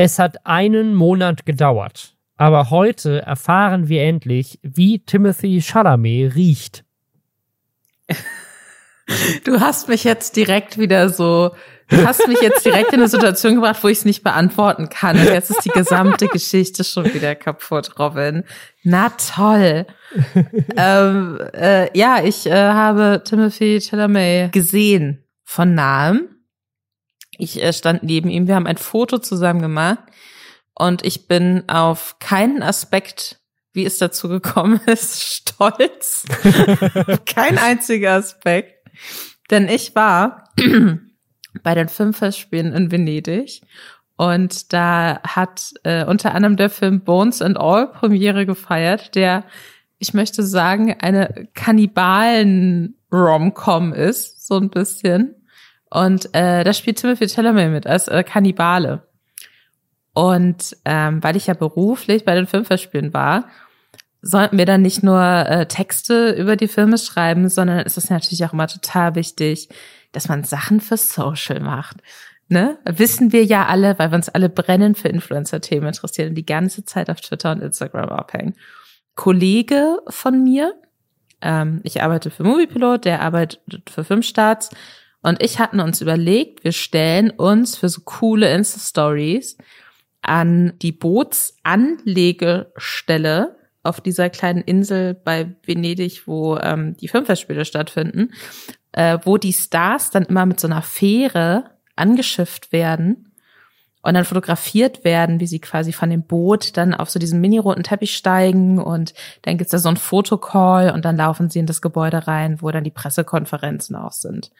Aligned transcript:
Es 0.00 0.20
hat 0.20 0.46
einen 0.46 0.94
Monat 0.94 1.44
gedauert, 1.44 2.14
aber 2.36 2.70
heute 2.70 3.22
erfahren 3.22 3.88
wir 3.88 4.04
endlich, 4.04 4.60
wie 4.62 5.00
Timothy 5.00 5.60
Chalamet 5.60 6.36
riecht. 6.36 6.84
Du 9.44 9.58
hast 9.58 9.88
mich 9.88 10.04
jetzt 10.04 10.36
direkt 10.36 10.78
wieder 10.78 11.08
so, 11.08 11.56
du 11.88 12.06
hast 12.06 12.28
mich 12.28 12.40
jetzt 12.42 12.64
direkt 12.64 12.92
in 12.92 13.00
eine 13.00 13.08
Situation 13.08 13.56
gebracht, 13.56 13.82
wo 13.82 13.88
ich 13.88 13.98
es 13.98 14.04
nicht 14.04 14.22
beantworten 14.22 14.88
kann. 14.88 15.18
Und 15.18 15.24
jetzt 15.24 15.50
ist 15.50 15.64
die 15.64 15.70
gesamte 15.70 16.28
Geschichte 16.28 16.84
schon 16.84 17.12
wieder 17.12 17.34
kaputt, 17.34 17.98
Robin. 17.98 18.44
Na 18.84 19.08
toll. 19.08 19.84
ähm, 20.76 21.40
äh, 21.54 21.98
ja, 21.98 22.22
ich 22.22 22.46
äh, 22.46 22.52
habe 22.52 23.22
Timothy 23.24 23.80
Chalamet 23.80 24.52
gesehen 24.52 25.24
von 25.42 25.74
nahem. 25.74 26.37
Ich 27.38 27.62
äh, 27.62 27.72
stand 27.72 28.02
neben 28.02 28.28
ihm, 28.28 28.46
wir 28.46 28.56
haben 28.56 28.66
ein 28.66 28.76
Foto 28.76 29.16
zusammen 29.18 29.62
gemacht 29.62 30.00
und 30.74 31.02
ich 31.04 31.26
bin 31.28 31.66
auf 31.68 32.16
keinen 32.18 32.62
Aspekt, 32.62 33.40
wie 33.72 33.86
es 33.86 33.96
dazu 33.98 34.28
gekommen 34.28 34.80
ist, 34.86 35.22
stolz. 35.22 36.26
Kein 37.26 37.58
einziger 37.58 38.14
Aspekt. 38.14 38.74
Denn 39.50 39.68
ich 39.68 39.94
war 39.94 40.50
bei 41.62 41.74
den 41.74 41.88
Filmfestspielen 41.88 42.74
in 42.74 42.90
Venedig 42.90 43.62
und 44.16 44.72
da 44.72 45.20
hat 45.22 45.74
äh, 45.84 46.04
unter 46.04 46.34
anderem 46.34 46.56
der 46.56 46.70
Film 46.70 47.02
Bones 47.02 47.40
and 47.40 47.56
All 47.56 47.92
Premiere 47.92 48.46
gefeiert, 48.46 49.14
der, 49.14 49.44
ich 49.98 50.12
möchte 50.12 50.42
sagen, 50.42 50.96
eine 51.00 51.46
Kannibalen-Rom-Com 51.54 53.92
ist, 53.92 54.44
so 54.44 54.56
ein 54.56 54.70
bisschen. 54.70 55.37
Und 55.90 56.34
äh, 56.34 56.64
da 56.64 56.72
spielt 56.72 56.98
Timothy 56.98 57.28
Chalamet 57.28 57.70
mit 57.70 57.86
als 57.86 58.08
äh, 58.08 58.22
Kannibale. 58.22 59.02
Und 60.12 60.76
ähm, 60.84 61.22
weil 61.22 61.36
ich 61.36 61.46
ja 61.46 61.54
beruflich 61.54 62.24
bei 62.24 62.34
den 62.34 62.46
Filmfestspielen 62.46 63.14
war, 63.14 63.48
sollten 64.20 64.58
wir 64.58 64.66
dann 64.66 64.82
nicht 64.82 65.02
nur 65.02 65.22
äh, 65.22 65.66
Texte 65.66 66.32
über 66.32 66.56
die 66.56 66.68
Filme 66.68 66.98
schreiben, 66.98 67.48
sondern 67.48 67.78
es 67.80 67.96
ist 67.96 68.10
natürlich 68.10 68.44
auch 68.44 68.52
immer 68.52 68.66
total 68.66 69.14
wichtig, 69.14 69.68
dass 70.12 70.28
man 70.28 70.44
Sachen 70.44 70.80
für 70.80 70.96
Social 70.96 71.60
macht. 71.60 71.98
Ne? 72.48 72.78
Wissen 72.84 73.32
wir 73.32 73.44
ja 73.44 73.66
alle, 73.66 73.98
weil 73.98 74.10
wir 74.10 74.16
uns 74.16 74.28
alle 74.28 74.48
brennen 74.48 74.94
für 74.94 75.08
Influencer-Themen 75.08 75.88
interessieren 75.88 76.30
und 76.30 76.34
die 76.34 76.46
ganze 76.46 76.84
Zeit 76.84 77.10
auf 77.10 77.20
Twitter 77.20 77.52
und 77.52 77.62
Instagram 77.62 78.08
abhängen. 78.08 78.54
Kollege 79.14 79.98
von 80.08 80.42
mir, 80.42 80.74
ähm, 81.42 81.80
ich 81.84 82.02
arbeite 82.02 82.30
für 82.30 82.44
Moviepilot, 82.44 83.04
der 83.04 83.20
arbeitet 83.20 83.60
für 83.90 84.02
Filmstarts 84.02 84.70
und 85.22 85.42
ich 85.42 85.58
hatten 85.58 85.80
uns 85.80 86.00
überlegt, 86.00 86.62
wir 86.64 86.72
stellen 86.72 87.30
uns 87.30 87.76
für 87.76 87.88
so 87.88 88.02
coole 88.02 88.52
Insta-Stories 88.52 89.58
an 90.22 90.74
die 90.80 90.92
Bootsanlegestelle 90.92 93.56
auf 93.82 94.00
dieser 94.00 94.30
kleinen 94.30 94.62
Insel 94.62 95.14
bei 95.14 95.56
Venedig, 95.64 96.26
wo 96.26 96.56
ähm, 96.58 96.96
die 96.96 97.08
Filmfestspiele 97.08 97.64
stattfinden, 97.64 98.32
äh, 98.92 99.18
wo 99.24 99.38
die 99.38 99.52
Stars 99.52 100.10
dann 100.10 100.24
immer 100.24 100.46
mit 100.46 100.60
so 100.60 100.68
einer 100.68 100.82
Fähre 100.82 101.70
angeschifft 101.96 102.70
werden 102.72 103.32
und 104.02 104.14
dann 104.14 104.24
fotografiert 104.24 105.04
werden, 105.04 105.40
wie 105.40 105.46
sie 105.46 105.60
quasi 105.60 105.92
von 105.92 106.10
dem 106.10 106.22
Boot 106.22 106.76
dann 106.76 106.94
auf 106.94 107.10
so 107.10 107.18
diesen 107.18 107.40
mini-roten 107.40 107.82
Teppich 107.82 108.16
steigen 108.16 108.78
und 108.78 109.14
dann 109.42 109.58
gibt's 109.58 109.72
da 109.72 109.78
so 109.78 109.88
ein 109.88 109.96
Fotocall 109.96 110.92
und 110.92 111.04
dann 111.04 111.16
laufen 111.16 111.50
sie 111.50 111.58
in 111.58 111.66
das 111.66 111.82
Gebäude 111.82 112.26
rein, 112.26 112.62
wo 112.62 112.70
dann 112.70 112.84
die 112.84 112.90
Pressekonferenzen 112.90 113.96
auch 113.96 114.12
sind. 114.12 114.50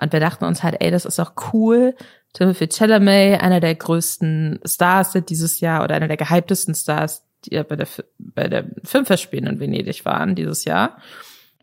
Und 0.00 0.12
wir 0.12 0.20
dachten 0.20 0.44
uns 0.44 0.62
halt, 0.62 0.76
ey, 0.80 0.90
das 0.90 1.04
ist 1.04 1.18
auch 1.18 1.32
cool. 1.52 1.94
Timothy 2.32 2.68
Chalamet, 2.68 3.40
einer 3.40 3.60
der 3.60 3.74
größten 3.74 4.60
Stars 4.64 5.12
dieses 5.28 5.60
Jahr 5.60 5.82
oder 5.82 5.94
einer 5.94 6.08
der 6.08 6.16
gehyptesten 6.16 6.74
Stars, 6.74 7.24
die 7.44 7.54
ja 7.54 7.62
bei 7.62 7.76
der, 7.76 7.88
bei 8.18 8.48
der 8.48 8.66
Filmfestspielen 8.84 9.46
in 9.46 9.60
Venedig 9.60 10.04
waren 10.04 10.34
dieses 10.34 10.64
Jahr. 10.64 10.98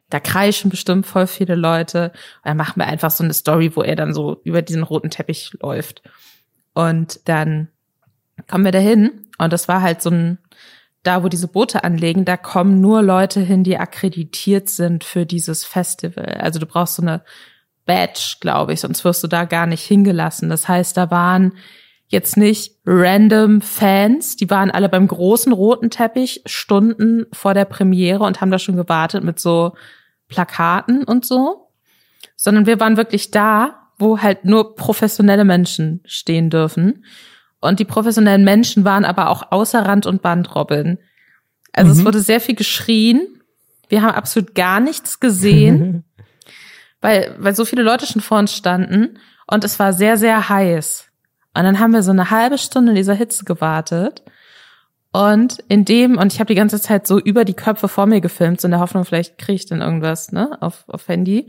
Da 0.10 0.20
kreischen 0.20 0.70
bestimmt 0.70 1.06
voll 1.06 1.28
viele 1.28 1.56
Leute. 1.56 2.12
Und 2.44 2.50
dann 2.50 2.58
machen 2.58 2.80
wir 2.80 2.88
einfach 2.88 3.12
so 3.12 3.24
eine 3.24 3.34
Story, 3.34 3.76
wo 3.76 3.82
er 3.82 3.96
dann 3.96 4.14
so 4.14 4.42
über 4.44 4.62
diesen 4.62 4.84
roten 4.84 5.10
Teppich 5.10 5.52
läuft. 5.62 6.02
Und 6.74 7.22
dann 7.26 7.70
kommen 8.50 8.66
wir 8.66 8.72
dahin. 8.72 9.28
Und 9.38 9.54
das 9.54 9.68
war 9.68 9.82
halt 9.82 10.02
so 10.02 10.10
ein, 10.10 10.38
da 11.04 11.24
wo 11.24 11.30
diese 11.30 11.48
Boote 11.48 11.84
anlegen, 11.84 12.26
da 12.26 12.36
kommen 12.38 12.82
nur 12.82 13.02
Leute 13.02 13.40
hin, 13.40 13.64
die 13.64 13.78
akkreditiert 13.78 14.70
sind 14.70 15.04
für 15.04 15.26
dieses 15.26 15.64
Festival. 15.64 16.26
Also 16.26 16.60
du 16.60 16.66
brauchst 16.66 16.96
so 16.96 17.02
eine 17.02 17.22
Badge, 17.86 18.38
glaube 18.40 18.74
ich, 18.74 18.82
sonst 18.82 19.04
wirst 19.06 19.24
du 19.24 19.28
da 19.28 19.46
gar 19.46 19.66
nicht 19.66 19.84
hingelassen. 19.84 20.50
Das 20.50 20.68
heißt, 20.68 20.98
da 20.98 21.12
waren 21.12 21.54
jetzt 22.08 22.38
nicht 22.38 22.76
random 22.86 23.62
Fans, 23.62 24.36
die 24.36 24.50
waren 24.50 24.72
alle 24.72 24.90
beim 24.90 25.08
großen 25.08 25.52
roten 25.52 25.90
Teppich 25.90 26.42
Stunden 26.46 27.26
vor 27.34 27.54
der 27.54 27.66
Premiere 27.66 28.24
und 28.24 28.42
haben 28.42 28.52
da 28.52 28.60
schon 28.60 28.76
gewartet 28.76 29.24
mit 29.24 29.40
so 29.40 29.74
Plakaten 30.28 31.04
und 31.04 31.26
so, 31.26 31.70
sondern 32.36 32.66
wir 32.66 32.80
waren 32.80 32.98
wirklich 32.98 33.32
da, 33.32 33.90
wo 33.98 34.20
halt 34.20 34.46
nur 34.46 34.76
professionelle 34.76 35.46
Menschen 35.46 36.02
stehen 36.06 36.50
dürfen. 36.50 37.06
Und 37.60 37.80
die 37.80 37.86
professionellen 37.86 38.44
Menschen 38.44 38.86
waren 38.86 39.06
aber 39.06 39.30
auch 39.30 39.52
außer 39.52 39.86
Rand 39.86 40.06
und 40.06 40.22
Band, 40.22 40.54
Robin. 40.54 41.00
Also 41.74 41.94
mhm. 41.94 42.00
es 42.00 42.06
wurde 42.06 42.20
sehr 42.20 42.42
viel 42.42 42.56
geschrien. 42.56 43.28
Wir 43.90 44.02
haben 44.02 44.16
absolut 44.16 44.54
gar 44.54 44.80
nichts 44.80 45.20
gesehen, 45.20 46.04
weil, 47.06 47.36
weil 47.38 47.56
so 47.56 47.66
viele 47.66 47.84
Leute 47.84 48.08
schon 48.08 48.22
vor 48.22 48.40
uns 48.40 48.52
standen. 48.54 49.20
Und 49.46 49.64
es 49.64 49.78
war 49.78 49.94
sehr, 49.94 50.18
sehr 50.18 50.50
heiß. 50.50 51.06
Und 51.54 51.64
dann 51.64 51.80
haben 51.80 51.94
wir 51.94 52.02
so 52.02 52.10
eine 52.10 52.32
halbe 52.32 52.58
Stunde 52.58 52.92
in 52.92 52.96
dieser 52.96 53.14
Hitze 53.14 53.46
gewartet. 53.46 54.24
Und 55.12 55.64
in 55.70 55.86
dem, 55.86 56.18
und 56.18 56.34
ich 56.34 56.40
habe 56.40 56.48
die 56.48 56.56
ganze 56.56 56.82
Zeit 56.82 57.06
so 57.06 57.20
über 57.20 57.46
die 57.46 57.54
Köpfe 57.54 57.88
vor 57.88 58.08
mir 58.08 58.22
gefilmt, 58.22 58.60
so 58.60 58.68
in 58.68 58.72
der 58.72 58.80
Hoffnung, 58.80 59.06
vielleicht 59.06 59.38
kriege 59.38 59.56
ich 59.56 59.68
dann 59.68 59.82
irgendwas, 59.82 60.32
ne, 60.32 60.58
auf, 60.62 60.84
auf 60.88 61.08
Handy. 61.08 61.48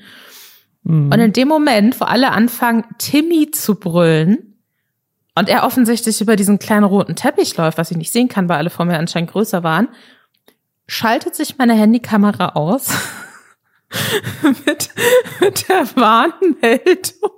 Mhm. 0.82 1.10
Und 1.10 1.20
in 1.20 1.32
dem 1.32 1.48
Moment, 1.48 1.98
wo 2.00 2.04
alle 2.04 2.32
anfangen, 2.32 2.84
Timmy 2.98 3.50
zu 3.50 3.76
brüllen, 3.76 4.52
und 5.38 5.50
er 5.50 5.64
offensichtlich 5.64 6.20
über 6.20 6.34
diesen 6.34 6.58
kleinen 6.58 6.84
roten 6.84 7.14
Teppich 7.14 7.56
läuft, 7.56 7.76
was 7.76 7.90
ich 7.90 7.96
nicht 7.96 8.10
sehen 8.10 8.28
kann, 8.28 8.48
weil 8.48 8.56
alle 8.56 8.70
vor 8.70 8.86
mir 8.86 8.98
anscheinend 8.98 9.30
größer 9.30 9.62
waren, 9.62 9.88
schaltet 10.86 11.34
sich 11.34 11.58
meine 11.58 11.74
Handykamera 11.74 12.50
aus 12.50 12.88
mit, 14.66 14.90
mit 15.40 15.68
der 15.68 15.96
Warnmeldung. 15.96 17.30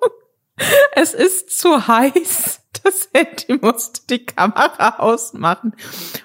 Es 0.95 1.15
ist 1.15 1.59
zu 1.59 1.87
heiß 1.87 2.59
das 2.85 3.09
Handy 3.13 3.59
musste 3.61 4.01
die 4.11 4.25
Kamera 4.25 4.99
ausmachen. 4.99 5.75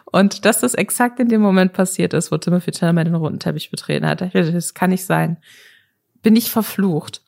Und 0.05 0.45
dass 0.45 0.59
das 0.59 0.73
exakt 0.73 1.19
in 1.19 1.29
dem 1.29 1.41
Moment 1.41 1.73
passiert 1.73 2.13
ist, 2.13 2.31
wo 2.31 2.37
Timothy 2.37 2.71
Chalamet 2.71 3.07
den 3.07 3.15
roten 3.15 3.39
Teppich 3.39 3.71
betreten 3.71 4.05
hat. 4.05 4.21
Das 4.33 4.73
kann 4.73 4.89
nicht 4.89 5.05
sein. 5.05 5.37
Bin 6.21 6.35
ich 6.35 6.51
verflucht. 6.51 7.21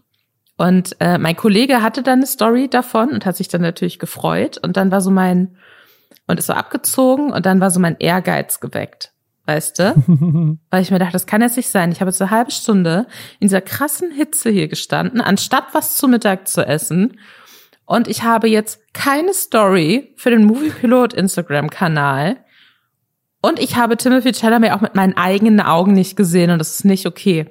Und 0.58 0.96
äh, 1.00 1.18
mein 1.18 1.36
Kollege 1.36 1.82
hatte 1.82 2.02
dann 2.02 2.20
eine 2.20 2.28
Story 2.28 2.70
davon 2.70 3.10
und 3.10 3.26
hat 3.26 3.36
sich 3.36 3.50
dann 3.50 3.62
natürlich 3.62 4.00
gefreut. 4.00 4.58
Und 4.58 4.78
dann 4.78 4.92
war 4.92 5.02
so 5.02 5.12
mein, 5.12 5.58
und 6.28 6.40
ist 6.40 6.48
so 6.48 6.54
abgezogen 6.54 7.32
und 7.34 7.46
dann 7.46 7.60
war 7.60 7.72
so 7.72 7.80
mein 7.80 7.98
Ehrgeiz 8.00 8.60
geweckt. 8.60 9.12
Weißt 9.46 9.80
du? 9.80 9.94
Weil 10.72 10.82
ich 10.82 10.92
mir 10.92 11.00
dachte, 11.00 11.14
das 11.14 11.28
kann 11.28 11.42
jetzt 11.42 11.58
nicht 11.58 11.70
sein. 11.70 11.92
Ich 11.92 12.02
habe 12.02 12.10
jetzt 12.10 12.22
eine 12.22 12.32
halbe 12.32 12.52
Stunde 12.52 13.08
in 13.40 13.48
dieser 13.48 13.62
krassen 13.62 14.12
Hitze 14.12 14.50
hier 14.50 14.68
gestanden, 14.68 15.22
anstatt 15.22 15.66
was 15.74 15.98
zu 15.98 16.08
Mittag 16.08 16.48
zu 16.48 16.66
essen 16.66 17.18
und 17.86 18.08
ich 18.08 18.24
habe 18.24 18.48
jetzt 18.50 18.82
keine 18.94 19.34
Story 19.34 20.14
für 20.18 20.32
den 20.32 20.46
Moviepilot 20.46 21.14
Instagram-Kanal. 21.14 22.38
Und 23.42 23.60
ich 23.60 23.76
habe 23.76 23.96
Timothy 23.96 24.34
Chalamet 24.34 24.72
auch 24.72 24.82
mit 24.82 24.96
meinen 24.96 25.16
eigenen 25.16 25.62
Augen 25.62 25.94
nicht 25.94 26.18
gesehen 26.18 26.50
und 26.50 26.58
das 26.58 26.72
ist 26.72 26.86
nicht 26.86 27.06
okay. 27.06 27.46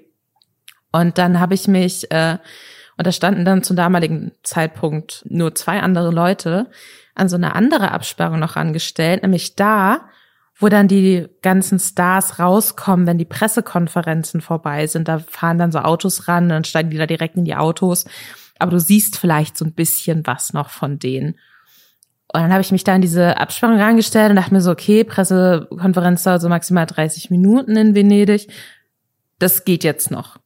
Und 0.91 1.19
dann 1.19 1.39
habe 1.39 1.55
ich 1.55 1.69
mich, 1.69 2.11
äh, 2.11 2.39
und 2.97 3.07
da 3.07 3.13
standen 3.13 3.45
dann 3.45 3.63
zum 3.63 3.77
damaligen 3.77 4.33
Zeitpunkt 4.43 5.25
nur 5.29 5.55
zwei 5.55 5.81
andere 5.81 6.11
Leute, 6.11 6.69
an 7.15 7.29
so 7.29 7.37
eine 7.37 7.55
andere 7.55 7.93
Absperrung 7.93 8.41
noch 8.41 8.57
angestellt, 8.57 9.23
nämlich 9.23 9.55
da, 9.55 10.09
wo 10.57 10.69
dann 10.69 10.89
die 10.89 11.27
ganzen 11.43 11.79
Stars 11.79 12.39
rauskommen, 12.39 13.07
wenn 13.07 13.19
die 13.19 13.25
Pressekonferenzen 13.25 14.41
vorbei 14.41 14.87
sind. 14.87 15.09
Da 15.09 15.19
fahren 15.19 15.59
dann 15.59 15.73
so 15.73 15.81
Autos 15.81 16.29
ran, 16.29 16.49
dann 16.49 16.65
steigen 16.65 16.91
die 16.91 16.99
da 16.99 17.07
direkt 17.07 17.37
in 17.37 17.45
die 17.45 17.57
Autos 17.57 18.07
aber 18.59 18.73
du 18.73 18.81
siehst 18.81 19.19
vielleicht 19.19 19.57
so 19.57 19.65
ein 19.65 19.73
bisschen 19.73 20.27
was 20.27 20.53
noch 20.53 20.71
von 20.71 20.99
denen. 20.99 21.39
Und 22.33 22.41
dann 22.41 22.53
habe 22.53 22.63
ich 22.63 22.73
mich 22.73 22.85
da 22.85 22.95
in 22.95 23.03
diese 23.03 23.37
Absperrung 23.37 23.79
reingestellt 23.79 24.31
und 24.31 24.37
dachte 24.37 24.55
mir 24.55 24.61
so, 24.61 24.71
okay, 24.71 25.05
Pressekonferenz 25.05 26.23
dauert 26.25 26.43
so 26.43 26.49
maximal 26.49 26.87
30 26.87 27.31
Minuten 27.31 27.77
in 27.77 27.95
Venedig. 27.95 28.49
Das 29.39 29.65
geht 29.65 29.85
jetzt 29.85 30.11
noch. 30.11 30.39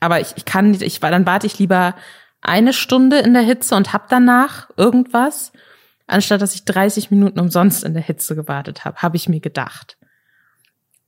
Aber 0.00 0.20
ich, 0.20 0.32
ich 0.36 0.44
kann 0.44 0.72
nicht, 0.72 0.82
ich 0.82 1.00
dann 1.00 1.26
warte 1.26 1.46
ich 1.46 1.58
lieber 1.58 1.94
eine 2.40 2.72
Stunde 2.72 3.18
in 3.20 3.34
der 3.34 3.42
Hitze 3.42 3.76
und 3.76 3.92
hab 3.92 4.08
danach 4.08 4.68
irgendwas, 4.76 5.52
anstatt 6.06 6.42
dass 6.42 6.54
ich 6.54 6.64
30 6.64 7.10
Minuten 7.10 7.38
umsonst 7.40 7.84
in 7.84 7.94
der 7.94 8.02
Hitze 8.02 8.34
gewartet 8.34 8.84
habe, 8.84 8.98
habe 8.98 9.16
ich 9.16 9.28
mir 9.28 9.40
gedacht. 9.40 9.96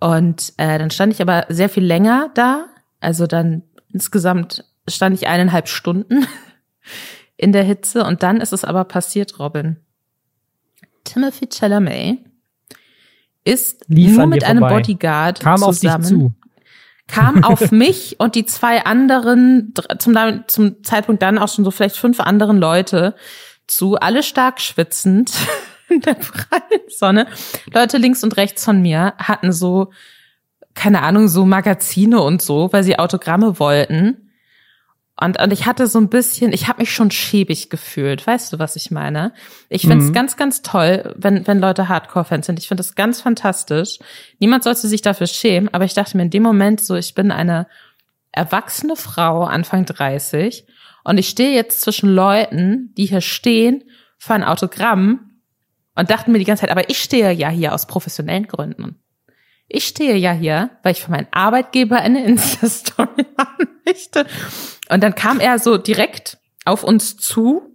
Und 0.00 0.52
äh, 0.56 0.78
dann 0.78 0.90
stand 0.90 1.12
ich 1.12 1.22
aber 1.22 1.46
sehr 1.48 1.68
viel 1.68 1.84
länger 1.84 2.30
da, 2.34 2.66
also 3.00 3.26
dann 3.26 3.62
insgesamt 3.92 4.64
stand 4.88 5.14
ich 5.14 5.28
eineinhalb 5.28 5.68
Stunden 5.68 6.26
in 7.36 7.52
der 7.52 7.64
Hitze 7.64 8.04
und 8.04 8.22
dann 8.22 8.40
ist 8.40 8.52
es 8.52 8.64
aber 8.64 8.84
passiert, 8.84 9.38
Robin. 9.38 9.76
Timothy 11.04 11.48
Chalamet 11.48 12.18
ist 13.44 13.84
Lief 13.88 14.16
nur 14.16 14.26
mit 14.26 14.44
einem 14.44 14.60
vorbei. 14.60 14.76
Bodyguard 14.76 15.40
Kam 15.40 15.62
auf 15.62 15.78
dich 15.78 15.90
zusammen. 15.90 16.04
zu. 16.04 16.34
kam 17.06 17.44
auf 17.44 17.70
mich 17.70 18.16
und 18.18 18.34
die 18.34 18.46
zwei 18.46 18.84
anderen, 18.84 19.74
zum, 19.98 20.16
zum 20.46 20.82
Zeitpunkt 20.82 21.22
dann 21.22 21.38
auch 21.38 21.48
schon 21.48 21.64
so 21.64 21.70
vielleicht 21.70 21.96
fünf 21.96 22.20
anderen 22.20 22.58
Leute 22.58 23.14
zu, 23.66 23.96
alle 23.96 24.22
stark 24.22 24.60
schwitzend 24.60 25.32
in 25.88 26.00
der 26.00 26.14
prallen 26.14 26.82
Sonne. 26.88 27.26
Leute 27.72 27.98
links 27.98 28.22
und 28.24 28.36
rechts 28.36 28.64
von 28.64 28.80
mir 28.82 29.14
hatten 29.18 29.52
so, 29.52 29.92
keine 30.74 31.02
Ahnung, 31.02 31.28
so 31.28 31.44
Magazine 31.44 32.20
und 32.20 32.42
so, 32.42 32.72
weil 32.72 32.82
sie 32.84 32.98
Autogramme 32.98 33.58
wollten. 33.58 34.20
Und, 35.20 35.40
und 35.40 35.52
ich 35.52 35.66
hatte 35.66 35.86
so 35.86 36.00
ein 36.00 36.08
bisschen, 36.08 36.52
ich 36.52 36.66
habe 36.66 36.80
mich 36.82 36.92
schon 36.92 37.12
schäbig 37.12 37.70
gefühlt. 37.70 38.26
Weißt 38.26 38.52
du, 38.52 38.58
was 38.58 38.74
ich 38.74 38.90
meine? 38.90 39.32
Ich 39.68 39.82
finde 39.82 39.98
es 40.04 40.10
Mhm. 40.10 40.12
ganz, 40.12 40.36
ganz 40.36 40.62
toll, 40.62 41.14
wenn, 41.16 41.46
wenn 41.46 41.60
Leute 41.60 41.88
Hardcore-Fans 41.88 42.46
sind. 42.46 42.58
Ich 42.58 42.66
finde 42.66 42.80
das 42.82 42.96
ganz 42.96 43.20
fantastisch. 43.20 44.00
Niemand 44.40 44.64
sollte 44.64 44.88
sich 44.88 45.02
dafür 45.02 45.28
schämen, 45.28 45.72
aber 45.72 45.84
ich 45.84 45.94
dachte 45.94 46.16
mir 46.16 46.24
in 46.24 46.30
dem 46.30 46.42
Moment 46.42 46.80
so, 46.80 46.96
ich 46.96 47.14
bin 47.14 47.30
eine 47.30 47.68
erwachsene 48.32 48.96
Frau, 48.96 49.44
Anfang 49.44 49.86
30, 49.86 50.66
und 51.04 51.18
ich 51.18 51.28
stehe 51.28 51.54
jetzt 51.54 51.82
zwischen 51.82 52.08
Leuten, 52.08 52.92
die 52.96 53.06
hier 53.06 53.20
stehen 53.20 53.84
für 54.18 54.34
ein 54.34 54.44
Autogramm 54.44 55.40
und 55.94 56.10
dachten 56.10 56.32
mir 56.32 56.38
die 56.38 56.44
ganze 56.44 56.62
Zeit, 56.62 56.70
aber 56.70 56.88
ich 56.90 56.98
stehe 56.98 57.30
ja 57.32 57.50
hier 57.50 57.74
aus 57.74 57.86
professionellen 57.86 58.46
Gründen. 58.46 58.96
Ich 59.68 59.86
stehe 59.86 60.16
ja 60.16 60.32
hier, 60.32 60.70
weil 60.82 60.92
ich 60.92 61.02
für 61.02 61.10
meinen 61.10 61.28
Arbeitgeber 61.30 61.98
eine 61.98 62.24
Insta-Story 62.26 63.26
machen 63.36 63.68
möchte. 63.84 64.26
Und 64.88 65.02
dann 65.02 65.14
kam 65.14 65.40
er 65.40 65.58
so 65.58 65.76
direkt 65.76 66.38
auf 66.64 66.84
uns 66.84 67.16
zu 67.16 67.73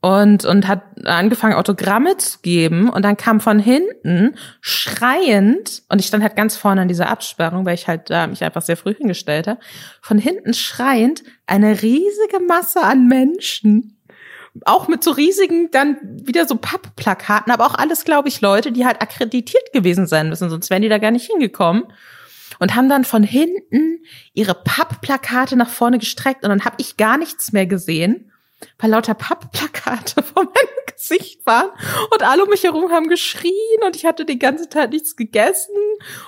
und, 0.00 0.46
und 0.46 0.66
hat 0.66 0.82
angefangen, 1.04 1.54
Autogramme 1.54 2.16
zu 2.16 2.38
geben. 2.40 2.88
Und 2.88 3.04
dann 3.04 3.16
kam 3.16 3.40
von 3.40 3.58
hinten 3.58 4.34
schreiend, 4.60 5.82
und 5.88 5.98
ich 5.98 6.06
stand 6.06 6.22
halt 6.22 6.36
ganz 6.36 6.56
vorne 6.56 6.80
an 6.80 6.88
dieser 6.88 7.10
Absperrung, 7.10 7.66
weil 7.66 7.74
ich 7.74 7.86
halt 7.86 8.08
da 8.08 8.26
mich 8.26 8.42
einfach 8.42 8.62
sehr 8.62 8.78
früh 8.78 8.94
hingestellt 8.94 9.46
habe, 9.46 9.60
von 10.00 10.18
hinten 10.18 10.54
schreiend 10.54 11.22
eine 11.46 11.82
riesige 11.82 12.40
Masse 12.46 12.82
an 12.82 13.08
Menschen. 13.08 13.98
Auch 14.64 14.88
mit 14.88 15.04
so 15.04 15.12
riesigen, 15.12 15.70
dann 15.70 15.98
wieder 16.02 16.46
so 16.48 16.56
Pappplakaten, 16.56 17.52
aber 17.52 17.66
auch 17.66 17.74
alles, 17.74 18.04
glaube 18.04 18.28
ich, 18.28 18.40
Leute, 18.40 18.72
die 18.72 18.86
halt 18.86 19.00
akkreditiert 19.00 19.72
gewesen 19.72 20.06
sein 20.06 20.28
müssen, 20.28 20.50
sonst 20.50 20.70
wären 20.70 20.82
die 20.82 20.88
da 20.88 20.98
gar 20.98 21.12
nicht 21.12 21.30
hingekommen. 21.30 21.84
Und 22.58 22.74
haben 22.74 22.88
dann 22.88 23.04
von 23.04 23.22
hinten 23.22 24.00
ihre 24.34 24.54
Pappplakate 24.54 25.56
nach 25.56 25.70
vorne 25.70 25.98
gestreckt 25.98 26.42
und 26.42 26.50
dann 26.50 26.64
habe 26.64 26.76
ich 26.78 26.96
gar 26.96 27.16
nichts 27.16 27.52
mehr 27.52 27.66
gesehen, 27.66 28.30
weil 28.78 28.90
lauter 28.90 29.14
Pappplakate 29.14 30.22
vor 30.34 30.44
meinem 30.44 30.86
Gesicht 30.86 31.46
waren 31.46 31.70
und 32.12 32.22
alle 32.22 32.44
um 32.44 32.50
mich 32.50 32.64
herum 32.64 32.90
haben 32.90 33.08
geschrien 33.08 33.82
und 33.84 33.96
ich 33.96 34.04
hatte 34.04 34.24
die 34.24 34.38
ganze 34.38 34.68
Zeit 34.68 34.90
nichts 34.90 35.16
gegessen 35.16 35.74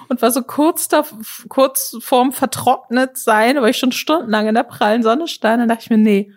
und 0.09 0.23
war 0.23 0.31
so 0.31 0.43
kurz 0.43 0.89
da, 0.89 1.05
kurz 1.49 1.97
vorm 2.01 2.33
vertrocknet 2.33 3.17
sein, 3.19 3.61
weil 3.61 3.71
ich 3.71 3.79
schon 3.79 3.93
stundenlang 3.93 4.49
in 4.49 4.55
der 4.55 4.63
prallen 4.63 5.03
Sonne 5.03 5.29
stand. 5.29 5.61
Dann 5.61 5.69
dachte 5.69 5.83
ich 5.85 5.91
mir, 5.91 5.99
nee, 5.99 6.33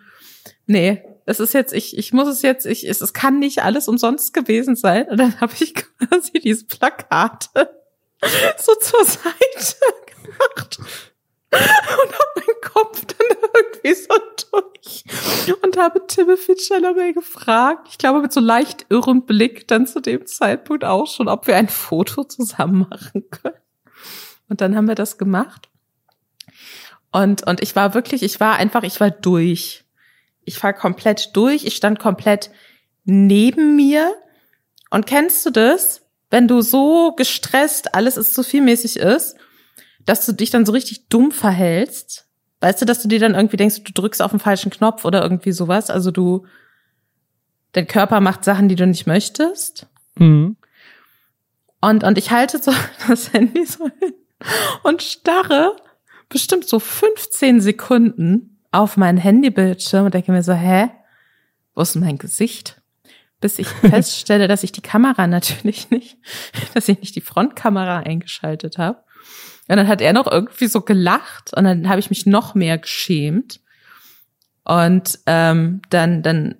nee, 0.66 1.02
es 1.24 1.40
ist 1.40 1.54
jetzt, 1.54 1.72
ich, 1.72 1.96
ich 1.98 2.12
muss 2.12 2.28
es 2.28 2.42
jetzt, 2.42 2.66
ich, 2.66 2.88
es, 2.88 3.00
es 3.00 3.12
kann 3.12 3.38
nicht 3.38 3.62
alles 3.62 3.88
umsonst 3.88 4.32
gewesen 4.32 4.76
sein. 4.76 5.08
Und 5.08 5.18
dann 5.18 5.40
habe 5.40 5.52
ich 5.58 5.74
quasi 5.98 6.32
diese 6.32 6.66
Plakate 6.66 7.48
so 8.58 8.74
zur 8.74 9.04
Seite 9.04 9.76
gemacht 10.22 10.78
und 12.02 12.12
habe 12.12 12.30
meinen 12.36 12.60
Kopf 12.72 13.04
dann 13.04 13.38
irgendwie 13.54 13.94
so 13.94 14.14
durch 14.52 15.56
und 15.62 15.76
habe 15.76 16.06
Timothy 16.06 16.56
Chalamet 16.56 17.14
gefragt, 17.14 17.88
ich 17.90 17.98
glaube 17.98 18.20
mit 18.20 18.32
so 18.32 18.40
leicht 18.40 18.86
irrem 18.88 19.26
Blick 19.26 19.68
dann 19.68 19.86
zu 19.86 20.00
dem 20.00 20.26
Zeitpunkt 20.26 20.84
auch 20.84 21.06
schon, 21.06 21.28
ob 21.28 21.46
wir 21.46 21.56
ein 21.56 21.68
Foto 21.68 22.24
zusammen 22.24 22.86
machen 22.90 23.28
können. 23.30 23.56
Und 24.48 24.60
dann 24.60 24.76
haben 24.76 24.88
wir 24.88 24.94
das 24.94 25.18
gemacht. 25.18 25.68
Und, 27.12 27.46
und 27.46 27.62
ich 27.62 27.74
war 27.74 27.94
wirklich, 27.94 28.22
ich 28.22 28.40
war 28.40 28.56
einfach, 28.56 28.82
ich 28.82 29.00
war 29.00 29.10
durch. 29.10 29.84
Ich 30.44 30.62
war 30.62 30.72
komplett 30.72 31.30
durch. 31.34 31.64
Ich 31.64 31.76
stand 31.76 31.98
komplett 31.98 32.50
neben 33.04 33.74
mir. 33.76 34.14
Und 34.90 35.06
kennst 35.06 35.44
du 35.46 35.50
das? 35.50 36.02
Wenn 36.30 36.48
du 36.48 36.60
so 36.60 37.12
gestresst, 37.12 37.94
alles 37.94 38.16
ist 38.16 38.34
zu 38.34 38.42
vielmäßig 38.42 38.98
ist, 38.98 39.36
dass 40.06 40.24
du 40.24 40.32
dich 40.32 40.50
dann 40.50 40.64
so 40.64 40.72
richtig 40.72 41.08
dumm 41.08 41.32
verhältst. 41.32 42.26
Weißt 42.60 42.80
du, 42.80 42.86
dass 42.86 43.02
du 43.02 43.08
dir 43.08 43.18
dann 43.20 43.34
irgendwie 43.34 43.58
denkst, 43.58 43.82
du 43.82 43.92
drückst 43.92 44.22
auf 44.22 44.30
den 44.30 44.40
falschen 44.40 44.70
Knopf 44.70 45.04
oder 45.04 45.22
irgendwie 45.22 45.52
sowas. 45.52 45.90
Also 45.90 46.10
du, 46.10 46.46
dein 47.72 47.86
Körper 47.86 48.20
macht 48.20 48.44
Sachen, 48.44 48.68
die 48.68 48.76
du 48.76 48.86
nicht 48.86 49.06
möchtest. 49.06 49.86
Mhm. 50.14 50.56
Und, 51.82 52.04
und 52.04 52.16
ich 52.16 52.30
halte 52.30 52.62
so 52.62 52.72
das 53.08 53.32
Handy 53.32 53.66
so 53.66 53.88
hin 54.00 54.14
und 54.82 55.02
starre 55.02 55.76
bestimmt 56.28 56.68
so 56.68 56.78
15 56.78 57.60
Sekunden 57.60 58.58
auf 58.72 58.96
meinen 58.96 59.18
Handybildschirm 59.18 60.06
und 60.06 60.14
denke 60.14 60.32
mir 60.32 60.42
so, 60.42 60.52
hä? 60.52 60.90
Wo 61.74 61.82
ist 61.82 61.94
denn 61.94 62.02
mein 62.02 62.18
Gesicht? 62.18 62.80
Bis 63.40 63.58
ich 63.58 63.68
feststelle, 63.82 64.48
dass 64.48 64.62
ich 64.62 64.72
die 64.72 64.82
Kamera 64.82 65.26
natürlich 65.26 65.90
nicht, 65.90 66.18
dass 66.74 66.88
ich 66.88 67.00
nicht 67.00 67.16
die 67.16 67.20
Frontkamera 67.20 67.98
eingeschaltet 67.98 68.78
habe. 68.78 69.04
Und 69.68 69.76
dann 69.76 69.88
hat 69.88 70.00
er 70.00 70.12
noch 70.12 70.30
irgendwie 70.30 70.66
so 70.66 70.80
gelacht 70.80 71.52
und 71.54 71.64
dann 71.64 71.88
habe 71.88 72.00
ich 72.00 72.10
mich 72.10 72.26
noch 72.26 72.54
mehr 72.54 72.78
geschämt. 72.78 73.60
Und 74.64 75.18
ähm, 75.26 75.82
dann, 75.90 76.22
dann 76.22 76.56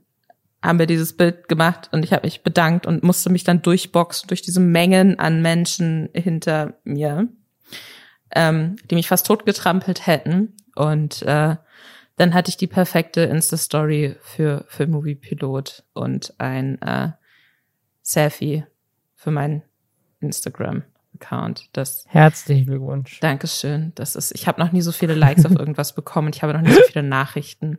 haben 0.63 0.79
wir 0.79 0.87
dieses 0.87 1.17
Bild 1.17 1.49
gemacht 1.49 1.89
und 1.93 2.05
ich 2.05 2.13
habe 2.13 2.27
mich 2.27 2.43
bedankt 2.43 2.87
und 2.87 3.03
musste 3.03 3.31
mich 3.31 3.45
dann 3.45 3.63
durchboxen 3.63 4.29
durch 4.29 4.43
diese 4.43 4.61
Mengen 4.61 5.19
an 5.19 5.43
Menschen 5.43 6.09
hinter 6.13 6.75
mir, 6.85 7.29
ähm, 8.35 8.77
die 8.91 8.97
mich 8.97 9.09
fast 9.09 9.27
totgetrampelt 9.27 10.07
hätten. 10.07 10.55
Und 10.75 11.23
äh, 11.23 11.57
dann 12.17 12.35
hatte 12.35 12.49
ich 12.49 12.57
die 12.57 12.67
perfekte 12.67 13.23
Insta-Story 13.23 14.17
für, 14.21 14.65
für 14.69 14.87
Movie 14.87 15.15
Pilot 15.15 15.85
und 15.93 16.35
ein 16.39 16.81
äh, 16.83 17.11
Selfie 18.03 18.65
für 19.15 19.31
meinen 19.31 19.63
Instagram-Account. 21.17 21.69
Das 21.73 22.05
Herzlichen 22.09 22.67
Glückwunsch. 22.67 23.21
Dankeschön. 23.21 23.93
Das 23.95 24.17
ist, 24.17 24.33
ich 24.35 24.47
habe 24.47 24.61
noch 24.61 24.73
nie 24.73 24.83
so 24.83 24.93
viele 24.93 25.15
Likes 25.15 25.45
auf 25.47 25.53
irgendwas 25.53 25.93
bekommen 25.95 26.29
ich 26.29 26.43
habe 26.43 26.53
noch 26.53 26.61
nie 26.61 26.73
so 26.73 26.83
viele 26.87 27.03
Nachrichten 27.03 27.79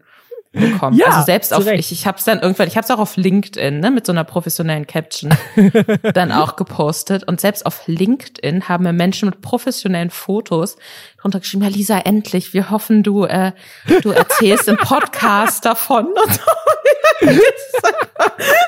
bekommen. 0.52 0.98
Ja, 0.98 1.08
also 1.08 1.26
selbst 1.26 1.54
auf, 1.54 1.66
Recht. 1.66 1.80
ich, 1.80 1.92
ich 1.92 2.08
habe 2.08 2.18
es 2.18 2.24
dann 2.24 2.40
irgendwann, 2.40 2.68
ich 2.68 2.78
habe 2.78 2.86
es 2.86 2.92
auch 2.92 3.00
auf 3.00 3.18
LinkedIn, 3.18 3.80
ne, 3.80 3.92
mit 3.92 4.06
so 4.06 4.12
einer 4.12 4.24
professionellen 4.24 4.88
Caption 4.88 5.34
dann 6.14 6.32
auch 6.32 6.56
gepostet. 6.56 7.26
Und 7.26 7.42
selbst 7.42 7.66
auf 7.66 7.84
LinkedIn 7.88 8.68
haben 8.68 8.86
mir 8.86 8.94
Menschen 8.94 9.30
mit 9.30 9.42
professionellen 9.42 10.10
Fotos 10.10 10.78
drunter 11.20 11.42
geschrieben, 11.42 11.64
ja 11.64 11.70
Lisa, 11.70 12.00
endlich, 12.00 12.54
wir 12.54 12.70
hoffen, 12.70 13.04
du, 13.04 13.26
äh, 13.26 13.52
du 14.02 14.12
erzählst 14.12 14.68
im 14.68 14.78
Podcast 14.78 15.66
davon. 15.66 16.08
Und 16.18 16.32
so. 16.34 17.30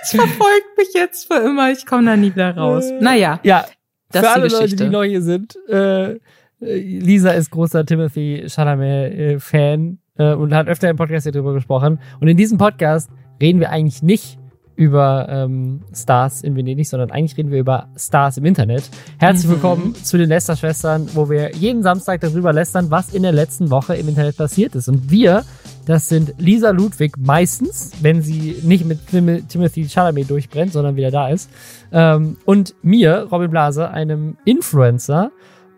Es 0.01 0.11
verfolgt 0.11 0.77
mich 0.77 0.89
jetzt 0.93 1.31
für 1.31 1.39
immer, 1.39 1.71
ich 1.71 1.85
komme 1.85 2.05
da 2.05 2.17
nie 2.17 2.33
wieder 2.33 2.55
raus. 2.55 2.85
Naja, 2.99 3.39
Ja, 3.43 3.65
das 4.11 4.25
für 4.25 4.31
alle 4.31 4.47
Leute, 4.47 4.75
die 4.75 4.89
neu 4.89 5.07
hier 5.07 5.21
sind, 5.21 5.57
äh, 5.69 6.13
äh, 6.13 6.17
Lisa 6.59 7.31
ist 7.31 7.51
großer 7.51 7.85
Timothy 7.85 8.45
Chalamet-Fan 8.47 9.99
äh, 10.17 10.33
und 10.33 10.53
hat 10.53 10.67
öfter 10.67 10.89
im 10.89 10.97
Podcast 10.97 11.23
hier 11.23 11.31
drüber 11.31 11.53
gesprochen. 11.53 11.99
Und 12.19 12.27
in 12.27 12.37
diesem 12.37 12.57
Podcast 12.57 13.09
reden 13.41 13.59
wir 13.59 13.69
eigentlich 13.69 14.01
nicht 14.01 14.38
über 14.79 15.27
ähm, 15.29 15.81
Stars 15.93 16.41
in 16.41 16.55
Venedig, 16.55 16.87
sondern 16.87 17.11
eigentlich 17.11 17.37
reden 17.37 17.51
wir 17.51 17.59
über 17.59 17.89
Stars 17.97 18.37
im 18.37 18.45
Internet. 18.45 18.89
Herzlich 19.17 19.47
Mhm. 19.47 19.51
willkommen 19.51 19.95
zu 19.95 20.17
den 20.17 20.29
Lästerschwestern, 20.29 21.09
wo 21.15 21.29
wir 21.29 21.53
jeden 21.53 21.83
Samstag 21.83 22.21
darüber 22.21 22.53
lästern, 22.53 22.89
was 22.89 23.13
in 23.13 23.23
der 23.23 23.33
letzten 23.33 23.71
Woche 23.71 23.97
im 23.97 24.07
Internet 24.07 24.37
passiert 24.37 24.75
ist. 24.75 24.87
Und 24.87 25.11
wir, 25.11 25.43
das 25.85 26.07
sind 26.07 26.33
Lisa 26.37 26.69
Ludwig 26.69 27.17
meistens, 27.17 27.91
wenn 28.01 28.21
sie 28.21 28.55
nicht 28.63 28.85
mit 28.85 29.05
Tim 29.07 29.45
Timothy 29.49 29.85
Chalamet 29.89 30.29
durchbrennt, 30.29 30.71
sondern 30.71 30.95
wieder 30.95 31.11
da 31.11 31.27
ist. 31.27 31.49
Ähm, 31.91 32.37
und 32.45 32.73
mir, 32.81 33.27
Robin 33.29 33.51
Blase, 33.51 33.89
einem 33.89 34.37
Influencer. 34.45 35.31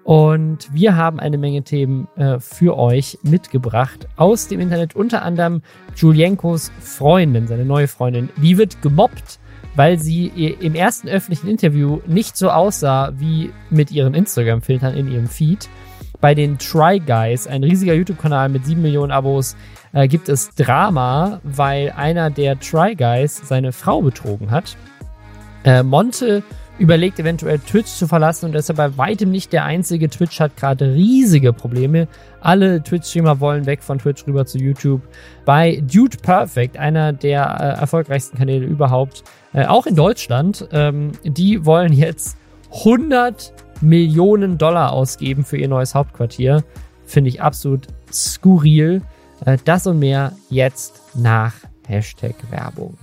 Und 0.04 0.74
wir 0.74 0.96
haben 0.96 1.20
eine 1.20 1.38
Menge 1.38 1.62
Themen 1.64 2.08
äh, 2.16 2.40
für 2.40 2.78
euch 2.78 3.20
mitgebracht 3.22 4.08
aus 4.16 4.48
dem 4.48 4.60
Internet. 4.60 4.96
Unter 4.96 5.22
anderem 5.22 5.62
Julienkos 5.96 6.72
Freundin, 6.80 7.48
seine 7.48 7.66
neue 7.66 7.88
Freundin, 7.88 8.30
die 8.38 8.58
wird 8.58 8.82
gemobbt, 8.82 9.40
weil 9.76 10.00
sie 10.00 10.28
im 10.60 10.76
ersten 10.76 11.08
öffentlichen 11.08 11.48
Interview 11.48 12.00
nicht 12.08 12.36
so 12.36 12.50
aussah 12.50 13.14
wie 13.18 13.52
mit 13.70 13.92
ihren 13.92 14.14
Instagram-Filtern 14.14 14.96
in 14.96 15.12
ihrem 15.12 15.28
Feed. 15.28 15.70
Bei 16.20 16.36
den 16.36 16.58
Try 16.58 17.00
Guys, 17.00 17.48
ein 17.48 17.64
riesiger 17.64 17.94
YouTube-Kanal 17.94 18.50
mit 18.50 18.66
sieben 18.66 18.82
Millionen 18.82 19.12
Abos, 19.12 19.56
äh, 19.94 20.08
gibt 20.08 20.30
es 20.30 20.54
Drama, 20.56 21.42
weil 21.44 21.94
einer 21.96 22.30
der 22.30 22.60
Try 22.60 22.96
Guys 22.96 23.42
seine 23.44 23.72
Frau 23.72 24.02
betrogen 24.02 24.52
hat. 24.52 24.76
Äh, 25.64 25.84
Monte 25.84 26.44
überlegt 26.82 27.20
eventuell 27.20 27.60
Twitch 27.60 27.92
zu 27.92 28.08
verlassen 28.08 28.48
und 28.48 28.56
ist 28.56 28.70
er 28.70 28.76
bei 28.76 28.98
weitem 28.98 29.30
nicht 29.30 29.54
der 29.54 29.66
einzige. 29.66 30.10
Twitch 30.10 30.40
hat 30.40 30.58
gerade 30.58 30.94
riesige 30.94 31.54
Probleme. 31.54 32.08
Alle 32.42 32.82
Twitch-Streamer 32.82 33.40
wollen 33.40 33.68
weg 33.68 33.84
von 33.84 34.00
Twitch 34.00 34.26
rüber 34.26 34.48
zu 34.48 34.58
YouTube. 34.58 35.02
Bei 35.46 35.82
Dude 35.84 36.18
Perfect, 36.18 36.78
einer 36.78 37.14
der 37.14 37.44
äh, 37.44 37.80
erfolgreichsten 37.80 38.38
Kanäle 38.38 38.66
überhaupt, 38.66 39.24
äh, 39.54 39.66
auch 39.66 39.86
in 39.86 39.96
Deutschland, 39.96 40.68
ähm, 40.72 41.12
die 41.24 41.66
wollen 41.66 41.94
jetzt 41.94 42.36
100 42.74 43.54
Millionen 43.82 44.58
Dollar 44.58 44.92
ausgeben 44.92 45.46
für 45.46 45.58
ihr 45.58 45.68
neues 45.68 45.94
Hauptquartier. 45.94 46.64
Finde 47.06 47.30
ich 47.30 47.44
absolut 47.44 47.88
skurril. 48.12 49.04
Äh, 49.46 49.60
das 49.66 49.86
und 49.86 50.00
mehr 50.00 50.34
jetzt 50.50 51.00
nach 51.14 51.54
Hashtag 51.88 52.36
Werbung. 52.50 52.98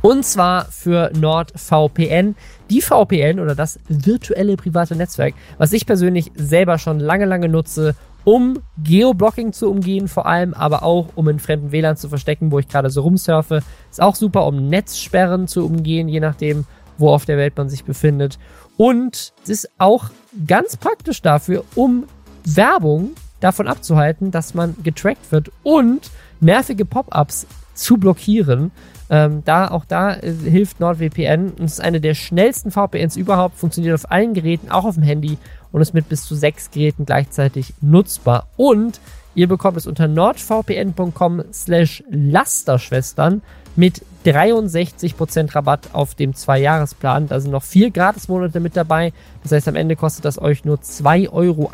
Und 0.00 0.24
zwar 0.24 0.66
für 0.66 1.10
NordVPN. 1.14 2.36
Die 2.70 2.82
VPN 2.82 3.40
oder 3.40 3.54
das 3.54 3.80
virtuelle 3.88 4.56
private 4.56 4.94
Netzwerk, 4.94 5.34
was 5.56 5.72
ich 5.72 5.86
persönlich 5.86 6.30
selber 6.34 6.78
schon 6.78 7.00
lange, 7.00 7.24
lange 7.24 7.48
nutze, 7.48 7.94
um 8.24 8.60
Geoblocking 8.76 9.52
zu 9.52 9.70
umgehen, 9.70 10.06
vor 10.06 10.26
allem, 10.26 10.52
aber 10.52 10.82
auch 10.82 11.08
um 11.14 11.28
in 11.28 11.38
fremden 11.38 11.72
WLAN 11.72 11.96
zu 11.96 12.08
verstecken, 12.08 12.52
wo 12.52 12.58
ich 12.58 12.68
gerade 12.68 12.90
so 12.90 13.00
rumsurfe. 13.00 13.62
Ist 13.90 14.02
auch 14.02 14.14
super, 14.14 14.46
um 14.46 14.68
Netzsperren 14.68 15.48
zu 15.48 15.64
umgehen, 15.64 16.08
je 16.08 16.20
nachdem, 16.20 16.64
wo 16.98 17.10
auf 17.10 17.24
der 17.24 17.38
Welt 17.38 17.56
man 17.56 17.68
sich 17.68 17.84
befindet. 17.84 18.38
Und 18.76 19.32
es 19.42 19.48
ist 19.48 19.70
auch 19.78 20.10
ganz 20.46 20.76
praktisch 20.76 21.22
dafür, 21.22 21.64
um 21.74 22.04
Werbung 22.44 23.12
davon 23.40 23.66
abzuhalten, 23.66 24.30
dass 24.30 24.54
man 24.54 24.76
getrackt 24.82 25.32
wird 25.32 25.50
und 25.62 26.10
nervige 26.40 26.84
Pop-ups 26.84 27.46
zu 27.74 27.96
blockieren. 27.96 28.72
Ähm, 29.10 29.42
da, 29.44 29.70
auch 29.70 29.84
da 29.84 30.14
äh, 30.14 30.32
hilft 30.32 30.80
NordVPN 30.80 31.52
und 31.58 31.64
ist 31.64 31.80
eine 31.80 32.00
der 32.00 32.14
schnellsten 32.14 32.70
VPNs 32.70 33.16
überhaupt, 33.16 33.56
funktioniert 33.56 33.94
auf 33.94 34.10
allen 34.10 34.34
Geräten, 34.34 34.70
auch 34.70 34.84
auf 34.84 34.94
dem 34.94 35.02
Handy 35.02 35.38
und 35.72 35.80
ist 35.80 35.94
mit 35.94 36.08
bis 36.08 36.24
zu 36.24 36.34
sechs 36.34 36.70
Geräten 36.70 37.06
gleichzeitig 37.06 37.74
nutzbar. 37.80 38.48
Und 38.56 39.00
ihr 39.34 39.48
bekommt 39.48 39.76
es 39.76 39.86
unter 39.86 40.08
nordvpn.com 40.08 41.44
slash 41.52 42.02
Lasterschwestern 42.10 43.42
mit 43.76 44.02
63% 44.26 45.54
Rabatt 45.54 45.90
auf 45.92 46.14
dem 46.16 46.34
Zwei-Jahres-Plan. 46.34 47.28
Da 47.28 47.38
sind 47.38 47.52
noch 47.52 47.62
vier 47.62 47.90
Gratismonate 47.90 48.58
mit 48.60 48.76
dabei. 48.76 49.12
Das 49.42 49.52
heißt, 49.52 49.68
am 49.68 49.76
Ende 49.76 49.94
kostet 49.94 50.24
das 50.24 50.40
euch 50.40 50.64
nur 50.64 50.78
2,88 50.78 51.30
Euro 51.32 51.70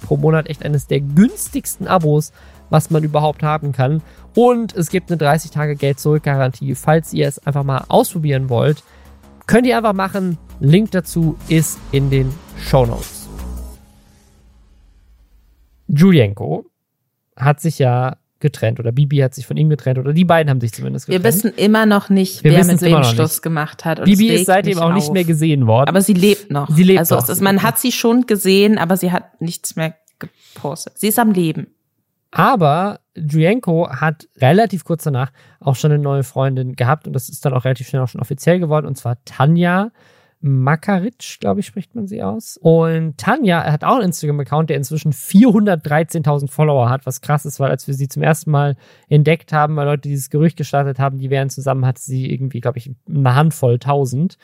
pro 0.00 0.16
Monat. 0.16 0.48
Echt 0.48 0.64
eines 0.64 0.86
der 0.86 1.00
günstigsten 1.00 1.86
Abos, 1.86 2.32
was 2.70 2.90
man 2.90 3.02
überhaupt 3.04 3.42
haben 3.42 3.72
kann. 3.72 4.02
Und 4.34 4.74
es 4.76 4.90
gibt 4.90 5.10
eine 5.10 5.18
30 5.18 5.50
Tage 5.50 5.76
Geld-Zurück-Garantie. 5.76 6.74
Falls 6.74 7.12
ihr 7.12 7.26
es 7.26 7.44
einfach 7.46 7.64
mal 7.64 7.84
ausprobieren 7.88 8.48
wollt, 8.48 8.82
könnt 9.46 9.66
ihr 9.66 9.76
einfach 9.76 9.94
machen. 9.94 10.38
Link 10.60 10.90
dazu 10.90 11.36
ist 11.48 11.78
in 11.92 12.10
den 12.10 12.32
Show 12.58 12.86
Notes. 12.86 13.28
Julienko 15.88 16.66
hat 17.36 17.60
sich 17.60 17.78
ja 17.78 18.16
getrennt 18.40 18.78
oder 18.78 18.92
Bibi 18.92 19.18
hat 19.18 19.34
sich 19.34 19.46
von 19.46 19.56
ihm 19.56 19.68
getrennt 19.68 19.98
oder 19.98 20.12
die 20.12 20.24
beiden 20.24 20.50
haben 20.50 20.60
sich 20.60 20.72
zumindest 20.72 21.06
getrennt. 21.06 21.24
Wir 21.24 21.32
wissen 21.32 21.52
immer 21.56 21.86
noch 21.86 22.08
nicht, 22.08 22.44
Wir 22.44 22.52
wer 22.52 22.64
mit 22.64 22.80
wem 22.82 23.02
Schluss 23.02 23.42
gemacht 23.42 23.84
hat. 23.84 24.04
Bibi 24.04 24.28
ist 24.28 24.46
seitdem 24.46 24.78
auch 24.78 24.92
nicht 24.92 25.12
mehr 25.12 25.24
gesehen 25.24 25.66
worden. 25.66 25.88
Aber 25.88 26.02
sie 26.02 26.12
lebt 26.12 26.50
noch. 26.50 26.68
Sie 26.70 26.82
lebt 26.84 27.00
also 27.00 27.16
noch. 27.16 27.28
Ist, 27.28 27.40
man 27.40 27.62
hat 27.62 27.78
sie 27.78 27.92
schon 27.92 28.26
gesehen, 28.26 28.78
aber 28.78 28.96
sie 28.96 29.10
hat 29.10 29.40
nichts 29.40 29.76
mehr 29.76 29.94
gepostet. 30.18 30.98
Sie 30.98 31.08
ist 31.08 31.18
am 31.18 31.32
Leben. 31.32 31.68
Aber 32.30 33.00
Julienko 33.16 33.88
hat 33.90 34.28
relativ 34.36 34.84
kurz 34.84 35.04
danach 35.04 35.32
auch 35.60 35.76
schon 35.76 35.92
eine 35.92 36.02
neue 36.02 36.24
Freundin 36.24 36.74
gehabt 36.74 37.06
und 37.06 37.12
das 37.14 37.28
ist 37.28 37.44
dann 37.44 37.54
auch 37.54 37.64
relativ 37.64 37.88
schnell 37.88 38.02
auch 38.02 38.08
schon 38.08 38.20
offiziell 38.20 38.58
geworden 38.60 38.86
und 38.86 38.96
zwar 38.96 39.22
Tanja. 39.24 39.90
Makaric, 40.40 41.40
glaube 41.40 41.60
ich, 41.60 41.66
spricht 41.66 41.96
man 41.96 42.06
sie 42.06 42.22
aus. 42.22 42.58
Und 42.62 43.18
Tanja 43.18 43.64
hat 43.64 43.82
auch 43.82 43.96
einen 43.96 44.06
Instagram-Account, 44.06 44.70
der 44.70 44.76
inzwischen 44.76 45.12
413.000 45.12 46.48
Follower 46.48 46.88
hat, 46.88 47.06
was 47.06 47.20
krass 47.20 47.44
ist, 47.44 47.58
weil 47.58 47.70
als 47.70 47.88
wir 47.88 47.94
sie 47.94 48.06
zum 48.06 48.22
ersten 48.22 48.52
Mal 48.52 48.76
entdeckt 49.08 49.52
haben, 49.52 49.74
weil 49.74 49.86
Leute 49.86 50.02
dieses 50.02 50.30
Gerücht 50.30 50.56
gestartet 50.56 51.00
haben, 51.00 51.18
die 51.18 51.30
wären 51.30 51.50
zusammen, 51.50 51.84
hatte 51.84 52.00
sie 52.00 52.30
irgendwie, 52.30 52.60
glaube 52.60 52.78
ich, 52.78 52.92
eine 53.08 53.34
Handvoll 53.34 53.80
tausend. 53.80 54.38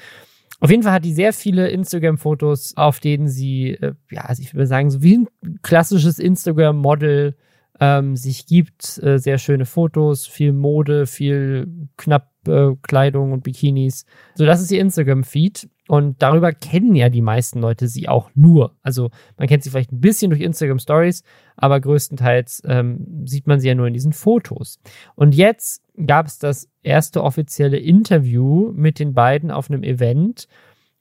Auf 0.59 0.71
jeden 0.71 0.83
Fall 0.83 0.93
hat 0.93 1.05
die 1.05 1.14
sehr 1.14 1.33
viele 1.33 1.69
Instagram-Fotos, 1.69 2.76
auf 2.76 2.99
denen 2.99 3.29
sie, 3.29 3.71
äh, 3.73 3.95
ja, 4.11 4.23
also 4.23 4.43
ich 4.43 4.53
würde 4.53 4.67
sagen, 4.67 4.91
so 4.91 5.00
wie 5.03 5.19
ein 5.19 5.29
klassisches 5.62 6.19
Instagram-Model 6.19 7.37
ähm, 7.81 8.16
sich 8.16 8.47
gibt. 8.47 9.02
Äh, 9.02 9.19
sehr 9.19 9.38
schöne 9.38 9.66
Fotos, 9.66 10.26
viel 10.26 10.52
Mode, 10.52 11.07
viel 11.07 11.88
knapp 11.97 12.31
äh, 12.47 12.73
Kleidung 12.83 13.33
und 13.33 13.43
Bikinis. 13.43 14.04
So, 14.35 14.45
das 14.45 14.61
ist 14.61 14.71
ihr 14.71 14.81
Instagram-Feed. 14.81 15.69
Und 15.87 16.23
darüber 16.23 16.52
kennen 16.52 16.95
ja 16.95 17.11
die 17.11 17.21
meisten 17.21 17.61
Leute 17.61 17.88
sie 17.88 18.09
auch 18.09 18.31
nur. 18.35 18.75
Also 18.83 19.11
man 19.37 19.49
kennt 19.49 19.64
sie 19.64 19.71
vielleicht 19.71 19.93
ein 19.93 20.00
bisschen 20.00 20.31
durch 20.31 20.40
Instagram 20.40 20.78
Stories, 20.78 21.25
aber 21.57 21.78
größtenteils 21.78 22.62
ähm, 22.64 23.26
sieht 23.26 23.47
man 23.47 23.61
sie 23.61 23.69
ja 23.69 23.75
nur 23.75 23.87
in 23.87 23.93
diesen 23.93 24.14
Fotos. 24.14 24.81
Und 25.14 25.35
jetzt 25.35 25.83
gab 26.07 26.26
es 26.26 26.38
das 26.38 26.71
erste 26.83 27.23
offizielle 27.23 27.76
Interview 27.76 28.73
mit 28.73 28.99
den 28.99 29.12
beiden 29.12 29.50
auf 29.50 29.71
einem 29.71 29.83
Event. 29.83 30.49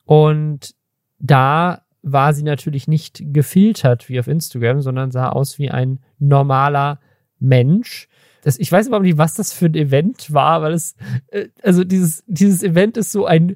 Und 0.04 0.76
da 1.20 1.84
war 2.04 2.34
sie 2.34 2.44
natürlich 2.44 2.88
nicht 2.88 3.24
gefiltert 3.34 4.10
wie 4.10 4.20
auf 4.20 4.28
Instagram, 4.28 4.82
sondern 4.82 5.12
sah 5.12 5.30
aus 5.30 5.58
wie 5.58 5.72
ein 5.72 6.00
normaler 6.20 7.00
Mensch. 7.40 8.08
Das, 8.44 8.60
ich 8.60 8.72
weiß 8.72 8.86
überhaupt 8.88 9.06
nicht, 9.06 9.18
was 9.18 9.34
das 9.36 9.54
für 9.54 9.68
ein 9.68 9.74
Event 9.74 10.34
war, 10.34 10.62
weil 10.62 10.74
es, 10.74 10.96
äh, 11.28 11.48
also 11.64 11.86
dieses, 11.86 12.26
dieses 12.28 12.62
Event 12.62 12.98
ist 12.98 13.14
so 13.14 13.26
ein 13.26 13.56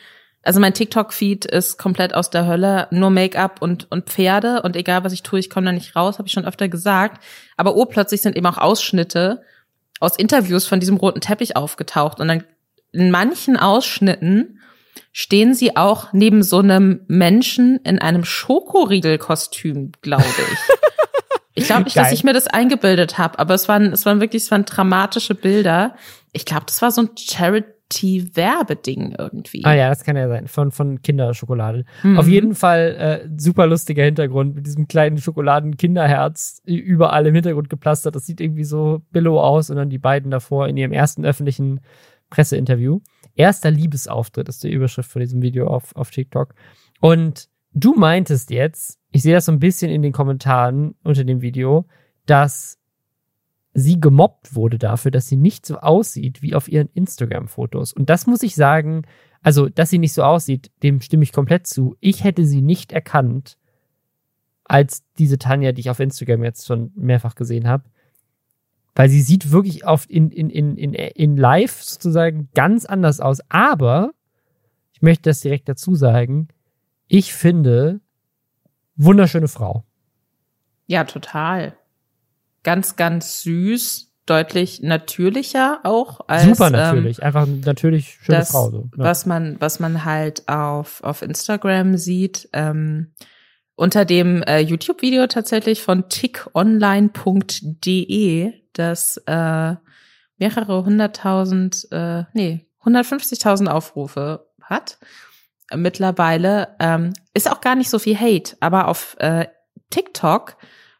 also 0.42 0.60
mein 0.60 0.74
TikTok-Feed 0.74 1.46
ist 1.46 1.78
komplett 1.78 2.14
aus 2.14 2.28
der 2.28 2.46
Hölle, 2.46 2.86
nur 2.90 3.08
Make-up 3.08 3.62
und, 3.62 3.90
und 3.90 4.10
Pferde 4.10 4.60
und 4.60 4.76
egal 4.76 5.04
was 5.04 5.14
ich 5.14 5.22
tue, 5.22 5.38
ich 5.38 5.48
komme 5.48 5.66
da 5.66 5.72
nicht 5.72 5.96
raus, 5.96 6.18
habe 6.18 6.28
ich 6.28 6.34
schon 6.34 6.44
öfter 6.44 6.68
gesagt. 6.68 7.24
Aber 7.56 7.76
urplötzlich 7.76 8.20
sind 8.20 8.36
eben 8.36 8.46
auch 8.46 8.58
Ausschnitte 8.58 9.42
aus 10.00 10.16
Interviews 10.16 10.66
von 10.66 10.80
diesem 10.80 10.98
roten 10.98 11.22
Teppich 11.22 11.56
aufgetaucht 11.56 12.20
und 12.20 12.28
dann 12.28 12.44
in 12.92 13.11
manchen 13.11 13.56
Ausschnitten 13.56 14.61
stehen 15.12 15.54
sie 15.54 15.76
auch 15.76 16.12
neben 16.12 16.42
so 16.42 16.59
einem 16.59 17.00
Menschen 17.09 17.80
in 17.85 17.99
einem 17.99 18.25
Schokoriegelkostüm, 18.25 19.92
glaube 20.02 20.25
ich. 20.25 20.59
Ich 21.54 21.66
glaube 21.66 21.82
nicht, 21.82 21.97
dass 21.97 22.12
ich 22.12 22.25
mir 22.25 22.32
das 22.32 22.47
eingebildet 22.47 23.18
habe, 23.18 23.38
aber 23.38 23.54
es 23.54 23.68
waren, 23.68 23.92
es 23.92 24.06
waren 24.06 24.20
wirklich, 24.20 24.44
es 24.44 24.50
waren 24.50 24.64
dramatische 24.64 25.35
Bilder. 25.35 25.94
Ich 26.32 26.44
glaube, 26.44 26.64
das 26.66 26.80
war 26.80 26.90
so 26.90 27.02
ein 27.02 27.11
Charity-Werbeding 27.16 29.16
irgendwie. 29.18 29.64
Ah 29.64 29.75
ja, 29.75 29.88
das 29.88 30.04
kann 30.04 30.16
ja 30.16 30.28
sein, 30.28 30.47
von, 30.47 30.70
von 30.70 31.02
Kinderschokolade. 31.02 31.85
Mhm. 32.02 32.18
Auf 32.18 32.28
jeden 32.28 32.54
Fall 32.54 32.97
äh, 32.99 33.28
super 33.37 33.66
lustiger 33.66 34.04
Hintergrund 34.04 34.54
mit 34.54 34.64
diesem 34.64 34.88
kleinen 34.88 35.18
Schokoladen-Kinderherz 35.18 36.62
überall 36.64 37.26
im 37.26 37.35
Hintergrund 37.35 37.68
geplastert. 37.68 38.14
Das 38.14 38.26
sieht 38.26 38.40
irgendwie 38.40 38.64
so 38.64 39.02
billow 39.11 39.40
aus 39.40 39.70
und 39.70 39.76
dann 39.76 39.90
die 39.90 39.99
beiden 39.99 40.30
davor 40.30 40.68
in 40.68 40.76
ihrem 40.76 40.92
ersten 40.92 41.26
öffentlichen 41.26 41.80
Presseinterview. 42.30 43.00
Erster 43.34 43.70
Liebesauftritt 43.70 44.49
ist 44.49 44.64
die 44.64 44.72
Überschrift 44.72 45.10
von 45.10 45.20
diesem 45.20 45.42
Video 45.42 45.66
auf, 45.66 45.94
auf 45.94 46.10
TikTok. 46.10 46.54
Und 47.00 47.49
du 47.72 47.94
meintest 47.94 48.50
jetzt, 48.50 48.99
ich 49.10 49.22
sehe 49.22 49.34
das 49.34 49.46
so 49.46 49.52
ein 49.52 49.58
bisschen 49.58 49.90
in 49.90 50.02
den 50.02 50.12
Kommentaren 50.12 50.94
unter 51.02 51.25
dem 51.25 51.42
Video, 51.42 51.87
dass 52.26 52.78
sie 53.72 54.00
gemobbt 54.00 54.54
wurde 54.54 54.78
dafür, 54.78 55.10
dass 55.10 55.26
sie 55.26 55.37
nicht 55.37 55.64
so 55.64 55.78
aussieht 55.78 56.42
wie 56.42 56.54
auf 56.54 56.68
ihren 56.68 56.88
Instagram-Fotos. 56.94 57.92
Und 57.92 58.10
das 58.10 58.26
muss 58.26 58.42
ich 58.42 58.54
sagen, 58.54 59.02
also, 59.42 59.68
dass 59.68 59.90
sie 59.90 59.99
nicht 59.99 60.12
so 60.12 60.22
aussieht, 60.22 60.70
dem 60.82 61.00
stimme 61.00 61.22
ich 61.22 61.32
komplett 61.32 61.66
zu. 61.66 61.96
Ich 62.00 62.25
hätte 62.25 62.44
sie 62.44 62.62
nicht 62.62 62.92
erkannt 62.92 63.56
als 64.64 65.04
diese 65.18 65.38
Tanja, 65.38 65.72
die 65.72 65.80
ich 65.80 65.90
auf 65.90 66.00
Instagram 66.00 66.44
jetzt 66.44 66.66
schon 66.66 66.92
mehrfach 66.94 67.34
gesehen 67.34 67.66
habe. 67.66 67.84
Weil 68.94 69.09
sie 69.09 69.23
sieht 69.23 69.52
wirklich 69.52 69.87
oft 69.87 70.11
in, 70.11 70.30
in, 70.30 70.50
in, 70.50 70.76
in, 70.76 70.94
in 70.94 71.37
live 71.37 71.82
sozusagen 71.82 72.49
ganz 72.54 72.85
anders 72.85 73.20
aus. 73.20 73.40
Aber 73.49 74.12
ich 74.92 75.02
möchte 75.02 75.30
das 75.30 75.40
direkt 75.40 75.68
dazu 75.68 75.94
sagen. 75.94 76.49
Ich 77.06 77.32
finde, 77.32 78.00
wunderschöne 78.97 79.49
Frau. 79.49 79.85
Ja, 80.87 81.04
total. 81.04 81.76
Ganz, 82.62 82.97
ganz 82.97 83.42
süß, 83.42 84.11
deutlich 84.26 84.80
natürlicher 84.82 85.80
auch 85.82 86.20
als 86.28 86.44
super 86.44 86.70
natürlich, 86.70 87.18
ähm, 87.18 87.25
einfach 87.25 87.47
natürlich 87.47 88.18
schöne 88.23 88.38
das, 88.38 88.50
Frau. 88.50 88.70
So. 88.70 88.88
Ja. 88.97 89.04
Was 89.04 89.26
man, 89.26 89.56
was 89.61 89.80
man 89.80 90.04
halt 90.04 90.49
auf 90.49 91.02
auf 91.02 91.23
Instagram 91.23 91.97
sieht. 91.97 92.49
Ähm, 92.52 93.12
unter 93.80 94.04
dem 94.04 94.42
äh, 94.42 94.58
YouTube-Video 94.58 95.26
tatsächlich 95.26 95.82
von 95.82 96.10
tickonline.de, 96.10 98.52
das 98.75 99.16
äh, 99.26 99.75
mehrere 100.37 100.84
hunderttausend, 100.84 101.88
äh, 101.90 102.25
nee, 102.34 102.66
150.000 102.84 103.68
Aufrufe 103.68 104.50
hat 104.60 104.99
mittlerweile. 105.75 106.76
Ähm, 106.78 107.14
ist 107.32 107.50
auch 107.50 107.62
gar 107.62 107.75
nicht 107.75 107.88
so 107.88 107.99
viel 107.99 108.20
Hate, 108.20 108.54
aber 108.60 108.87
auf 108.87 109.16
äh, 109.18 109.46
TikTok 109.88 110.58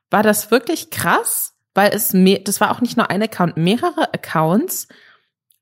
war 0.09 0.23
das 0.23 0.51
wirklich 0.51 0.89
krass, 0.89 1.53
weil 1.75 1.91
es 1.93 2.15
mehr, 2.15 2.39
das 2.39 2.63
war 2.63 2.71
auch 2.71 2.81
nicht 2.81 2.97
nur 2.97 3.11
ein 3.11 3.23
Account, 3.23 3.59
mehrere 3.59 4.11
Accounts 4.15 4.89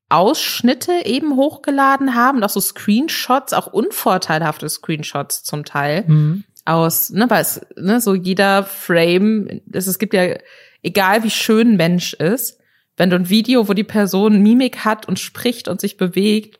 Ausschnitte 0.09 1.05
eben 1.05 1.35
hochgeladen 1.35 2.15
haben, 2.15 2.43
auch 2.43 2.49
so 2.49 2.59
Screenshots, 2.59 3.53
auch 3.53 3.67
unvorteilhafte 3.67 4.67
Screenshots 4.67 5.43
zum 5.43 5.65
Teil 5.65 6.03
mhm. 6.07 6.43
Aus, 6.65 7.09
ne, 7.09 7.29
weil 7.29 7.41
es, 7.41 7.61
ne, 7.75 7.99
so 8.01 8.13
jeder 8.13 8.63
Frame, 8.63 9.61
es, 9.71 9.87
es 9.87 9.99
gibt 9.99 10.13
ja, 10.13 10.35
egal 10.83 11.23
wie 11.23 11.29
schön 11.29 11.77
Mensch 11.77 12.13
ist, 12.13 12.59
wenn 12.97 13.09
du 13.09 13.15
ein 13.15 13.29
Video, 13.29 13.67
wo 13.67 13.73
die 13.73 13.83
Person 13.83 14.41
Mimik 14.41 14.85
hat 14.85 15.07
und 15.07 15.19
spricht 15.19 15.67
und 15.67 15.79
sich 15.81 15.97
bewegt, 15.97 16.59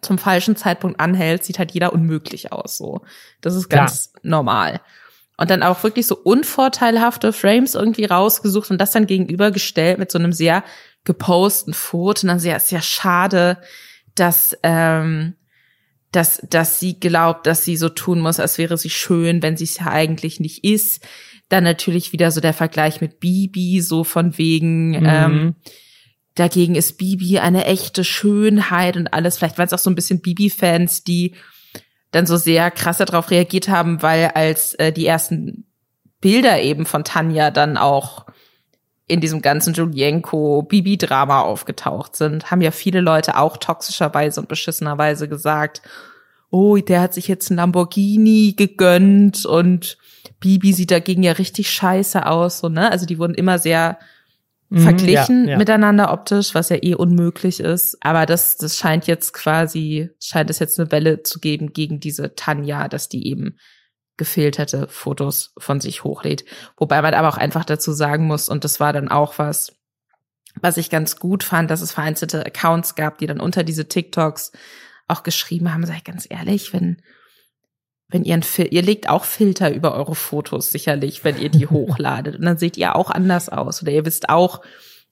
zum 0.00 0.18
falschen 0.18 0.56
Zeitpunkt 0.56 1.00
anhält, 1.00 1.44
sieht 1.44 1.58
halt 1.58 1.72
jeder 1.72 1.92
unmöglich 1.92 2.52
aus, 2.52 2.76
so. 2.76 3.02
Das 3.40 3.54
ist 3.54 3.68
ganz 3.68 4.12
Klar. 4.12 4.22
normal 4.22 4.80
und 5.36 5.50
dann 5.50 5.62
auch 5.62 5.82
wirklich 5.82 6.06
so 6.06 6.16
unvorteilhafte 6.16 7.32
Frames 7.32 7.74
irgendwie 7.74 8.04
rausgesucht 8.04 8.70
und 8.70 8.80
das 8.80 8.92
dann 8.92 9.06
gegenübergestellt 9.06 9.98
mit 9.98 10.10
so 10.10 10.18
einem 10.18 10.32
sehr 10.32 10.64
geposten 11.04 11.74
Foto. 11.74 12.22
Und 12.22 12.28
dann 12.28 12.38
sehr, 12.38 12.56
ist 12.56 12.70
ja 12.72 12.80
schade, 12.80 13.58
dass, 14.14 14.56
ähm, 14.62 15.34
dass, 16.16 16.40
dass 16.48 16.80
sie 16.80 16.98
glaubt, 16.98 17.46
dass 17.46 17.64
sie 17.64 17.76
so 17.76 17.90
tun 17.90 18.20
muss, 18.20 18.40
als 18.40 18.56
wäre 18.56 18.78
sie 18.78 18.88
schön, 18.88 19.42
wenn 19.42 19.56
sie 19.56 19.64
es 19.64 19.78
ja 19.78 19.88
eigentlich 19.88 20.40
nicht 20.40 20.64
ist. 20.64 21.06
Dann 21.50 21.62
natürlich 21.62 22.12
wieder 22.12 22.30
so 22.30 22.40
der 22.40 22.54
Vergleich 22.54 23.02
mit 23.02 23.20
Bibi, 23.20 23.82
so 23.82 24.02
von 24.02 24.38
wegen, 24.38 24.90
mhm. 24.90 25.06
ähm, 25.06 25.54
dagegen 26.34 26.74
ist 26.74 26.96
Bibi 26.96 27.38
eine 27.38 27.66
echte 27.66 28.02
Schönheit 28.02 28.96
und 28.96 29.08
alles. 29.08 29.36
Vielleicht 29.36 29.58
waren 29.58 29.66
es 29.66 29.74
auch 29.74 29.78
so 29.78 29.90
ein 29.90 29.94
bisschen 29.94 30.22
Bibi-Fans, 30.22 31.04
die 31.04 31.34
dann 32.12 32.26
so 32.26 32.38
sehr 32.38 32.70
krass 32.70 32.96
darauf 32.96 33.30
reagiert 33.30 33.68
haben, 33.68 34.00
weil 34.00 34.28
als 34.28 34.72
äh, 34.74 34.92
die 34.92 35.06
ersten 35.06 35.66
Bilder 36.22 36.62
eben 36.62 36.86
von 36.86 37.04
Tanja 37.04 37.50
dann 37.50 37.76
auch 37.76 38.24
in 39.06 39.20
diesem 39.20 39.42
ganzen 39.42 39.74
Julienko-Bibi-Drama 39.74 41.40
aufgetaucht 41.40 42.16
sind, 42.16 42.50
haben 42.50 42.60
ja 42.60 42.70
viele 42.72 43.00
Leute 43.00 43.36
auch 43.36 43.56
toxischerweise 43.56 44.40
und 44.40 44.48
beschissenerweise 44.48 45.28
gesagt, 45.28 45.82
oh, 46.50 46.76
der 46.76 47.00
hat 47.00 47.14
sich 47.14 47.28
jetzt 47.28 47.50
ein 47.50 47.56
Lamborghini 47.56 48.54
gegönnt 48.56 49.46
und 49.46 49.98
Bibi 50.40 50.72
sieht 50.72 50.90
dagegen 50.90 51.22
ja 51.22 51.32
richtig 51.32 51.70
scheiße 51.70 52.26
aus, 52.26 52.58
so, 52.58 52.68
ne? 52.68 52.90
Also 52.90 53.06
die 53.06 53.18
wurden 53.18 53.34
immer 53.34 53.58
sehr 53.58 53.98
Mhm, 54.68 54.80
verglichen 54.80 55.44
ja, 55.44 55.52
ja. 55.52 55.58
miteinander 55.58 56.12
optisch, 56.12 56.54
was 56.54 56.70
ja 56.70 56.78
eh 56.82 56.94
unmöglich 56.94 57.60
ist. 57.60 57.98
Aber 58.00 58.26
das, 58.26 58.56
das 58.56 58.76
scheint 58.76 59.06
jetzt 59.06 59.32
quasi, 59.32 60.10
scheint 60.20 60.50
es 60.50 60.58
jetzt 60.58 60.80
eine 60.80 60.90
Welle 60.90 61.22
zu 61.22 61.38
geben 61.38 61.72
gegen 61.72 62.00
diese 62.00 62.34
Tanja, 62.34 62.88
dass 62.88 63.08
die 63.08 63.28
eben 63.28 63.58
gefilterte 64.16 64.88
Fotos 64.88 65.52
von 65.58 65.80
sich 65.80 66.04
hochlädt. 66.04 66.44
Wobei 66.76 67.02
man 67.02 67.14
aber 67.14 67.28
auch 67.28 67.36
einfach 67.36 67.64
dazu 67.64 67.92
sagen 67.92 68.26
muss, 68.26 68.48
und 68.48 68.64
das 68.64 68.80
war 68.80 68.92
dann 68.92 69.08
auch 69.08 69.38
was, 69.38 69.74
was 70.60 70.76
ich 70.76 70.90
ganz 70.90 71.18
gut 71.18 71.44
fand, 71.44 71.70
dass 71.70 71.82
es 71.82 71.92
vereinzelte 71.92 72.44
Accounts 72.44 72.94
gab, 72.94 73.18
die 73.18 73.26
dann 73.26 73.40
unter 73.40 73.62
diese 73.62 73.88
TikToks 73.88 74.52
auch 75.08 75.22
geschrieben 75.22 75.72
haben, 75.72 75.84
sag 75.86 75.96
ich 75.96 76.04
ganz 76.04 76.26
ehrlich, 76.28 76.72
wenn 76.72 77.02
wenn 78.08 78.22
ihr 78.22 78.34
ein 78.34 78.44
Fil 78.44 78.68
ihr 78.70 78.82
legt 78.82 79.08
auch 79.08 79.24
Filter 79.24 79.74
über 79.74 79.94
eure 79.94 80.14
Fotos 80.14 80.70
sicherlich, 80.70 81.24
wenn 81.24 81.40
ihr 81.40 81.48
die 81.48 81.66
hochladet 81.70 82.36
und 82.36 82.44
dann 82.44 82.58
seht 82.58 82.76
ihr 82.76 82.94
auch 82.94 83.10
anders 83.10 83.48
aus 83.48 83.82
oder 83.82 83.92
ihr 83.92 84.06
wisst 84.06 84.28
auch, 84.28 84.62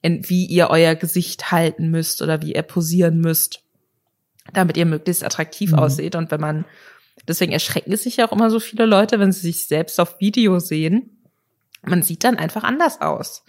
in, 0.01 0.27
wie 0.29 0.45
ihr 0.45 0.69
euer 0.69 0.95
Gesicht 0.95 1.51
halten 1.51 1.89
müsst 1.89 2.21
oder 2.21 2.41
wie 2.41 2.53
ihr 2.53 2.61
posieren 2.61 3.19
müsst, 3.19 3.63
damit 4.53 4.77
ihr 4.77 4.85
möglichst 4.85 5.23
attraktiv 5.23 5.71
mhm. 5.71 5.79
ausseht 5.79 6.15
und 6.15 6.31
wenn 6.31 6.41
man 6.41 6.65
deswegen 7.27 7.51
erschrecken 7.51 7.95
sich 7.95 8.17
ja 8.17 8.27
auch 8.27 8.31
immer 8.31 8.49
so 8.49 8.59
viele 8.59 8.85
Leute, 8.85 9.19
wenn 9.19 9.31
sie 9.31 9.41
sich 9.41 9.67
selbst 9.67 9.99
auf 9.99 10.19
Video 10.19 10.59
sehen. 10.59 11.21
Man 11.83 12.03
sieht 12.03 12.23
dann 12.23 12.37
einfach 12.37 12.63
anders 12.63 13.01
aus. 13.01 13.43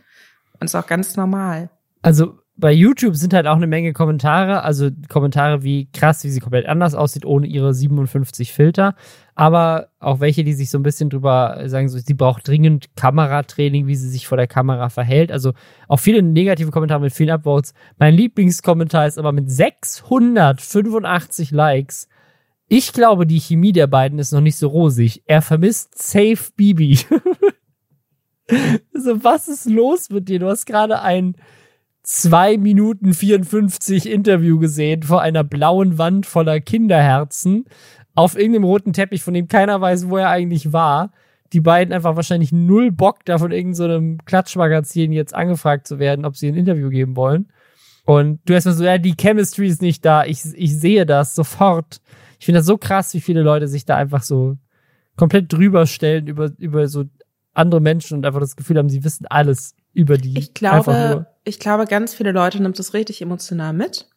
Und 0.58 0.66
ist 0.66 0.74
auch 0.74 0.86
ganz 0.86 1.16
normal. 1.16 1.70
Also 2.02 2.38
bei 2.58 2.72
YouTube 2.72 3.16
sind 3.16 3.34
halt 3.34 3.46
auch 3.46 3.56
eine 3.56 3.66
Menge 3.66 3.92
Kommentare, 3.92 4.62
also 4.62 4.88
Kommentare 5.10 5.62
wie 5.62 5.90
krass, 5.92 6.24
wie 6.24 6.30
sie 6.30 6.40
komplett 6.40 6.66
anders 6.66 6.94
aussieht, 6.94 7.26
ohne 7.26 7.46
ihre 7.46 7.74
57 7.74 8.52
Filter. 8.52 8.94
Aber 9.34 9.88
auch 10.00 10.20
welche, 10.20 10.42
die 10.42 10.54
sich 10.54 10.70
so 10.70 10.78
ein 10.78 10.82
bisschen 10.82 11.10
drüber 11.10 11.62
sagen, 11.66 11.90
so, 11.90 11.98
sie 11.98 12.14
braucht 12.14 12.48
dringend 12.48 12.96
Kameratraining, 12.96 13.86
wie 13.86 13.96
sie 13.96 14.08
sich 14.08 14.26
vor 14.26 14.38
der 14.38 14.46
Kamera 14.46 14.88
verhält. 14.88 15.30
Also 15.30 15.52
auch 15.88 15.98
viele 15.98 16.22
negative 16.22 16.70
Kommentare 16.70 17.00
mit 17.00 17.12
vielen 17.12 17.30
Upvotes. 17.30 17.74
Mein 17.98 18.14
Lieblingskommentar 18.14 19.06
ist 19.06 19.18
aber 19.18 19.32
mit 19.32 19.50
685 19.50 21.50
Likes. 21.50 22.08
Ich 22.68 22.92
glaube, 22.92 23.26
die 23.26 23.40
Chemie 23.40 23.72
der 23.72 23.86
beiden 23.86 24.18
ist 24.18 24.32
noch 24.32 24.40
nicht 24.40 24.56
so 24.56 24.68
rosig. 24.68 25.22
Er 25.26 25.40
vermisst 25.40 25.96
Safe 26.02 26.38
Bibi. 26.56 26.98
so, 28.92 29.24
was 29.24 29.48
ist 29.48 29.66
los 29.66 30.10
mit 30.10 30.28
dir? 30.28 30.40
Du 30.40 30.48
hast 30.48 30.66
gerade 30.66 31.00
ein 31.00 31.36
zwei 32.02 32.56
Minuten 32.56 33.14
54 33.14 34.08
Interview 34.08 34.58
gesehen 34.58 35.02
vor 35.02 35.22
einer 35.22 35.44
blauen 35.44 35.98
Wand 35.98 36.24
voller 36.24 36.60
Kinderherzen 36.60 37.66
auf 38.14 38.36
irgendeinem 38.36 38.64
roten 38.64 38.92
Teppich, 38.92 39.22
von 39.22 39.34
dem 39.34 39.48
keiner 39.48 39.80
weiß, 39.80 40.08
wo 40.08 40.16
er 40.16 40.30
eigentlich 40.30 40.72
war. 40.72 41.12
Die 41.52 41.60
beiden 41.60 41.92
einfach 41.92 42.16
wahrscheinlich 42.16 42.50
null 42.50 42.90
Bock, 42.90 43.24
da 43.24 43.38
von 43.38 43.52
irgendeinem 43.52 44.18
so 44.18 44.24
Klatschmagazin 44.24 45.12
jetzt 45.12 45.34
angefragt 45.34 45.86
zu 45.86 45.98
werden, 45.98 46.24
ob 46.24 46.36
sie 46.36 46.48
ein 46.48 46.56
Interview 46.56 46.90
geben 46.90 47.14
wollen. 47.16 47.52
Und 48.04 48.40
du 48.46 48.54
hast 48.54 48.64
mir 48.64 48.72
so, 48.72 48.84
ja, 48.84 48.98
die 48.98 49.16
Chemistry 49.20 49.66
ist 49.66 49.82
nicht 49.82 50.04
da. 50.04 50.24
Ich, 50.24 50.44
ich 50.54 50.76
sehe 50.76 51.06
das 51.06 51.34
sofort. 51.34 52.00
Ich 52.38 52.46
finde 52.46 52.60
das 52.60 52.66
so 52.66 52.76
krass, 52.76 53.14
wie 53.14 53.20
viele 53.20 53.42
Leute 53.42 53.68
sich 53.68 53.84
da 53.84 53.96
einfach 53.96 54.22
so 54.22 54.56
komplett 55.16 55.52
drüber 55.52 55.86
stellen 55.86 56.26
über, 56.26 56.50
über 56.58 56.88
so 56.88 57.04
andere 57.54 57.80
Menschen 57.80 58.18
und 58.18 58.26
einfach 58.26 58.40
das 58.40 58.56
Gefühl 58.56 58.78
haben, 58.78 58.90
sie 58.90 59.02
wissen 59.02 59.26
alles 59.26 59.74
über 59.92 60.18
die. 60.18 60.38
Ich 60.38 60.54
glaube, 60.54 61.26
ich 61.44 61.58
glaube, 61.58 61.86
ganz 61.86 62.14
viele 62.14 62.32
Leute 62.32 62.62
nimmt 62.62 62.78
das 62.78 62.92
richtig 62.92 63.22
emotional 63.22 63.72
mit. 63.72 64.08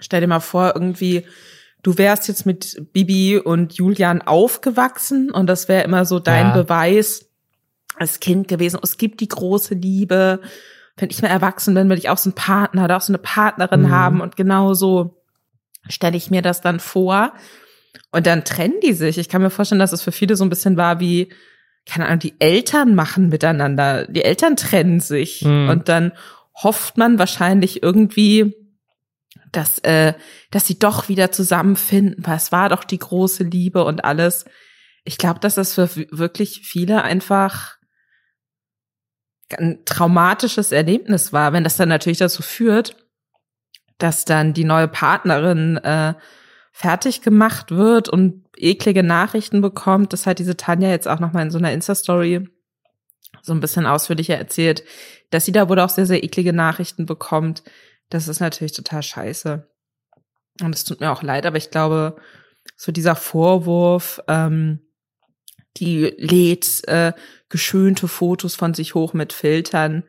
Stell 0.00 0.20
dir 0.20 0.26
mal 0.26 0.40
vor, 0.40 0.72
irgendwie, 0.74 1.24
du 1.82 1.96
wärst 1.98 2.28
jetzt 2.28 2.46
mit 2.46 2.92
Bibi 2.92 3.38
und 3.38 3.74
Julian 3.74 4.22
aufgewachsen 4.22 5.30
und 5.30 5.46
das 5.46 5.68
wäre 5.68 5.84
immer 5.84 6.04
so 6.04 6.18
dein 6.18 6.46
ja. 6.46 6.62
Beweis 6.62 7.30
als 7.96 8.20
Kind 8.20 8.48
gewesen. 8.48 8.80
Es 8.82 8.98
gibt 8.98 9.20
die 9.20 9.28
große 9.28 9.74
Liebe. 9.74 10.40
Wenn 10.96 11.10
ich 11.10 11.22
mal 11.22 11.28
erwachsen 11.28 11.74
bin, 11.74 11.88
will 11.88 11.98
ich 11.98 12.08
auch 12.08 12.18
so 12.18 12.30
einen 12.30 12.34
Partner 12.34 12.84
oder 12.84 12.96
auch 12.96 13.02
so 13.02 13.12
eine 13.12 13.18
Partnerin 13.18 13.82
mhm. 13.82 13.90
haben 13.90 14.20
und 14.20 14.36
genau 14.36 14.74
so 14.74 15.17
stelle 15.88 16.16
ich 16.16 16.30
mir 16.30 16.42
das 16.42 16.60
dann 16.60 16.80
vor. 16.80 17.32
Und 18.10 18.26
dann 18.26 18.44
trennen 18.44 18.80
die 18.82 18.92
sich. 18.92 19.18
Ich 19.18 19.28
kann 19.28 19.42
mir 19.42 19.50
vorstellen, 19.50 19.78
dass 19.78 19.92
es 19.92 20.02
für 20.02 20.12
viele 20.12 20.36
so 20.36 20.44
ein 20.44 20.50
bisschen 20.50 20.76
war 20.76 21.00
wie, 21.00 21.32
keine 21.86 22.06
Ahnung, 22.06 22.20
die 22.20 22.38
Eltern 22.38 22.94
machen 22.94 23.28
miteinander, 23.28 24.06
die 24.06 24.24
Eltern 24.24 24.56
trennen 24.56 25.00
sich 25.00 25.42
mhm. 25.42 25.68
und 25.68 25.88
dann 25.88 26.12
hofft 26.54 26.98
man 26.98 27.18
wahrscheinlich 27.18 27.82
irgendwie, 27.82 28.54
dass, 29.52 29.78
äh, 29.80 30.14
dass 30.50 30.66
sie 30.66 30.78
doch 30.78 31.08
wieder 31.08 31.32
zusammenfinden, 31.32 32.26
weil 32.26 32.36
es 32.36 32.52
war 32.52 32.68
doch 32.68 32.84
die 32.84 32.98
große 32.98 33.44
Liebe 33.44 33.84
und 33.84 34.04
alles. 34.04 34.44
Ich 35.04 35.18
glaube, 35.18 35.40
dass 35.40 35.54
das 35.54 35.74
für 35.74 35.88
wirklich 36.10 36.62
viele 36.64 37.02
einfach 37.02 37.78
ein 39.56 39.84
traumatisches 39.86 40.72
Erlebnis 40.72 41.32
war, 41.32 41.52
wenn 41.52 41.64
das 41.64 41.76
dann 41.76 41.88
natürlich 41.88 42.18
dazu 42.18 42.42
führt, 42.42 42.96
dass 43.98 44.24
dann 44.24 44.54
die 44.54 44.64
neue 44.64 44.88
Partnerin 44.88 45.76
äh, 45.78 46.14
fertig 46.72 47.22
gemacht 47.22 47.72
wird 47.72 48.08
und 48.08 48.44
eklige 48.56 49.02
Nachrichten 49.02 49.60
bekommt. 49.60 50.12
Das 50.12 50.26
hat 50.26 50.38
diese 50.38 50.56
Tanja 50.56 50.88
jetzt 50.90 51.08
auch 51.08 51.20
nochmal 51.20 51.42
in 51.42 51.50
so 51.50 51.58
einer 51.58 51.72
Insta-Story 51.72 52.48
so 53.42 53.52
ein 53.52 53.60
bisschen 53.60 53.86
ausführlicher 53.86 54.36
erzählt, 54.36 54.84
dass 55.30 55.44
sie 55.44 55.52
da 55.52 55.68
wohl 55.68 55.80
auch 55.80 55.90
sehr, 55.90 56.06
sehr 56.06 56.22
eklige 56.22 56.52
Nachrichten 56.52 57.06
bekommt. 57.06 57.62
Das 58.10 58.28
ist 58.28 58.40
natürlich 58.40 58.72
total 58.72 59.02
scheiße. 59.02 59.68
Und 60.62 60.74
es 60.74 60.84
tut 60.84 61.00
mir 61.00 61.10
auch 61.10 61.22
leid, 61.22 61.46
aber 61.46 61.56
ich 61.56 61.70
glaube, 61.70 62.16
so 62.76 62.92
dieser 62.92 63.16
Vorwurf, 63.16 64.20
ähm, 64.28 64.80
die 65.76 66.14
lädt 66.16 66.86
äh, 66.88 67.12
geschönte 67.48 68.08
Fotos 68.08 68.54
von 68.54 68.74
sich 68.74 68.94
hoch 68.94 69.14
mit 69.14 69.32
Filtern. 69.32 70.04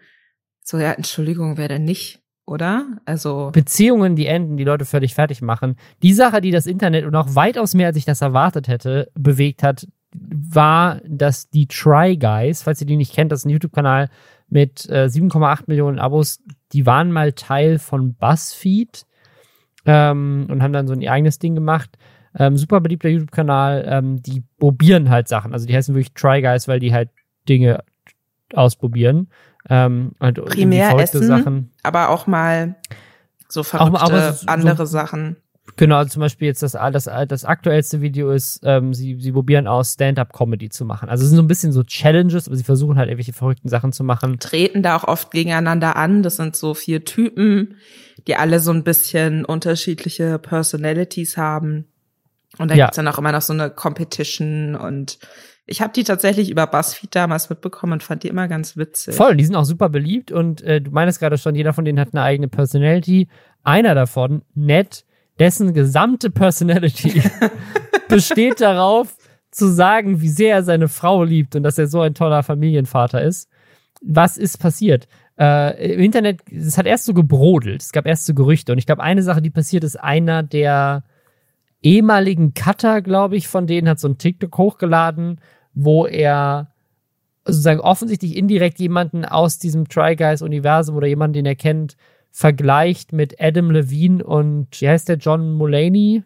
So, 0.64 0.78
ja, 0.78 0.92
Entschuldigung, 0.92 1.58
wer 1.58 1.68
denn 1.68 1.86
nicht? 1.86 2.19
Oder? 2.50 2.98
Also 3.06 3.52
Beziehungen, 3.54 4.16
die 4.16 4.26
enden, 4.26 4.58
die 4.58 4.64
Leute 4.64 4.86
völlig 4.86 5.14
fertig 5.14 5.42
machen. 5.42 5.76
Die 6.02 6.14
Sache, 6.14 6.42
die 6.42 6.52
das 6.52 6.66
Internet 6.66 7.06
und 7.06 7.16
auch 7.16 7.36
weitaus 7.36 7.76
mehr, 7.76 7.88
als 7.88 7.98
ich 7.98 8.06
das 8.06 8.22
erwartet 8.22 8.68
hätte, 8.68 9.12
bewegt 9.14 9.62
hat, 9.62 9.88
war, 10.14 11.00
dass 11.08 11.50
die 11.50 11.68
Try 11.68 12.18
Guys, 12.18 12.64
falls 12.64 12.82
ihr 12.82 12.88
die 12.88 12.98
nicht 12.98 13.14
kennt, 13.14 13.32
das 13.32 13.42
ist 13.42 13.46
ein 13.46 13.52
YouTube-Kanal 13.52 14.10
mit 14.50 14.90
äh, 14.90 15.06
7,8 15.06 15.66
Millionen 15.68 16.00
Abos, 16.00 16.40
die 16.74 16.88
waren 16.88 17.12
mal 17.12 17.34
Teil 17.34 17.78
von 17.78 18.16
BuzzFeed 18.16 19.06
ähm, 19.86 20.48
und 20.50 20.64
haben 20.64 20.74
dann 20.74 20.88
so 20.88 20.94
ein 20.94 21.08
eigenes 21.08 21.38
Ding 21.38 21.54
gemacht. 21.54 21.98
ähm, 22.38 22.58
super 22.58 22.82
beliebter 22.82 23.10
YouTube-Kanal, 23.10 23.86
ähm, 23.88 24.24
die 24.24 24.44
probieren 24.58 25.10
halt 25.12 25.28
Sachen. 25.28 25.54
Also 25.54 25.68
die 25.68 25.76
heißen 25.76 25.94
wirklich 25.94 26.14
Try 26.14 26.42
Guys, 26.42 26.68
weil 26.68 26.80
die 26.80 26.94
halt 26.94 27.10
Dinge 27.48 27.84
ausprobieren. 28.56 29.30
Ähm, 29.70 30.14
halt 30.20 30.44
Primär 30.46 30.98
essen, 30.98 31.24
Sachen. 31.24 31.72
aber 31.84 32.10
auch 32.10 32.28
mal 32.28 32.76
so 33.50 33.64
verrückte 33.64 34.02
auch, 34.02 34.04
aber 34.04 34.34
so, 34.34 34.48
andere 34.48 34.78
so, 34.78 34.86
Sachen. 34.86 35.38
Genau, 35.76 35.98
also 35.98 36.12
zum 36.12 36.22
Beispiel 36.22 36.48
jetzt 36.48 36.64
das, 36.64 36.74
das, 36.74 37.10
das 37.28 37.46
aktuellste 37.46 38.02
Video 38.02 38.32
ist, 38.32 38.62
ähm, 38.64 38.94
sie, 38.94 39.20
sie 39.20 39.32
probieren 39.32 39.68
aus 39.68 39.94
Stand-up-Comedy 39.94 40.70
zu 40.70 40.86
machen. 40.86 41.10
Also 41.10 41.24
es 41.24 41.30
sind 41.30 41.38
so 41.38 41.44
ein 41.44 41.48
bisschen 41.48 41.72
so 41.72 41.84
Challenges, 41.84 42.48
aber 42.48 42.58
sie 42.58 42.64
versuchen 42.64 42.98
halt 42.98 43.10
irgendwelche 43.10 43.34
verrückten 43.34 43.70
Sachen 43.70 43.94
zu 43.94 44.04
machen. 44.04 44.40
Treten 44.40 44.84
da 44.84 44.96
auch 44.96 45.06
oft 45.06 45.32
gegeneinander 45.32 45.96
an. 45.96 46.24
Das 46.24 46.36
sind 46.38 46.56
so 46.56 46.74
vier 46.74 47.06
Typen, 47.06 47.76
die 48.28 48.36
alle 48.36 48.60
so 48.60 48.72
ein 48.72 48.84
bisschen 48.84 49.46
unterschiedliche 49.46 50.40
Personalities 50.40 51.38
haben. 51.38 51.86
Und 52.58 52.72
da 52.72 52.76
ja. 52.76 52.86
gibt's 52.86 52.98
dann 52.98 53.08
auch 53.08 53.18
immer 53.18 53.32
noch 53.32 53.42
so 53.42 53.54
eine 53.54 53.70
Competition 53.70 54.76
und 54.76 55.20
ich 55.70 55.82
habe 55.82 55.94
die 55.94 56.04
tatsächlich 56.04 56.50
über 56.50 56.66
BuzzFeed 56.66 57.16
damals 57.16 57.50
mitbekommen 57.50 57.94
und 57.94 58.04
fand 58.04 58.24
die 58.24 58.28
immer 58.28 58.48
ganz 58.48 58.76
witzig. 58.76 59.14
Voll, 59.14 59.38
die 59.38 59.46
sind 59.46 59.56
auch 59.56 59.66
super 59.66 59.90
beliebt 59.90 60.32
und 60.32 60.62
äh, 60.62 60.82
du 60.82 60.92
meinst 60.92 61.20
gerade 61.20 61.38
schon, 61.38 61.54
jeder 61.54 61.74
von 61.74 61.86
denen 61.86 62.00
hat 62.00 62.10
eine 62.14 62.24
eigene 62.24 62.48
Personality. 62.48 63.28
Einer 63.64 63.94
davon, 63.94 64.42
Ned, 64.56 65.06
dessen 65.38 65.74
gesamte 65.74 66.32
Personality 66.32 67.22
besteht 68.10 68.62
darauf, 68.62 69.16
zu 69.52 69.68
sagen, 69.68 70.22
wie 70.22 70.30
sehr 70.30 70.56
er 70.56 70.64
seine 70.64 70.88
Frau 70.88 71.24
liebt 71.24 71.56
und 71.56 71.64
dass 71.64 71.78
er 71.78 71.88
so 71.88 72.02
ein 72.02 72.14
toller 72.14 72.44
Familienvater 72.44 73.22
ist. 73.22 73.50
Was 74.02 74.38
ist 74.38 74.60
passiert? 74.60 75.08
Äh, 75.40 75.94
Im 75.94 76.02
Internet, 76.02 76.42
es 76.52 76.78
hat 76.78 76.86
erst 76.86 77.06
so 77.06 77.14
gebrodelt, 77.14 77.82
es 77.82 77.92
gab 77.92 78.06
erst 78.06 78.26
so 78.26 78.34
Gerüchte 78.34 78.72
und 78.72 78.78
ich 78.78 78.86
glaube, 78.86 79.02
eine 79.02 79.24
Sache, 79.24 79.42
die 79.42 79.50
passiert 79.50 79.84
ist, 79.84 79.96
einer 79.96 80.44
der 80.44 81.04
ehemaligen 81.82 82.54
Cutter, 82.54 83.02
glaube 83.02 83.38
ich, 83.38 83.48
von 83.48 83.66
denen 83.66 83.90
hat 83.90 84.00
so 84.00 84.08
ein 84.08 84.18
TikTok 84.18 84.56
hochgeladen 84.58 85.40
wo 85.84 86.06
er 86.06 86.72
sozusagen 87.46 87.80
offensichtlich 87.80 88.36
indirekt 88.36 88.80
jemanden 88.80 89.26
aus 89.26 89.60
diesem 89.60 89.88
Try 89.88 90.16
Guys 90.16 90.42
Universum 90.42 90.96
oder 90.96 91.08
jemanden, 91.08 91.34
den 91.34 91.46
er 91.46 91.56
kennt, 91.56 91.96
vergleicht 92.32 93.14
mit 93.14 93.42
Adam 93.42 93.72
Levine 93.72 94.24
und 94.24 94.68
wie 94.80 94.90
heißt 94.90 95.10
der 95.10 95.18
John 95.18 95.54
Mulaney? 95.54 96.24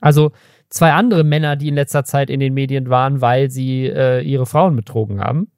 Also 0.00 0.32
zwei 0.70 0.92
andere 0.92 1.24
Männer, 1.24 1.56
die 1.56 1.68
in 1.68 1.74
letzter 1.74 2.04
Zeit 2.04 2.30
in 2.30 2.40
den 2.40 2.54
Medien 2.54 2.88
waren, 2.88 3.20
weil 3.20 3.50
sie 3.50 3.84
äh, 3.86 4.22
ihre 4.22 4.46
Frauen 4.46 4.74
betrogen 4.76 5.20
haben. 5.20 5.50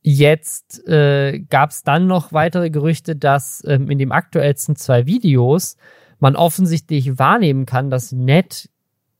Jetzt 0.00 0.86
äh, 0.88 1.40
gab 1.40 1.70
es 1.70 1.84
dann 1.84 2.06
noch 2.06 2.32
weitere 2.32 2.70
Gerüchte, 2.70 3.14
dass 3.14 3.62
ähm, 3.66 3.90
in 3.90 3.98
dem 3.98 4.10
aktuellsten 4.10 4.74
zwei 4.76 5.06
Videos 5.06 5.76
man 6.18 6.36
offensichtlich 6.36 7.18
wahrnehmen 7.18 7.66
kann, 7.66 7.90
dass 7.90 8.12
Ned, 8.12 8.70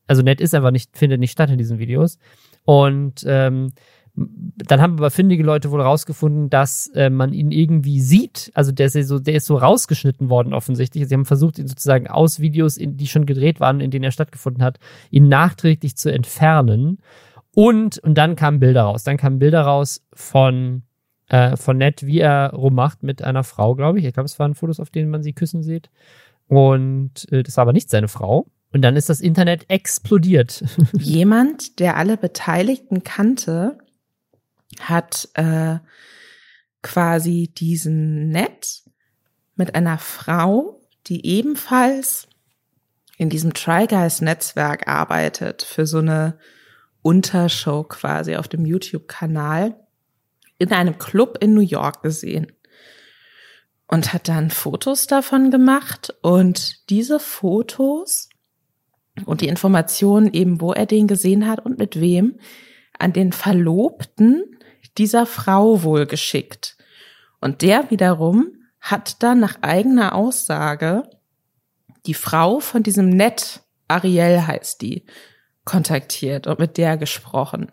also 0.06 0.22
Ned 0.22 0.40
ist 0.40 0.54
einfach 0.54 0.70
nicht, 0.72 0.96
findet 0.96 1.20
nicht 1.20 1.32
statt 1.32 1.50
in 1.50 1.58
diesen 1.58 1.78
Videos, 1.78 2.18
und 2.64 3.24
ähm, 3.26 3.72
dann 4.14 4.82
haben 4.82 4.98
aber 4.98 5.10
findige 5.10 5.42
Leute 5.42 5.70
wohl 5.70 5.80
rausgefunden, 5.80 6.50
dass 6.50 6.88
äh, 6.88 7.08
man 7.08 7.32
ihn 7.32 7.50
irgendwie 7.50 8.00
sieht. 8.00 8.50
Also 8.54 8.70
der 8.70 8.86
ist 8.86 9.08
so, 9.08 9.18
der 9.18 9.34
ist 9.34 9.46
so 9.46 9.56
rausgeschnitten 9.56 10.28
worden 10.28 10.52
offensichtlich. 10.52 11.08
Sie 11.08 11.14
haben 11.14 11.24
versucht, 11.24 11.58
ihn 11.58 11.66
sozusagen 11.66 12.08
aus 12.08 12.38
Videos, 12.38 12.76
in, 12.76 12.98
die 12.98 13.06
schon 13.06 13.24
gedreht 13.24 13.58
waren, 13.58 13.80
in 13.80 13.90
denen 13.90 14.04
er 14.04 14.10
stattgefunden 14.10 14.62
hat, 14.62 14.78
ihn 15.10 15.28
nachträglich 15.28 15.96
zu 15.96 16.12
entfernen. 16.12 16.98
Und, 17.54 17.98
und 17.98 18.16
dann 18.18 18.36
kamen 18.36 18.60
Bilder 18.60 18.82
raus. 18.82 19.02
Dann 19.02 19.16
kamen 19.16 19.38
Bilder 19.38 19.62
raus 19.62 20.04
von, 20.12 20.82
äh, 21.28 21.56
von 21.56 21.78
Ned, 21.78 22.04
wie 22.04 22.20
er 22.20 22.52
rummacht 22.52 23.02
mit 23.02 23.22
einer 23.22 23.44
Frau, 23.44 23.74
glaube 23.74 23.98
ich. 23.98 24.04
Ich 24.04 24.12
glaube, 24.12 24.26
es 24.26 24.38
waren 24.38 24.54
Fotos, 24.54 24.78
auf 24.78 24.90
denen 24.90 25.10
man 25.10 25.22
sie 25.22 25.32
küssen 25.32 25.62
sieht. 25.62 25.90
Und 26.48 27.30
äh, 27.32 27.42
das 27.42 27.56
war 27.56 27.62
aber 27.62 27.72
nicht 27.72 27.88
seine 27.88 28.08
Frau. 28.08 28.46
Und 28.72 28.82
dann 28.82 28.96
ist 28.96 29.08
das 29.08 29.20
Internet 29.20 29.68
explodiert. 29.68 30.64
Jemand, 30.98 31.78
der 31.78 31.96
alle 31.96 32.16
Beteiligten 32.16 33.02
kannte, 33.02 33.78
hat 34.80 35.28
äh, 35.34 35.78
quasi 36.82 37.52
diesen 37.56 38.30
Net 38.30 38.82
mit 39.54 39.74
einer 39.74 39.98
Frau, 39.98 40.80
die 41.06 41.26
ebenfalls 41.26 42.28
in 43.18 43.28
diesem 43.28 43.52
Try 43.52 43.86
Guys 43.86 44.20
Netzwerk 44.20 44.88
arbeitet, 44.88 45.62
für 45.62 45.86
so 45.86 45.98
eine 45.98 46.38
Untershow 47.02 47.84
quasi 47.84 48.36
auf 48.36 48.48
dem 48.48 48.64
YouTube-Kanal, 48.64 49.76
in 50.58 50.72
einem 50.72 50.98
Club 50.98 51.38
in 51.40 51.54
New 51.54 51.60
York 51.60 52.02
gesehen 52.02 52.52
und 53.88 54.12
hat 54.12 54.28
dann 54.28 54.50
Fotos 54.50 55.06
davon 55.06 55.50
gemacht 55.50 56.14
und 56.22 56.88
diese 56.88 57.20
Fotos 57.20 58.28
und 59.26 59.40
die 59.40 59.48
Informationen 59.48 60.32
eben, 60.32 60.60
wo 60.60 60.72
er 60.72 60.86
den 60.86 61.06
gesehen 61.06 61.48
hat 61.48 61.64
und 61.64 61.78
mit 61.78 62.00
wem, 62.00 62.38
an 62.98 63.12
den 63.12 63.32
Verlobten 63.32 64.44
dieser 64.98 65.26
Frau 65.26 65.82
wohl 65.82 66.06
geschickt. 66.06 66.76
Und 67.40 67.62
der 67.62 67.90
wiederum 67.90 68.52
hat 68.80 69.22
dann 69.22 69.40
nach 69.40 69.58
eigener 69.62 70.14
Aussage 70.14 71.08
die 72.06 72.14
Frau 72.14 72.60
von 72.60 72.82
diesem 72.82 73.08
Nett, 73.10 73.62
Ariel 73.88 74.46
heißt 74.46 74.82
die, 74.82 75.06
kontaktiert 75.64 76.46
und 76.46 76.58
mit 76.58 76.76
der 76.76 76.96
gesprochen. 76.96 77.70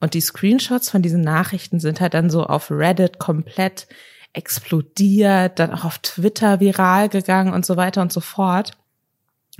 Und 0.00 0.14
die 0.14 0.20
Screenshots 0.20 0.90
von 0.90 1.02
diesen 1.02 1.22
Nachrichten 1.22 1.80
sind 1.80 2.00
halt 2.00 2.14
dann 2.14 2.30
so 2.30 2.44
auf 2.44 2.70
Reddit 2.70 3.18
komplett 3.18 3.88
explodiert, 4.32 5.58
dann 5.58 5.72
auch 5.72 5.84
auf 5.84 5.98
Twitter 5.98 6.60
viral 6.60 7.08
gegangen 7.08 7.52
und 7.52 7.64
so 7.64 7.76
weiter 7.76 8.02
und 8.02 8.12
so 8.12 8.20
fort 8.20 8.76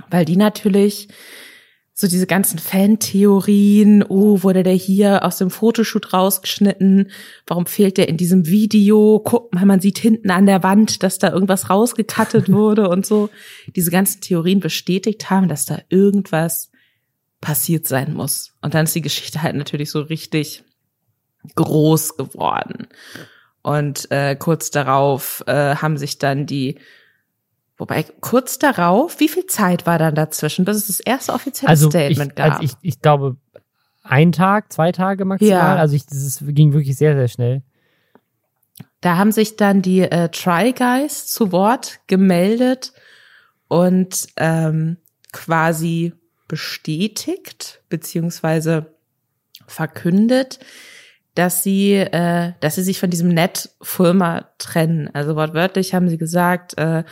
weil 0.09 0.25
die 0.25 0.37
natürlich 0.37 1.07
so 1.99 2.07
diese 2.07 2.27
ganzen 2.27 2.59
Fan-Theorien, 2.59 4.03
oh, 4.07 4.43
wurde 4.43 4.61
der 4.61 4.75
hier 4.75 5.25
aus 5.25 5.37
dem 5.37 5.49
Fotoshoot 5.49 6.13
rausgeschnitten? 6.13 7.09
Warum 7.47 7.65
fehlt 7.65 7.97
der 7.97 8.07
in 8.07 8.17
diesem 8.17 8.45
Video? 8.45 9.19
Guck 9.25 9.51
mal, 9.51 9.65
man 9.65 9.79
sieht 9.79 9.97
hinten 9.97 10.29
an 10.29 10.45
der 10.45 10.61
Wand, 10.61 11.01
dass 11.01 11.17
da 11.17 11.31
irgendwas 11.31 11.71
rausgekattet 11.71 12.51
wurde 12.51 12.87
und 12.89 13.07
so. 13.07 13.31
Diese 13.75 13.89
ganzen 13.89 14.21
Theorien 14.21 14.59
bestätigt 14.59 15.31
haben, 15.31 15.47
dass 15.47 15.65
da 15.65 15.79
irgendwas 15.89 16.69
passiert 17.41 17.87
sein 17.87 18.13
muss. 18.13 18.53
Und 18.61 18.75
dann 18.75 18.83
ist 18.83 18.93
die 18.93 19.01
Geschichte 19.01 19.41
halt 19.41 19.55
natürlich 19.55 19.89
so 19.89 20.01
richtig 20.01 20.63
groß 21.55 22.15
geworden. 22.15 22.87
Und 23.63 24.11
äh, 24.11 24.35
kurz 24.35 24.69
darauf 24.69 25.43
äh, 25.47 25.75
haben 25.77 25.97
sich 25.97 26.19
dann 26.19 26.45
die 26.45 26.77
Wobei 27.77 28.03
kurz 28.21 28.57
darauf, 28.57 29.19
wie 29.19 29.27
viel 29.27 29.45
Zeit 29.45 29.85
war 29.85 29.99
dann 29.99 30.15
dazwischen, 30.15 30.65
bis 30.65 30.77
es 30.77 30.87
das 30.87 30.99
erste 30.99 31.33
offizielle 31.33 31.69
also 31.69 31.89
Statement 31.89 32.31
ich, 32.31 32.35
gab? 32.35 32.51
Also 32.53 32.63
ich, 32.63 32.71
ich 32.81 33.01
glaube, 33.01 33.37
ein 34.03 34.31
Tag, 34.31 34.73
zwei 34.73 34.91
Tage 34.91 35.25
maximal. 35.25 35.51
Ja. 35.51 35.75
Also 35.75 35.95
ich, 35.95 36.05
das 36.05 36.43
ging 36.47 36.73
wirklich 36.73 36.97
sehr, 36.97 37.15
sehr 37.15 37.27
schnell. 37.27 37.61
Da 39.01 39.17
haben 39.17 39.31
sich 39.31 39.57
dann 39.57 39.81
die 39.81 40.01
äh, 40.01 40.29
Try 40.29 40.73
Guys 40.73 41.27
zu 41.27 41.51
Wort 41.51 41.99
gemeldet 42.07 42.93
und 43.67 44.27
ähm, 44.37 44.97
quasi 45.31 46.13
bestätigt 46.47 47.81
beziehungsweise 47.89 48.93
verkündet, 49.67 50.59
dass 51.35 51.61
sie, 51.61 51.93
äh, 51.93 52.53
dass 52.59 52.75
sie 52.75 52.83
sich 52.83 52.99
von 52.99 53.11
diesem 53.11 53.29
Net-Fulmer 53.29 54.49
trennen. 54.57 55.09
Also 55.13 55.35
wortwörtlich 55.35 55.93
haben 55.93 56.09
sie 56.09 56.17
gesagt, 56.17 56.77
äh, 56.77 57.03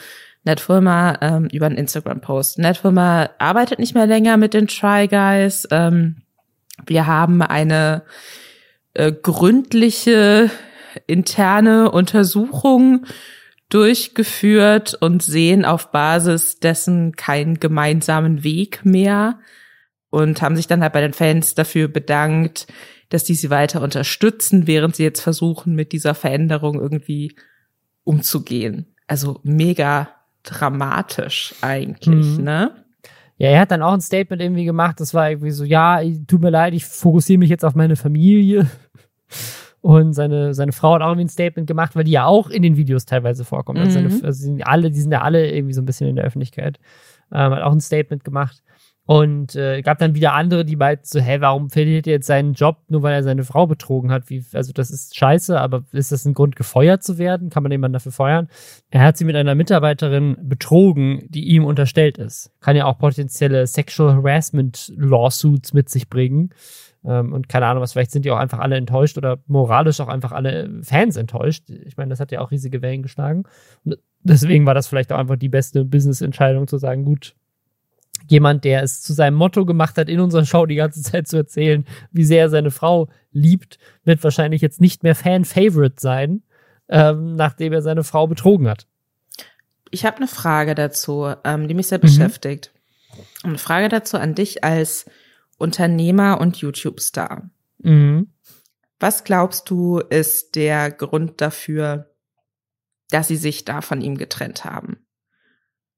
Netfilmer 0.45 1.17
ähm, 1.21 1.47
über 1.51 1.65
einen 1.65 1.77
Instagram-Post. 1.77 2.59
Netfilmer 2.59 3.31
arbeitet 3.39 3.79
nicht 3.79 3.95
mehr 3.95 4.07
länger 4.07 4.37
mit 4.37 4.53
den 4.53 4.67
Try 4.67 5.07
Guys. 5.07 5.67
Ähm, 5.71 6.21
wir 6.85 7.07
haben 7.07 7.41
eine 7.41 8.03
äh, 8.93 9.11
gründliche 9.11 10.49
interne 11.07 11.91
Untersuchung 11.91 13.05
durchgeführt 13.69 14.93
und 14.93 15.23
sehen 15.23 15.65
auf 15.65 15.91
Basis 15.91 16.59
dessen 16.59 17.15
keinen 17.15 17.59
gemeinsamen 17.59 18.43
Weg 18.43 18.85
mehr 18.85 19.39
und 20.09 20.41
haben 20.41 20.55
sich 20.55 20.67
dann 20.67 20.81
halt 20.81 20.93
bei 20.93 21.01
den 21.01 21.13
Fans 21.13 21.55
dafür 21.55 21.87
bedankt, 21.87 22.67
dass 23.09 23.23
die 23.23 23.35
sie 23.35 23.49
weiter 23.49 23.81
unterstützen, 23.81 24.67
während 24.67 24.95
sie 24.95 25.03
jetzt 25.03 25.21
versuchen, 25.21 25.75
mit 25.75 25.91
dieser 25.91 26.15
Veränderung 26.15 26.79
irgendwie 26.79 27.35
umzugehen. 28.03 28.95
Also 29.07 29.39
mega 29.43 30.14
dramatisch 30.45 31.55
eigentlich, 31.61 32.37
mhm. 32.37 32.43
ne? 32.43 32.71
Ja, 33.37 33.49
er 33.49 33.59
hat 33.59 33.71
dann 33.71 33.81
auch 33.81 33.93
ein 33.93 34.01
Statement 34.01 34.41
irgendwie 34.41 34.63
gemacht, 34.63 34.99
das 34.99 35.13
war 35.13 35.29
irgendwie 35.29 35.51
so, 35.51 35.65
ja, 35.65 35.99
tut 36.25 36.41
mir 36.41 36.51
leid, 36.51 36.73
ich 36.73 36.85
fokussiere 36.85 37.37
mich 37.39 37.49
jetzt 37.49 37.65
auf 37.65 37.75
meine 37.75 37.97
Familie. 37.97 38.69
Und 39.81 40.13
seine, 40.13 40.55
seine 40.55 40.71
Frau 40.71 40.95
hat 40.95 41.03
auch 41.03 41.09
irgendwie 41.09 41.25
ein 41.25 41.29
Statement 41.29 41.67
gemacht, 41.67 41.95
weil 41.95 42.05
die 42.05 42.11
ja 42.11 42.25
auch 42.25 42.49
in 42.49 42.63
den 42.63 42.75
Videos 42.75 43.05
teilweise 43.05 43.45
vorkommt. 43.45 43.77
Also, 43.77 43.91
seine, 43.91 44.09
mhm. 44.09 44.25
also 44.25 44.43
sind 44.43 44.65
alle, 44.65 44.89
die 44.89 44.99
sind 44.99 45.11
ja 45.11 45.21
alle 45.21 45.51
irgendwie 45.51 45.73
so 45.75 45.81
ein 45.81 45.85
bisschen 45.85 46.07
in 46.07 46.15
der 46.15 46.25
Öffentlichkeit. 46.25 46.79
Ähm, 47.31 47.51
hat 47.51 47.61
auch 47.61 47.71
ein 47.71 47.81
Statement 47.81 48.23
gemacht. 48.23 48.63
Und 49.07 49.55
äh, 49.55 49.83
gab 49.83 49.99
dann 49.99 50.15
wieder 50.15 50.33
andere, 50.33 50.65
die 50.65 50.75
meinten 50.75 51.05
so, 51.05 51.19
hä, 51.19 51.37
warum 51.39 51.69
verliert 51.69 52.07
er 52.07 52.13
jetzt 52.13 52.25
seinen 52.25 52.53
Job, 52.53 52.79
nur 52.87 53.03
weil 53.03 53.13
er 53.13 53.21
seine 53.21 53.43
Frau 53.43 53.67
betrogen 53.67 54.11
hat? 54.11 54.31
Wie, 54.31 54.43
also 54.53 54.73
das 54.73 54.89
ist 54.89 55.15
scheiße, 55.15 55.59
aber 55.59 55.83
ist 55.91 56.11
das 56.11 56.25
ein 56.25 56.33
Grund, 56.33 56.55
gefeuert 56.55 57.03
zu 57.03 57.19
werden? 57.19 57.51
Kann 57.51 57.61
man 57.61 57.71
jemanden 57.71 57.93
dafür 57.93 58.11
feuern? 58.11 58.47
Er 58.89 59.01
hat 59.01 59.17
sie 59.17 59.25
mit 59.25 59.35
einer 59.35 59.53
Mitarbeiterin 59.53 60.37
betrogen, 60.41 61.27
die 61.29 61.43
ihm 61.49 61.65
unterstellt 61.65 62.17
ist. 62.17 62.51
Kann 62.61 62.75
ja 62.75 62.85
auch 62.85 62.97
potenzielle 62.97 63.67
Sexual 63.67 64.15
Harassment 64.15 64.91
Lawsuits 64.97 65.73
mit 65.73 65.87
sich 65.89 66.09
bringen. 66.09 66.49
Ähm, 67.05 67.31
und 67.31 67.47
keine 67.47 67.67
Ahnung 67.67 67.83
was, 67.83 67.93
vielleicht 67.93 68.09
sind 68.09 68.25
die 68.25 68.31
auch 68.31 68.39
einfach 68.39 68.59
alle 68.59 68.75
enttäuscht 68.75 69.19
oder 69.19 69.37
moralisch 69.45 69.99
auch 69.99 70.07
einfach 70.07 70.31
alle 70.31 70.81
Fans 70.81 71.15
enttäuscht. 71.15 71.69
Ich 71.69 71.95
meine, 71.95 72.09
das 72.09 72.19
hat 72.19 72.31
ja 72.31 72.41
auch 72.41 72.49
riesige 72.49 72.81
Wellen 72.81 73.03
geschlagen. 73.03 73.43
Und 73.83 73.99
deswegen 74.23 74.65
war 74.65 74.73
das 74.73 74.87
vielleicht 74.87 75.13
auch 75.13 75.19
einfach 75.19 75.35
die 75.35 75.49
beste 75.49 75.85
Business-Entscheidung 75.85 76.67
zu 76.67 76.79
sagen, 76.79 77.05
gut, 77.05 77.35
jemand, 78.27 78.63
der 78.63 78.83
es 78.83 79.01
zu 79.01 79.13
seinem 79.13 79.35
Motto 79.35 79.65
gemacht 79.65 79.97
hat, 79.97 80.09
in 80.09 80.19
unserer 80.19 80.45
Show 80.45 80.65
die 80.65 80.75
ganze 80.75 81.01
Zeit 81.01 81.27
zu 81.27 81.37
erzählen, 81.37 81.85
wie 82.11 82.23
sehr 82.23 82.41
er 82.41 82.49
seine 82.49 82.71
Frau 82.71 83.09
liebt, 83.31 83.77
wird 84.03 84.23
wahrscheinlich 84.23 84.61
jetzt 84.61 84.81
nicht 84.81 85.03
mehr 85.03 85.15
Fan-Favorite 85.15 85.95
sein, 85.99 86.43
ähm, 86.89 87.35
nachdem 87.35 87.73
er 87.73 87.81
seine 87.81 88.03
Frau 88.03 88.27
betrogen 88.27 88.67
hat. 88.67 88.87
Ich 89.91 90.05
habe 90.05 90.17
eine 90.17 90.27
Frage 90.27 90.75
dazu, 90.75 91.33
ähm, 91.43 91.67
die 91.67 91.73
mich 91.73 91.87
sehr 91.87 91.99
mhm. 91.99 92.03
beschäftigt. 92.03 92.73
Eine 93.43 93.57
Frage 93.57 93.89
dazu 93.89 94.17
an 94.17 94.35
dich 94.35 94.63
als 94.63 95.05
Unternehmer 95.57 96.41
und 96.41 96.57
YouTube-Star. 96.57 97.49
Mhm. 97.79 98.27
Was 98.99 99.23
glaubst 99.23 99.69
du, 99.69 99.99
ist 99.99 100.55
der 100.55 100.91
Grund 100.91 101.41
dafür, 101.41 102.11
dass 103.09 103.27
sie 103.27 103.35
sich 103.35 103.65
da 103.65 103.81
von 103.81 104.01
ihm 104.01 104.17
getrennt 104.17 104.65
haben? 104.65 105.04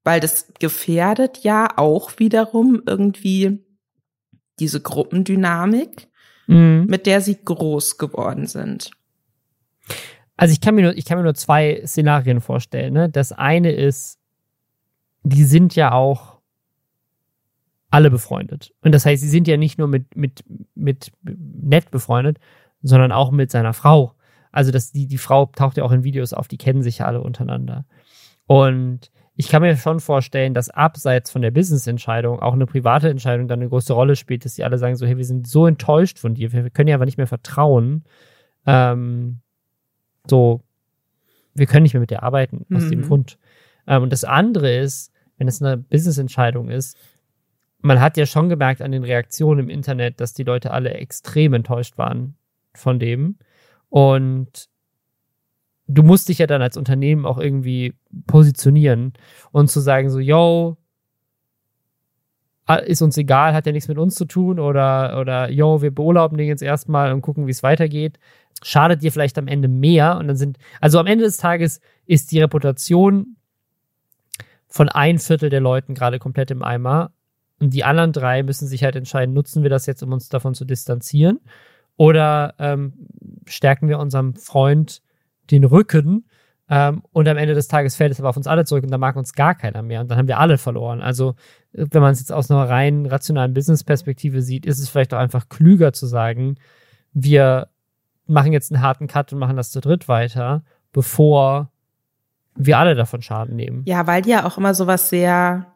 Weil 0.08 0.20
das 0.20 0.54
gefährdet 0.58 1.40
ja 1.42 1.68
auch 1.76 2.18
wiederum 2.18 2.82
irgendwie 2.86 3.62
diese 4.58 4.80
Gruppendynamik, 4.80 6.08
mhm. 6.46 6.86
mit 6.88 7.04
der 7.04 7.20
sie 7.20 7.36
groß 7.44 7.98
geworden 7.98 8.46
sind. 8.46 8.90
Also 10.38 10.52
ich 10.52 10.62
kann 10.62 10.76
mir 10.76 10.80
nur, 10.80 10.96
ich 10.96 11.04
kann 11.04 11.18
mir 11.18 11.24
nur 11.24 11.34
zwei 11.34 11.82
Szenarien 11.84 12.40
vorstellen. 12.40 12.94
Ne? 12.94 13.10
Das 13.10 13.32
eine 13.32 13.70
ist, 13.70 14.18
die 15.24 15.44
sind 15.44 15.76
ja 15.76 15.92
auch 15.92 16.38
alle 17.90 18.10
befreundet. 18.10 18.72
Und 18.80 18.92
das 18.92 19.04
heißt, 19.04 19.22
sie 19.22 19.28
sind 19.28 19.46
ja 19.46 19.58
nicht 19.58 19.78
nur 19.78 19.88
mit, 19.88 20.16
mit, 20.16 20.42
mit 20.74 21.12
nett 21.22 21.90
befreundet, 21.90 22.38
sondern 22.80 23.12
auch 23.12 23.30
mit 23.30 23.50
seiner 23.50 23.74
Frau. 23.74 24.14
Also 24.52 24.70
das, 24.70 24.90
die, 24.90 25.06
die 25.06 25.18
Frau 25.18 25.44
taucht 25.44 25.76
ja 25.76 25.84
auch 25.84 25.92
in 25.92 26.02
Videos 26.02 26.32
auf, 26.32 26.48
die 26.48 26.56
kennen 26.56 26.82
sich 26.82 26.96
ja 27.00 27.04
alle 27.04 27.20
untereinander. 27.20 27.84
Und 28.46 29.10
ich 29.40 29.48
kann 29.48 29.62
mir 29.62 29.76
schon 29.76 30.00
vorstellen, 30.00 30.52
dass 30.52 30.68
abseits 30.68 31.30
von 31.30 31.42
der 31.42 31.52
Business-Entscheidung 31.52 32.40
auch 32.40 32.54
eine 32.54 32.66
private 32.66 33.08
Entscheidung 33.08 33.46
dann 33.46 33.60
eine 33.60 33.68
große 33.68 33.92
Rolle 33.92 34.16
spielt, 34.16 34.44
dass 34.44 34.54
die 34.54 34.64
alle 34.64 34.78
sagen 34.78 34.96
so, 34.96 35.06
hey, 35.06 35.16
wir 35.16 35.24
sind 35.24 35.46
so 35.46 35.64
enttäuscht 35.64 36.18
von 36.18 36.34
dir, 36.34 36.52
wir 36.52 36.70
können 36.70 36.88
dir 36.88 36.96
aber 36.96 37.04
nicht 37.04 37.18
mehr 37.18 37.28
vertrauen. 37.28 38.02
Ähm, 38.66 39.38
so, 40.26 40.64
wir 41.54 41.66
können 41.66 41.84
nicht 41.84 41.94
mehr 41.94 42.00
mit 42.00 42.10
dir 42.10 42.24
arbeiten, 42.24 42.66
aus 42.74 42.86
mhm. 42.86 42.90
dem 42.90 43.02
Grund. 43.02 43.38
Ähm, 43.86 44.02
und 44.02 44.12
das 44.12 44.24
andere 44.24 44.76
ist, 44.76 45.12
wenn 45.36 45.46
es 45.46 45.62
eine 45.62 45.76
Business-Entscheidung 45.76 46.68
ist, 46.68 46.98
man 47.80 48.00
hat 48.00 48.16
ja 48.16 48.26
schon 48.26 48.48
gemerkt 48.48 48.82
an 48.82 48.90
den 48.90 49.04
Reaktionen 49.04 49.60
im 49.60 49.70
Internet, 49.70 50.20
dass 50.20 50.34
die 50.34 50.42
Leute 50.42 50.72
alle 50.72 50.94
extrem 50.94 51.54
enttäuscht 51.54 51.96
waren 51.96 52.34
von 52.74 52.98
dem. 52.98 53.38
Und 53.88 54.68
du 55.88 56.02
musst 56.02 56.28
dich 56.28 56.38
ja 56.38 56.46
dann 56.46 56.62
als 56.62 56.76
Unternehmen 56.76 57.26
auch 57.26 57.38
irgendwie 57.38 57.94
positionieren 58.26 59.14
und 59.50 59.70
zu 59.70 59.80
sagen 59.80 60.10
so, 60.10 60.20
yo, 60.20 60.76
ist 62.84 63.00
uns 63.00 63.16
egal, 63.16 63.54
hat 63.54 63.64
ja 63.64 63.72
nichts 63.72 63.88
mit 63.88 63.96
uns 63.96 64.14
zu 64.14 64.26
tun 64.26 64.60
oder, 64.60 65.18
oder 65.18 65.50
yo, 65.50 65.80
wir 65.80 65.90
beurlauben 65.90 66.36
den 66.36 66.46
jetzt 66.46 66.62
erstmal 66.62 67.12
und 67.12 67.22
gucken, 67.22 67.46
wie 67.46 67.50
es 67.50 67.62
weitergeht, 67.62 68.18
schadet 68.62 69.02
dir 69.02 69.10
vielleicht 69.10 69.38
am 69.38 69.48
Ende 69.48 69.68
mehr 69.68 70.18
und 70.18 70.28
dann 70.28 70.36
sind, 70.36 70.58
also 70.80 70.98
am 70.98 71.06
Ende 71.06 71.24
des 71.24 71.38
Tages 71.38 71.80
ist 72.04 72.30
die 72.30 72.40
Reputation 72.40 73.36
von 74.68 74.90
ein 74.90 75.18
Viertel 75.18 75.48
der 75.48 75.60
Leuten 75.60 75.94
gerade 75.94 76.18
komplett 76.18 76.50
im 76.50 76.62
Eimer 76.62 77.12
und 77.58 77.72
die 77.72 77.84
anderen 77.84 78.12
drei 78.12 78.42
müssen 78.42 78.68
sich 78.68 78.84
halt 78.84 78.96
entscheiden, 78.96 79.34
nutzen 79.34 79.62
wir 79.62 79.70
das 79.70 79.86
jetzt, 79.86 80.02
um 80.02 80.12
uns 80.12 80.28
davon 80.28 80.54
zu 80.54 80.66
distanzieren 80.66 81.40
oder 81.96 82.54
ähm, 82.58 82.92
stärken 83.46 83.88
wir 83.88 83.98
unserem 83.98 84.34
Freund 84.34 85.00
den 85.50 85.64
Rücken. 85.64 86.26
Ähm, 86.70 87.02
und 87.12 87.26
am 87.28 87.36
Ende 87.36 87.54
des 87.54 87.68
Tages 87.68 87.96
fällt 87.96 88.12
es 88.12 88.20
aber 88.20 88.28
auf 88.28 88.36
uns 88.36 88.46
alle 88.46 88.64
zurück 88.64 88.84
und 88.84 88.90
da 88.90 88.98
mag 88.98 89.16
uns 89.16 89.32
gar 89.32 89.54
keiner 89.54 89.82
mehr. 89.82 90.00
Und 90.00 90.10
dann 90.10 90.18
haben 90.18 90.28
wir 90.28 90.38
alle 90.38 90.58
verloren. 90.58 91.00
Also, 91.00 91.34
wenn 91.72 92.02
man 92.02 92.12
es 92.12 92.20
jetzt 92.20 92.32
aus 92.32 92.50
einer 92.50 92.68
rein 92.68 93.06
rationalen 93.06 93.54
Business-Perspektive 93.54 94.42
sieht, 94.42 94.66
ist 94.66 94.78
es 94.78 94.88
vielleicht 94.88 95.14
auch 95.14 95.18
einfach 95.18 95.48
klüger 95.48 95.92
zu 95.92 96.06
sagen, 96.06 96.56
wir 97.12 97.68
machen 98.26 98.52
jetzt 98.52 98.70
einen 98.70 98.82
harten 98.82 99.06
Cut 99.06 99.32
und 99.32 99.38
machen 99.38 99.56
das 99.56 99.70
zu 99.70 99.80
dritt 99.80 100.08
weiter, 100.08 100.62
bevor 100.92 101.70
wir 102.54 102.78
alle 102.78 102.94
davon 102.94 103.22
Schaden 103.22 103.56
nehmen. 103.56 103.82
Ja, 103.86 104.06
weil 104.06 104.22
die 104.22 104.30
ja 104.30 104.44
auch 104.44 104.58
immer 104.58 104.74
sowas 104.74 105.08
sehr, 105.08 105.66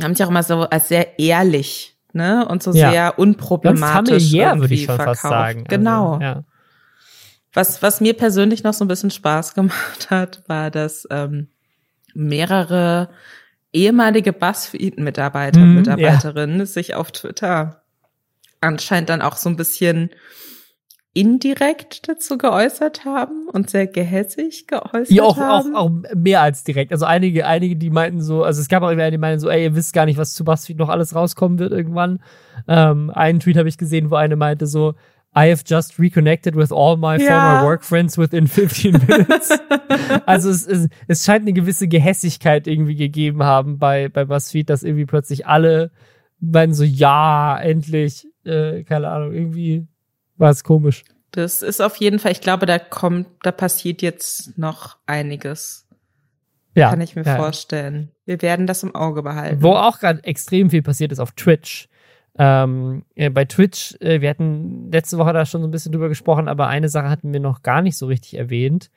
haben 0.00 0.14
sich 0.14 0.24
auch 0.26 0.30
immer 0.30 0.42
so 0.42 0.62
als 0.62 0.88
sehr 0.88 1.18
ehrlich, 1.18 1.96
ne, 2.12 2.46
und 2.46 2.62
so 2.62 2.72
ja. 2.72 2.90
sehr 2.90 3.18
unproblematisch. 3.18 4.10
Ganz 4.10 4.22
familiär, 4.24 4.58
würde 4.58 4.74
ich 4.74 4.84
schon 4.84 4.96
verkauft. 4.96 5.20
fast 5.20 5.32
sagen. 5.32 5.64
Genau. 5.64 6.14
Also, 6.14 6.22
ja. 6.22 6.44
Was, 7.52 7.82
was 7.82 8.00
mir 8.00 8.14
persönlich 8.14 8.62
noch 8.62 8.74
so 8.74 8.84
ein 8.84 8.88
bisschen 8.88 9.10
Spaß 9.10 9.54
gemacht 9.54 10.10
hat, 10.10 10.42
war, 10.48 10.70
dass 10.70 11.06
ähm, 11.10 11.48
mehrere 12.14 13.08
ehemalige 13.72 14.32
BuzzFeed-Mitarbeiter 14.32 15.60
und 15.60 15.74
mm, 15.74 15.76
Mitarbeiterinnen 15.76 16.60
ja. 16.60 16.66
sich 16.66 16.94
auf 16.94 17.12
Twitter 17.12 17.82
anscheinend 18.60 19.08
dann 19.08 19.22
auch 19.22 19.36
so 19.36 19.48
ein 19.48 19.56
bisschen 19.56 20.10
indirekt 21.14 22.08
dazu 22.08 22.38
geäußert 22.38 23.04
haben 23.04 23.48
und 23.52 23.70
sehr 23.70 23.86
gehässig 23.86 24.66
geäußert 24.66 25.10
ja, 25.10 25.22
auch, 25.22 25.36
haben. 25.36 25.74
Auch, 25.74 25.90
auch 25.90 26.14
mehr 26.14 26.42
als 26.42 26.64
direkt. 26.64 26.92
Also 26.92 27.06
einige, 27.06 27.46
einige, 27.46 27.76
die 27.76 27.90
meinten 27.90 28.20
so, 28.20 28.44
also 28.44 28.60
es 28.60 28.68
gab 28.68 28.82
auch 28.82 28.90
immer 28.90 29.10
die 29.10 29.18
meinten 29.18 29.40
so, 29.40 29.48
ey, 29.48 29.64
ihr 29.64 29.74
wisst 29.74 29.92
gar 29.92 30.06
nicht, 30.06 30.18
was 30.18 30.34
zu 30.34 30.44
BuzzFeed 30.44 30.78
noch 30.78 30.88
alles 30.88 31.14
rauskommen 31.14 31.58
wird 31.58 31.72
irgendwann. 31.72 32.20
Ähm, 32.68 33.10
einen 33.10 33.40
Tweet 33.40 33.56
habe 33.56 33.68
ich 33.68 33.78
gesehen, 33.78 34.10
wo 34.10 34.14
eine 34.14 34.36
meinte 34.36 34.66
so, 34.66 34.94
I 35.38 35.50
have 35.50 35.62
just 35.64 35.98
reconnected 35.98 36.56
with 36.56 36.72
all 36.72 36.96
my 36.96 37.16
ja. 37.16 37.28
former 37.28 37.66
work 37.68 37.84
friends 37.84 38.18
within 38.18 38.48
15 38.48 38.92
minutes. 39.06 39.52
also 40.26 40.50
es, 40.50 40.66
es, 40.66 40.88
es 41.06 41.24
scheint 41.24 41.42
eine 41.42 41.52
gewisse 41.52 41.86
Gehässigkeit 41.86 42.66
irgendwie 42.66 42.96
gegeben 42.96 43.44
haben 43.44 43.78
bei, 43.78 44.08
bei 44.08 44.24
BuzzFeed, 44.24 44.68
dass 44.68 44.82
irgendwie 44.82 45.06
plötzlich 45.06 45.46
alle 45.46 45.92
meinen 46.40 46.74
so, 46.74 46.82
ja, 46.82 47.58
endlich, 47.60 48.26
äh, 48.44 48.82
keine 48.82 49.08
Ahnung, 49.08 49.32
irgendwie 49.32 49.86
war 50.36 50.50
es 50.50 50.64
komisch. 50.64 51.04
Das 51.30 51.62
ist 51.62 51.80
auf 51.80 51.96
jeden 51.96 52.18
Fall, 52.18 52.32
ich 52.32 52.40
glaube, 52.40 52.66
da 52.66 52.78
kommt, 52.78 53.28
da 53.42 53.52
passiert 53.52 54.02
jetzt 54.02 54.58
noch 54.58 54.96
einiges. 55.06 55.86
Ja. 56.74 56.90
Kann 56.90 57.00
ich 57.00 57.16
mir 57.16 57.22
ja. 57.22 57.36
vorstellen. 57.36 58.10
Wir 58.24 58.40
werden 58.40 58.66
das 58.66 58.82
im 58.82 58.94
Auge 58.94 59.22
behalten. 59.22 59.62
Wo 59.62 59.72
auch 59.72 59.98
gerade 59.98 60.22
extrem 60.24 60.70
viel 60.70 60.82
passiert 60.82 61.12
ist 61.12 61.18
auf 61.18 61.32
Twitch. 61.32 61.88
Ähm, 62.38 63.04
äh, 63.16 63.30
bei 63.30 63.44
Twitch, 63.44 63.96
äh, 64.00 64.20
wir 64.20 64.30
hatten 64.30 64.90
letzte 64.92 65.18
Woche 65.18 65.32
da 65.32 65.44
schon 65.44 65.60
so 65.60 65.66
ein 65.66 65.72
bisschen 65.72 65.90
drüber 65.90 66.08
gesprochen, 66.08 66.46
aber 66.46 66.68
eine 66.68 66.88
Sache 66.88 67.10
hatten 67.10 67.32
wir 67.32 67.40
noch 67.40 67.62
gar 67.62 67.82
nicht 67.82 67.98
so 67.98 68.06
richtig 68.06 68.38
erwähnt. 68.38 68.90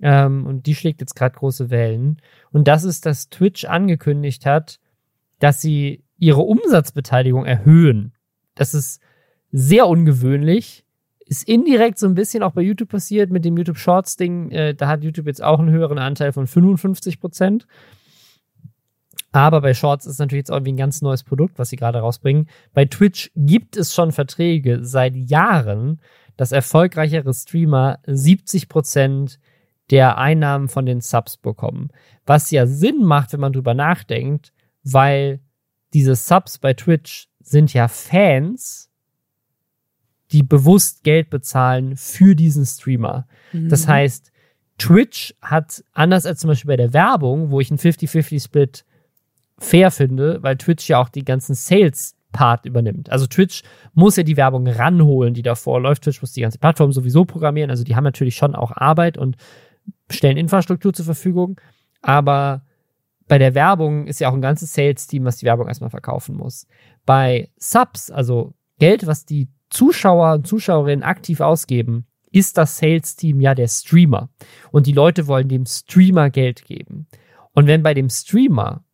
Ähm, 0.00 0.46
und 0.46 0.66
die 0.66 0.74
schlägt 0.74 1.00
jetzt 1.00 1.14
gerade 1.14 1.36
große 1.36 1.70
Wellen. 1.70 2.22
Und 2.50 2.66
das 2.66 2.84
ist, 2.84 3.04
dass 3.04 3.28
Twitch 3.28 3.66
angekündigt 3.66 4.46
hat, 4.46 4.80
dass 5.38 5.60
sie 5.60 6.02
ihre 6.18 6.40
Umsatzbeteiligung 6.40 7.44
erhöhen. 7.44 8.14
Das 8.54 8.74
ist 8.74 9.02
sehr 9.52 9.86
ungewöhnlich. 9.86 10.84
Ist 11.26 11.46
indirekt 11.46 11.98
so 11.98 12.06
ein 12.06 12.14
bisschen 12.14 12.42
auch 12.42 12.52
bei 12.52 12.62
YouTube 12.62 12.88
passiert 12.88 13.30
mit 13.30 13.44
dem 13.44 13.56
YouTube 13.58 13.76
Shorts 13.76 14.16
Ding. 14.16 14.50
Äh, 14.50 14.74
da 14.74 14.88
hat 14.88 15.04
YouTube 15.04 15.26
jetzt 15.26 15.42
auch 15.42 15.58
einen 15.58 15.70
höheren 15.70 15.98
Anteil 15.98 16.32
von 16.32 16.46
55 16.46 17.20
Prozent. 17.20 17.66
Aber 19.38 19.60
bei 19.60 19.72
Shorts 19.72 20.04
ist 20.04 20.18
natürlich 20.18 20.40
jetzt 20.40 20.50
irgendwie 20.50 20.72
ein 20.72 20.76
ganz 20.76 21.00
neues 21.00 21.22
Produkt, 21.22 21.60
was 21.60 21.68
sie 21.68 21.76
gerade 21.76 22.00
rausbringen. 22.00 22.48
Bei 22.74 22.86
Twitch 22.86 23.30
gibt 23.36 23.76
es 23.76 23.94
schon 23.94 24.10
Verträge 24.10 24.84
seit 24.84 25.14
Jahren, 25.14 26.00
dass 26.36 26.50
erfolgreichere 26.50 27.32
Streamer 27.32 28.00
70 28.04 28.68
Prozent 28.68 29.38
der 29.92 30.18
Einnahmen 30.18 30.66
von 30.66 30.86
den 30.86 31.00
Subs 31.00 31.36
bekommen. 31.36 31.90
Was 32.26 32.50
ja 32.50 32.66
Sinn 32.66 33.04
macht, 33.04 33.32
wenn 33.32 33.38
man 33.38 33.52
drüber 33.52 33.74
nachdenkt, 33.74 34.52
weil 34.82 35.38
diese 35.94 36.16
Subs 36.16 36.58
bei 36.58 36.74
Twitch 36.74 37.28
sind 37.40 37.72
ja 37.72 37.86
Fans, 37.86 38.90
die 40.32 40.42
bewusst 40.42 41.04
Geld 41.04 41.30
bezahlen 41.30 41.96
für 41.96 42.34
diesen 42.34 42.66
Streamer. 42.66 43.28
Mhm. 43.52 43.68
Das 43.68 43.86
heißt, 43.86 44.32
Twitch 44.78 45.32
hat, 45.40 45.84
anders 45.92 46.26
als 46.26 46.40
zum 46.40 46.48
Beispiel 46.48 46.68
bei 46.68 46.76
der 46.76 46.92
Werbung, 46.92 47.52
wo 47.52 47.60
ich 47.60 47.70
einen 47.70 47.78
50-50-Split 47.78 48.84
fair 49.58 49.90
finde, 49.90 50.42
weil 50.42 50.56
Twitch 50.56 50.88
ja 50.88 51.00
auch 51.00 51.08
die 51.08 51.24
ganzen 51.24 51.54
Sales 51.54 52.14
Part 52.32 52.66
übernimmt. 52.66 53.10
Also 53.10 53.26
Twitch 53.26 53.62
muss 53.94 54.16
ja 54.16 54.22
die 54.22 54.36
Werbung 54.36 54.66
ranholen, 54.66 55.32
die 55.32 55.42
davor 55.42 55.80
läuft. 55.80 56.04
Twitch 56.04 56.20
muss 56.20 56.32
die 56.32 56.42
ganze 56.42 56.58
Plattform 56.58 56.92
sowieso 56.92 57.24
programmieren. 57.24 57.70
Also 57.70 57.84
die 57.84 57.96
haben 57.96 58.04
natürlich 58.04 58.36
schon 58.36 58.54
auch 58.54 58.70
Arbeit 58.74 59.16
und 59.16 59.36
stellen 60.10 60.36
Infrastruktur 60.36 60.92
zur 60.92 61.06
Verfügung. 61.06 61.58
Aber 62.02 62.62
bei 63.26 63.38
der 63.38 63.54
Werbung 63.54 64.06
ist 64.06 64.20
ja 64.20 64.28
auch 64.28 64.34
ein 64.34 64.42
ganzes 64.42 64.74
Sales-Team, 64.74 65.24
was 65.24 65.38
die 65.38 65.46
Werbung 65.46 65.68
erstmal 65.68 65.90
verkaufen 65.90 66.36
muss. 66.36 66.66
Bei 67.06 67.50
Subs, 67.56 68.10
also 68.10 68.54
Geld, 68.78 69.06
was 69.06 69.24
die 69.24 69.48
Zuschauer 69.70 70.34
und 70.34 70.46
Zuschauerinnen 70.46 71.02
aktiv 71.02 71.40
ausgeben, 71.40 72.06
ist 72.30 72.58
das 72.58 72.76
Sales-Team 72.78 73.40
ja 73.40 73.54
der 73.54 73.68
Streamer. 73.68 74.28
Und 74.70 74.86
die 74.86 74.92
Leute 74.92 75.26
wollen 75.26 75.48
dem 75.48 75.66
Streamer 75.66 76.30
Geld 76.30 76.64
geben. 76.64 77.06
Und 77.52 77.66
wenn 77.66 77.82
bei 77.82 77.94
dem 77.94 78.10
Streamer 78.10 78.84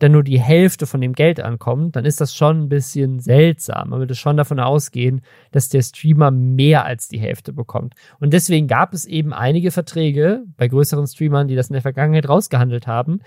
dann 0.00 0.12
nur 0.12 0.24
die 0.24 0.40
Hälfte 0.40 0.86
von 0.86 1.00
dem 1.00 1.12
Geld 1.12 1.40
ankommt, 1.40 1.94
dann 1.94 2.04
ist 2.04 2.20
das 2.20 2.34
schon 2.34 2.62
ein 2.62 2.68
bisschen 2.68 3.20
seltsam. 3.20 3.90
Man 3.90 4.00
würde 4.00 4.14
schon 4.14 4.36
davon 4.36 4.58
ausgehen, 4.58 5.20
dass 5.52 5.68
der 5.68 5.82
Streamer 5.82 6.30
mehr 6.30 6.84
als 6.86 7.08
die 7.08 7.20
Hälfte 7.20 7.52
bekommt. 7.52 7.94
Und 8.18 8.32
deswegen 8.32 8.66
gab 8.66 8.94
es 8.94 9.04
eben 9.04 9.32
einige 9.32 9.70
Verträge 9.70 10.42
bei 10.56 10.68
größeren 10.68 11.06
Streamern, 11.06 11.48
die 11.48 11.54
das 11.54 11.68
in 11.68 11.74
der 11.74 11.82
Vergangenheit 11.82 12.28
rausgehandelt 12.28 12.86
haben, 12.86 13.20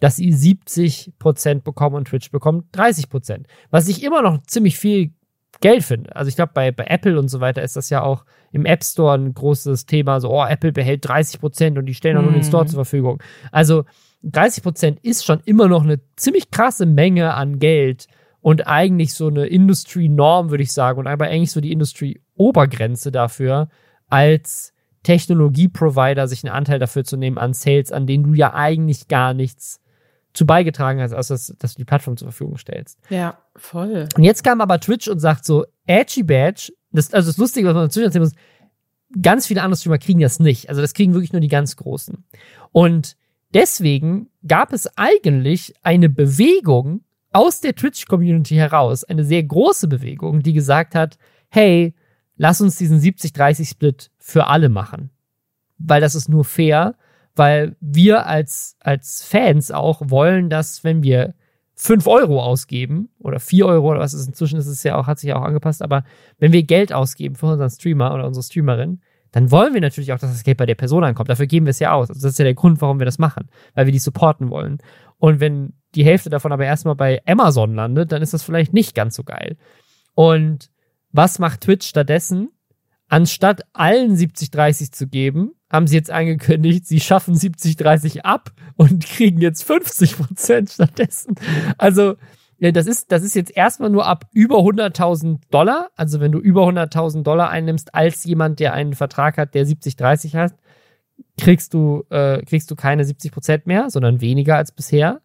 dass 0.00 0.16
sie 0.16 0.32
70 0.32 1.12
Prozent 1.18 1.62
bekommen 1.62 1.96
und 1.96 2.08
Twitch 2.08 2.30
bekommt 2.30 2.66
30 2.72 3.10
Prozent. 3.10 3.46
Was 3.70 3.88
ich 3.88 4.02
immer 4.02 4.22
noch 4.22 4.42
ziemlich 4.46 4.78
viel 4.78 5.12
Geld 5.60 5.84
finde. 5.84 6.16
Also 6.16 6.28
ich 6.28 6.36
glaube, 6.36 6.52
bei, 6.54 6.72
bei 6.72 6.84
Apple 6.84 7.18
und 7.18 7.28
so 7.28 7.40
weiter 7.40 7.62
ist 7.62 7.76
das 7.76 7.90
ja 7.90 8.02
auch 8.02 8.24
im 8.50 8.66
App 8.66 8.82
Store 8.82 9.14
ein 9.14 9.34
großes 9.34 9.86
Thema. 9.86 10.20
So, 10.20 10.30
oh, 10.30 10.44
Apple 10.44 10.72
behält 10.72 11.06
30 11.06 11.40
Prozent 11.40 11.78
und 11.78 11.86
die 11.86 11.94
stellen 11.94 12.16
auch 12.16 12.22
nur 12.22 12.32
den 12.32 12.42
Store 12.42 12.64
mhm. 12.64 12.68
zur 12.68 12.76
Verfügung. 12.78 13.22
Also 13.52 13.84
30 14.24 14.62
Prozent 14.62 15.00
ist 15.02 15.24
schon 15.24 15.40
immer 15.44 15.68
noch 15.68 15.82
eine 15.82 16.00
ziemlich 16.16 16.50
krasse 16.50 16.86
Menge 16.86 17.34
an 17.34 17.58
Geld 17.58 18.06
und 18.40 18.66
eigentlich 18.66 19.14
so 19.14 19.28
eine 19.28 19.46
Industry-Norm, 19.46 20.50
würde 20.50 20.62
ich 20.62 20.72
sagen, 20.72 20.98
und 20.98 21.06
aber 21.06 21.26
eigentlich 21.26 21.50
so 21.50 21.60
die 21.60 21.72
Industrie-Obergrenze 21.72 23.10
dafür, 23.10 23.68
als 24.08 24.72
Technologie-Provider 25.02 26.26
sich 26.28 26.44
einen 26.44 26.54
Anteil 26.54 26.78
dafür 26.78 27.04
zu 27.04 27.16
nehmen 27.16 27.38
an 27.38 27.54
Sales, 27.54 27.92
an 27.92 28.06
denen 28.06 28.24
du 28.24 28.34
ja 28.34 28.54
eigentlich 28.54 29.08
gar 29.08 29.34
nichts 29.34 29.80
zu 30.32 30.46
beigetragen 30.46 31.00
hast, 31.00 31.12
außer 31.12 31.34
dass, 31.34 31.54
dass 31.58 31.74
du 31.74 31.78
die 31.78 31.84
Plattform 31.84 32.16
zur 32.16 32.28
Verfügung 32.28 32.58
stellst. 32.58 32.98
Ja, 33.08 33.38
voll. 33.56 34.08
Und 34.16 34.24
jetzt 34.24 34.42
kam 34.42 34.60
aber 34.60 34.80
Twitch 34.80 35.08
und 35.08 35.20
sagt 35.20 35.44
so, 35.44 35.64
Edgy 35.86 36.24
Badge, 36.24 36.72
das, 36.90 37.12
also 37.12 37.28
das 37.28 37.38
Lustige, 37.38 37.68
was 37.68 37.74
man 37.74 37.84
dazu 37.84 38.00
erzählen 38.00 38.24
muss, 38.24 38.34
ganz 39.20 39.46
viele 39.46 39.62
andere 39.62 39.78
Streamer 39.78 39.98
kriegen 39.98 40.20
das 40.20 40.40
nicht. 40.40 40.68
Also 40.68 40.80
das 40.80 40.94
kriegen 40.94 41.14
wirklich 41.14 41.32
nur 41.32 41.40
die 41.40 41.48
ganz 41.48 41.76
Großen. 41.76 42.24
Und 42.72 43.16
Deswegen 43.54 44.28
gab 44.46 44.72
es 44.72 44.88
eigentlich 44.98 45.74
eine 45.82 46.08
Bewegung 46.08 47.02
aus 47.32 47.60
der 47.60 47.74
Twitch-Community 47.74 48.56
heraus, 48.56 49.04
eine 49.04 49.24
sehr 49.24 49.42
große 49.42 49.88
Bewegung, 49.88 50.42
die 50.42 50.52
gesagt 50.52 50.94
hat, 50.94 51.18
hey, 51.48 51.94
lass 52.36 52.60
uns 52.60 52.76
diesen 52.76 53.00
70-30-Split 53.00 54.10
für 54.18 54.48
alle 54.48 54.68
machen. 54.68 55.10
Weil 55.78 56.00
das 56.00 56.14
ist 56.14 56.28
nur 56.28 56.44
fair, 56.44 56.96
weil 57.36 57.76
wir 57.80 58.26
als, 58.26 58.76
als 58.80 59.24
Fans 59.24 59.70
auch 59.70 60.02
wollen, 60.04 60.50
dass 60.50 60.84
wenn 60.84 61.02
wir 61.02 61.34
5 61.76 62.06
Euro 62.06 62.42
ausgeben 62.42 63.08
oder 63.18 63.40
4 63.40 63.66
Euro 63.66 63.90
oder 63.90 64.00
was 64.00 64.14
ist 64.14 64.26
inzwischen 64.26 64.58
ist 64.58 64.82
ja 64.84 64.96
auch, 64.96 65.06
hat 65.06 65.18
sich 65.18 65.28
ja 65.28 65.36
auch 65.36 65.42
angepasst, 65.42 65.82
aber 65.82 66.04
wenn 66.38 66.52
wir 66.52 66.62
Geld 66.62 66.92
ausgeben 66.92 67.34
für 67.34 67.46
unseren 67.46 67.70
Streamer 67.70 68.14
oder 68.14 68.26
unsere 68.26 68.44
Streamerin, 68.44 69.00
dann 69.34 69.50
wollen 69.50 69.74
wir 69.74 69.80
natürlich 69.80 70.12
auch, 70.12 70.18
dass 70.20 70.30
das 70.30 70.44
Geld 70.44 70.58
bei 70.58 70.66
der 70.66 70.76
Person 70.76 71.02
ankommt. 71.02 71.28
Dafür 71.28 71.48
geben 71.48 71.66
wir 71.66 71.72
es 71.72 71.80
ja 71.80 71.90
aus. 71.90 72.08
Also 72.08 72.22
das 72.22 72.34
ist 72.34 72.38
ja 72.38 72.44
der 72.44 72.54
Grund, 72.54 72.80
warum 72.80 73.00
wir 73.00 73.04
das 73.04 73.18
machen, 73.18 73.48
weil 73.74 73.86
wir 73.86 73.92
die 73.92 73.98
supporten 73.98 74.48
wollen. 74.48 74.78
Und 75.18 75.40
wenn 75.40 75.72
die 75.96 76.04
Hälfte 76.04 76.30
davon 76.30 76.52
aber 76.52 76.64
erstmal 76.64 76.94
bei 76.94 77.20
Amazon 77.26 77.74
landet, 77.74 78.12
dann 78.12 78.22
ist 78.22 78.32
das 78.32 78.44
vielleicht 78.44 78.72
nicht 78.72 78.94
ganz 78.94 79.16
so 79.16 79.24
geil. 79.24 79.56
Und 80.14 80.70
was 81.10 81.40
macht 81.40 81.62
Twitch 81.62 81.84
stattdessen? 81.84 82.50
Anstatt 83.08 83.62
allen 83.72 84.14
70-30 84.14 84.92
zu 84.92 85.08
geben, 85.08 85.50
haben 85.68 85.88
sie 85.88 85.96
jetzt 85.96 86.12
angekündigt, 86.12 86.86
sie 86.86 87.00
schaffen 87.00 87.34
70-30 87.34 88.20
ab 88.20 88.52
und 88.76 89.04
kriegen 89.04 89.40
jetzt 89.40 89.64
50 89.64 90.16
Prozent 90.16 90.70
stattdessen. 90.70 91.34
Also 91.76 92.14
das 92.72 92.86
ist, 92.86 93.10
das 93.12 93.22
ist 93.22 93.34
jetzt 93.34 93.56
erstmal 93.56 93.90
nur 93.90 94.06
ab 94.06 94.26
über 94.32 94.58
100.000 94.58 95.40
Dollar. 95.50 95.90
Also 95.96 96.20
wenn 96.20 96.32
du 96.32 96.38
über 96.38 96.62
100.000 96.66 97.22
Dollar 97.22 97.50
einnimmst 97.50 97.94
als 97.94 98.24
jemand, 98.24 98.60
der 98.60 98.72
einen 98.72 98.94
Vertrag 98.94 99.38
hat, 99.38 99.54
der 99.54 99.66
70-30 99.66 100.34
hat, 100.34 100.54
kriegst 101.38 101.74
du, 101.74 102.04
äh, 102.10 102.42
kriegst 102.42 102.70
du 102.70 102.76
keine 102.76 103.04
70 103.04 103.32
Prozent 103.32 103.66
mehr, 103.66 103.90
sondern 103.90 104.20
weniger 104.20 104.56
als 104.56 104.72
bisher. 104.72 105.20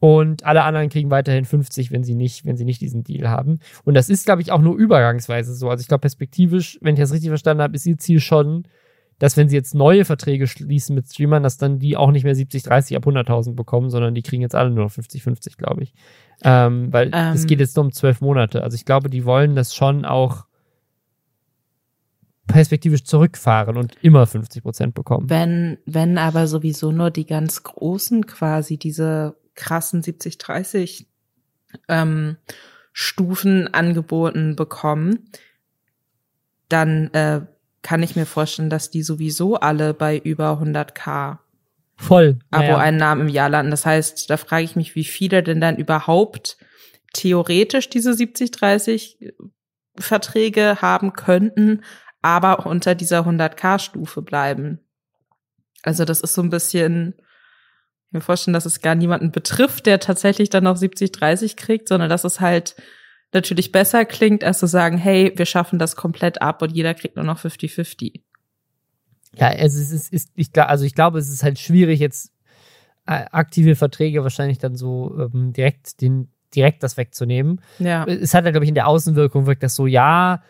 Und 0.00 0.44
alle 0.44 0.62
anderen 0.62 0.88
kriegen 0.88 1.10
weiterhin 1.10 1.44
50, 1.44 1.92
wenn 1.92 2.04
sie 2.04 2.14
nicht, 2.14 2.46
wenn 2.46 2.56
sie 2.56 2.64
nicht 2.64 2.80
diesen 2.80 3.04
Deal 3.04 3.28
haben. 3.28 3.60
Und 3.84 3.94
das 3.94 4.08
ist, 4.08 4.24
glaube 4.24 4.40
ich, 4.40 4.50
auch 4.50 4.62
nur 4.62 4.76
übergangsweise 4.76 5.54
so. 5.54 5.68
Also 5.68 5.82
ich 5.82 5.88
glaube, 5.88 6.00
perspektivisch, 6.00 6.78
wenn 6.80 6.94
ich 6.94 7.00
das 7.00 7.12
richtig 7.12 7.28
verstanden 7.28 7.62
habe, 7.62 7.76
ist 7.76 7.84
ihr 7.86 7.98
Ziel 7.98 8.18
schon, 8.20 8.64
dass 9.20 9.36
wenn 9.36 9.50
sie 9.50 9.56
jetzt 9.56 9.74
neue 9.74 10.06
Verträge 10.06 10.46
schließen 10.46 10.94
mit 10.94 11.06
Streamern, 11.06 11.42
dass 11.42 11.58
dann 11.58 11.78
die 11.78 11.96
auch 11.96 12.10
nicht 12.10 12.24
mehr 12.24 12.34
70, 12.34 12.62
30 12.64 12.96
ab 12.96 13.06
100.000 13.06 13.54
bekommen, 13.54 13.90
sondern 13.90 14.14
die 14.14 14.22
kriegen 14.22 14.40
jetzt 14.40 14.54
alle 14.54 14.70
nur 14.70 14.84
noch 14.84 14.90
50, 14.90 15.22
50, 15.22 15.56
glaube 15.58 15.82
ich. 15.82 15.92
Ähm, 16.42 16.90
weil 16.90 17.10
ähm, 17.12 17.34
es 17.34 17.46
geht 17.46 17.60
jetzt 17.60 17.76
nur 17.76 17.84
um 17.84 17.92
zwölf 17.92 18.22
Monate. 18.22 18.64
Also 18.64 18.76
ich 18.76 18.86
glaube, 18.86 19.10
die 19.10 19.26
wollen 19.26 19.54
das 19.54 19.74
schon 19.74 20.06
auch 20.06 20.46
perspektivisch 22.46 23.04
zurückfahren 23.04 23.76
und 23.76 23.94
immer 24.00 24.26
50 24.26 24.62
Prozent 24.62 24.94
bekommen. 24.94 25.28
Wenn, 25.28 25.76
wenn 25.84 26.16
aber 26.16 26.46
sowieso 26.46 26.90
nur 26.90 27.10
die 27.10 27.26
ganz 27.26 27.62
Großen 27.62 28.26
quasi 28.26 28.78
diese 28.78 29.36
krassen 29.54 30.02
70, 30.02 30.38
30 30.38 31.06
ähm, 31.88 32.38
Stufen 32.94 33.68
angeboten 33.68 34.56
bekommen, 34.56 35.28
dann 36.70 37.08
äh, 37.12 37.42
kann 37.82 38.02
ich 38.02 38.16
mir 38.16 38.26
vorstellen, 38.26 38.70
dass 38.70 38.90
die 38.90 39.02
sowieso 39.02 39.56
alle 39.56 39.94
bei 39.94 40.18
über 40.18 40.60
100k 40.60 41.38
Voll. 42.00 42.38
Abo-Einnahmen 42.50 43.28
im 43.28 43.34
Jahr 43.34 43.50
landen. 43.50 43.70
Das 43.70 43.84
heißt, 43.84 44.30
da 44.30 44.38
frage 44.38 44.64
ich 44.64 44.74
mich, 44.74 44.94
wie 44.94 45.04
viele 45.04 45.42
denn 45.42 45.60
dann 45.60 45.76
überhaupt 45.76 46.56
theoretisch 47.12 47.90
diese 47.90 48.12
70-30 48.12 49.32
Verträge 49.98 50.80
haben 50.80 51.12
könnten, 51.12 51.82
aber 52.22 52.64
unter 52.64 52.94
dieser 52.94 53.26
100k-Stufe 53.26 54.22
bleiben. 54.22 54.80
Also 55.82 56.06
das 56.06 56.22
ist 56.22 56.34
so 56.34 56.42
ein 56.42 56.50
bisschen, 56.50 57.14
ich 58.06 58.12
mir 58.12 58.20
vorstellen, 58.22 58.54
dass 58.54 58.66
es 58.66 58.80
gar 58.80 58.94
niemanden 58.94 59.30
betrifft, 59.30 59.84
der 59.84 60.00
tatsächlich 60.00 60.48
dann 60.48 60.64
noch 60.64 60.76
70-30 60.76 61.56
kriegt, 61.56 61.88
sondern 61.88 62.08
dass 62.08 62.24
es 62.24 62.40
halt 62.40 62.76
natürlich 63.32 63.72
besser 63.72 64.04
klingt, 64.04 64.44
als 64.44 64.58
zu 64.58 64.66
sagen, 64.66 64.98
hey, 64.98 65.32
wir 65.36 65.46
schaffen 65.46 65.78
das 65.78 65.96
komplett 65.96 66.42
ab 66.42 66.62
und 66.62 66.72
jeder 66.72 66.94
kriegt 66.94 67.16
nur 67.16 67.24
noch 67.24 67.38
50-50. 67.38 68.20
Ja, 69.36 69.52
es 69.52 69.74
ist, 69.74 69.92
es 69.92 70.08
ist 70.08 70.30
ich, 70.34 70.50
also 70.60 70.84
ich 70.84 70.94
glaube, 70.94 71.18
es 71.18 71.28
ist 71.28 71.42
halt 71.42 71.58
schwierig, 71.58 72.00
jetzt 72.00 72.32
äh, 73.06 73.24
aktive 73.30 73.76
Verträge 73.76 74.22
wahrscheinlich 74.22 74.58
dann 74.58 74.74
so 74.74 75.16
ähm, 75.18 75.52
direkt 75.52 76.00
den 76.00 76.28
direkt 76.54 76.82
das 76.82 76.96
wegzunehmen. 76.96 77.60
Ja. 77.78 78.04
Es 78.04 78.34
hat 78.34 78.44
ja, 78.44 78.50
glaube 78.50 78.64
ich, 78.64 78.68
in 78.68 78.74
der 78.74 78.88
Außenwirkung 78.88 79.46
wirkt 79.46 79.62
das 79.62 79.76
so, 79.76 79.86
ja, 79.86 80.42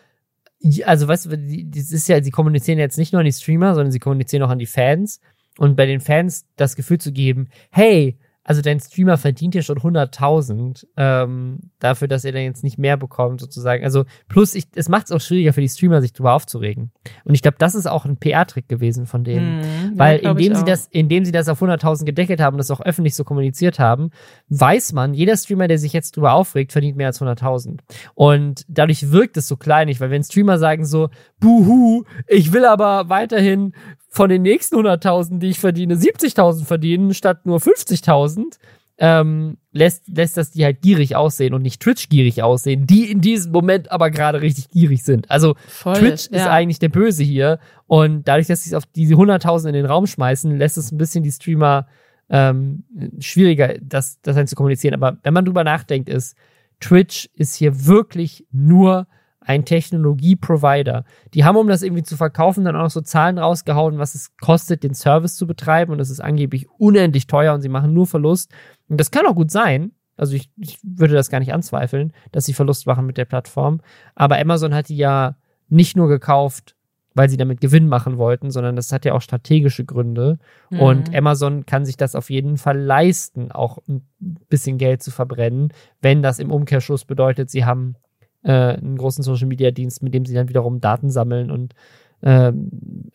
also 0.85 1.07
weißt 1.07 1.27
du, 1.27 1.37
das 1.69 1.91
ist 1.91 2.07
ja, 2.07 2.21
sie 2.21 2.31
kommunizieren 2.31 2.79
jetzt 2.79 2.97
nicht 2.97 3.13
nur 3.13 3.19
an 3.19 3.25
die 3.25 3.31
Streamer, 3.31 3.73
sondern 3.73 3.91
sie 3.91 3.99
kommunizieren 3.99 4.43
auch 4.43 4.49
an 4.49 4.59
die 4.59 4.67
Fans. 4.67 5.19
Und 5.57 5.75
bei 5.75 5.85
den 5.85 5.99
Fans 5.99 6.45
das 6.55 6.75
Gefühl 6.75 6.99
zu 6.99 7.11
geben, 7.11 7.49
hey, 7.71 8.17
also 8.43 8.61
dein 8.61 8.79
Streamer 8.79 9.17
verdient 9.17 9.53
ja 9.53 9.61
schon 9.61 9.77
100.000 9.77 10.87
ähm, 10.97 11.59
dafür, 11.79 12.07
dass 12.07 12.25
er 12.25 12.31
dann 12.31 12.41
jetzt 12.41 12.63
nicht 12.63 12.79
mehr 12.79 12.97
bekommt, 12.97 13.39
sozusagen. 13.39 13.83
Also 13.83 14.05
plus, 14.27 14.55
ich, 14.55 14.65
es 14.75 14.89
macht 14.89 15.05
es 15.05 15.11
auch 15.11 15.21
schwieriger 15.21 15.53
für 15.53 15.61
die 15.61 15.69
Streamer, 15.69 16.01
sich 16.01 16.13
drüber 16.13 16.33
aufzuregen. 16.33 16.91
Und 17.23 17.35
ich 17.35 17.43
glaube, 17.43 17.57
das 17.59 17.75
ist 17.75 17.85
auch 17.85 18.05
ein 18.05 18.17
PR-Trick 18.17 18.67
gewesen 18.67 19.05
von 19.05 19.23
denen. 19.23 19.59
Mhm, 19.59 19.99
Weil 19.99 20.23
ja, 20.23 20.31
indem 20.31 20.55
sie 20.55 20.63
das, 20.63 20.87
indem 20.87 21.23
sie 21.23 21.31
das 21.31 21.49
auf 21.49 21.61
100.000 21.61 22.05
gedeckelt 22.05 22.39
haben 22.39 22.55
und 22.55 22.59
das 22.59 22.71
auch 22.71 22.81
öffentlich 22.81 23.13
so 23.13 23.23
kommuniziert 23.23 23.77
haben, 23.77 24.09
weiß 24.49 24.93
man, 24.93 25.13
jeder 25.13 25.37
Streamer, 25.37 25.67
der 25.67 25.77
sich 25.77 25.93
jetzt 25.93 26.15
drüber 26.15 26.33
aufregt, 26.33 26.71
verdient 26.71 26.97
mehr 26.97 27.07
als 27.07 27.21
100.000. 27.21 27.79
Und 28.15 28.65
dadurch 28.67 29.11
wirkt 29.11 29.37
es 29.37 29.47
so 29.47 29.55
kleinig, 29.55 30.01
weil 30.01 30.09
wenn 30.09 30.23
Streamer 30.23 30.57
sagen 30.57 30.85
so, 30.85 31.09
buhu, 31.39 32.05
ich 32.27 32.53
will 32.53 32.65
aber 32.65 33.07
weiterhin 33.09 33.73
von 34.13 34.29
den 34.29 34.41
nächsten 34.41 34.75
100.000, 34.75 35.39
die 35.39 35.49
ich 35.49 35.59
verdiene, 35.59 35.95
70.000 35.95 36.65
verdienen 36.65 37.13
statt 37.13 37.45
nur 37.45 37.59
50.000, 37.59 38.57
ähm, 38.97 39.57
lässt, 39.71 40.03
lässt 40.09 40.35
das 40.35 40.51
die 40.51 40.65
halt 40.65 40.81
gierig 40.81 41.15
aussehen 41.15 41.53
und 41.53 41.61
nicht 41.61 41.81
Twitch 41.81 42.09
gierig 42.09 42.43
aussehen, 42.43 42.85
die 42.85 43.09
in 43.09 43.21
diesem 43.21 43.53
Moment 43.53 43.89
aber 43.89 44.11
gerade 44.11 44.41
richtig 44.41 44.69
gierig 44.69 45.03
sind. 45.03 45.31
Also 45.31 45.55
Voll, 45.65 45.95
Twitch 45.95 46.29
ja. 46.29 46.37
ist 46.37 46.47
eigentlich 46.47 46.79
der 46.79 46.89
Böse 46.89 47.23
hier 47.23 47.59
und 47.87 48.27
dadurch, 48.27 48.47
dass 48.47 48.63
sie 48.63 48.71
es 48.71 48.73
auf 48.73 48.85
diese 48.85 49.15
100.000 49.15 49.69
in 49.69 49.73
den 49.73 49.85
Raum 49.85 50.05
schmeißen, 50.05 50.57
lässt 50.57 50.77
es 50.77 50.91
ein 50.91 50.97
bisschen 50.97 51.23
die 51.23 51.31
Streamer 51.31 51.87
ähm, 52.29 52.83
schwieriger, 53.19 53.75
das, 53.81 54.19
das 54.21 54.35
dann 54.35 54.47
zu 54.47 54.55
kommunizieren. 54.55 54.93
Aber 54.93 55.17
wenn 55.23 55.33
man 55.33 55.45
drüber 55.45 55.63
nachdenkt, 55.63 56.09
ist 56.09 56.35
Twitch 56.81 57.29
ist 57.35 57.55
hier 57.55 57.85
wirklich 57.87 58.45
nur 58.51 59.07
ein 59.43 59.65
Technologie-Provider. 59.65 61.03
Die 61.33 61.43
haben, 61.43 61.57
um 61.57 61.67
das 61.67 61.81
irgendwie 61.81 62.03
zu 62.03 62.15
verkaufen, 62.15 62.63
dann 62.63 62.75
auch 62.75 62.83
noch 62.83 62.91
so 62.91 63.01
Zahlen 63.01 63.39
rausgehauen, 63.39 63.97
was 63.97 64.15
es 64.15 64.35
kostet, 64.37 64.83
den 64.83 64.93
Service 64.93 65.35
zu 65.35 65.47
betreiben. 65.47 65.91
Und 65.91 65.97
das 65.97 66.11
ist 66.11 66.21
angeblich 66.21 66.69
unendlich 66.77 67.27
teuer 67.27 67.53
und 67.53 67.61
sie 67.61 67.69
machen 67.69 67.93
nur 67.93 68.07
Verlust. 68.07 68.51
Und 68.87 68.99
das 68.99 69.11
kann 69.11 69.25
auch 69.25 69.35
gut 69.35 69.51
sein. 69.51 69.91
Also 70.15 70.35
ich, 70.35 70.51
ich 70.57 70.77
würde 70.83 71.15
das 71.15 71.29
gar 71.29 71.39
nicht 71.39 71.53
anzweifeln, 71.53 72.13
dass 72.31 72.45
sie 72.45 72.53
Verlust 72.53 72.85
machen 72.85 73.07
mit 73.07 73.17
der 73.17 73.25
Plattform. 73.25 73.81
Aber 74.13 74.37
Amazon 74.37 74.75
hat 74.75 74.89
die 74.89 74.97
ja 74.97 75.35
nicht 75.69 75.97
nur 75.97 76.07
gekauft, 76.07 76.75
weil 77.15 77.27
sie 77.27 77.37
damit 77.37 77.59
Gewinn 77.59 77.87
machen 77.87 78.17
wollten, 78.17 78.51
sondern 78.51 78.75
das 78.75 78.91
hat 78.91 79.05
ja 79.05 79.13
auch 79.13 79.21
strategische 79.21 79.85
Gründe. 79.85 80.37
Mhm. 80.69 80.79
Und 80.79 81.15
Amazon 81.15 81.65
kann 81.65 81.85
sich 81.85 81.97
das 81.97 82.15
auf 82.15 82.29
jeden 82.29 82.57
Fall 82.57 82.79
leisten, 82.79 83.51
auch 83.51 83.79
ein 83.89 84.05
bisschen 84.19 84.77
Geld 84.77 85.01
zu 85.01 85.09
verbrennen, 85.09 85.73
wenn 86.01 86.21
das 86.21 86.37
im 86.37 86.51
Umkehrschluss 86.51 87.05
bedeutet, 87.05 87.49
sie 87.49 87.65
haben 87.65 87.95
äh, 88.43 88.51
einen 88.51 88.97
großen 88.97 89.23
Social 89.23 89.47
Media 89.47 89.71
Dienst, 89.71 90.03
mit 90.03 90.13
dem 90.13 90.25
sie 90.25 90.33
dann 90.33 90.49
wiederum 90.49 90.81
Daten 90.81 91.09
sammeln 91.09 91.51
und 91.51 91.73
äh, 92.21 92.51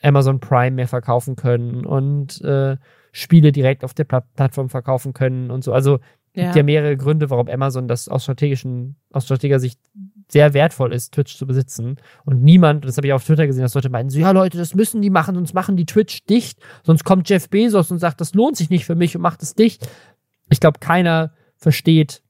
Amazon 0.02 0.40
Prime 0.40 0.72
mehr 0.72 0.88
verkaufen 0.88 1.36
können 1.36 1.86
und 1.86 2.40
äh, 2.42 2.76
Spiele 3.12 3.52
direkt 3.52 3.84
auf 3.84 3.94
der 3.94 4.04
Plattform 4.04 4.68
verkaufen 4.68 5.12
können 5.12 5.50
und 5.50 5.64
so. 5.64 5.72
Also 5.72 6.00
ja. 6.34 6.44
gibt 6.44 6.56
ja 6.56 6.62
mehrere 6.62 6.96
Gründe, 6.96 7.30
warum 7.30 7.48
Amazon 7.48 7.88
das 7.88 8.08
aus 8.08 8.24
strategischen, 8.24 8.96
aus 9.10 9.24
strategischer 9.24 9.60
Sicht 9.60 9.80
sehr 10.28 10.52
wertvoll 10.54 10.92
ist, 10.92 11.14
Twitch 11.14 11.36
zu 11.36 11.46
besitzen. 11.46 11.96
Und 12.24 12.42
niemand, 12.42 12.84
das 12.84 12.96
habe 12.98 13.06
ich 13.06 13.12
auf 13.12 13.24
Twitter 13.24 13.46
gesehen, 13.46 13.62
dass 13.62 13.74
Leute 13.74 13.88
meinen, 13.88 14.10
so, 14.10 14.18
ja 14.18 14.32
Leute, 14.32 14.58
das 14.58 14.74
müssen 14.74 15.00
die 15.00 15.08
machen, 15.08 15.34
sonst 15.34 15.54
machen 15.54 15.76
die 15.76 15.86
Twitch 15.86 16.24
dicht, 16.26 16.58
sonst 16.82 17.04
kommt 17.04 17.28
Jeff 17.28 17.48
Bezos 17.48 17.90
und 17.90 18.00
sagt, 18.00 18.20
das 18.20 18.34
lohnt 18.34 18.56
sich 18.56 18.68
nicht 18.68 18.84
für 18.84 18.96
mich 18.96 19.16
und 19.16 19.22
macht 19.22 19.42
es 19.42 19.54
dicht. 19.54 19.88
Ich 20.50 20.60
glaube, 20.60 20.78
keiner 20.78 21.32
versteht, 21.56 22.22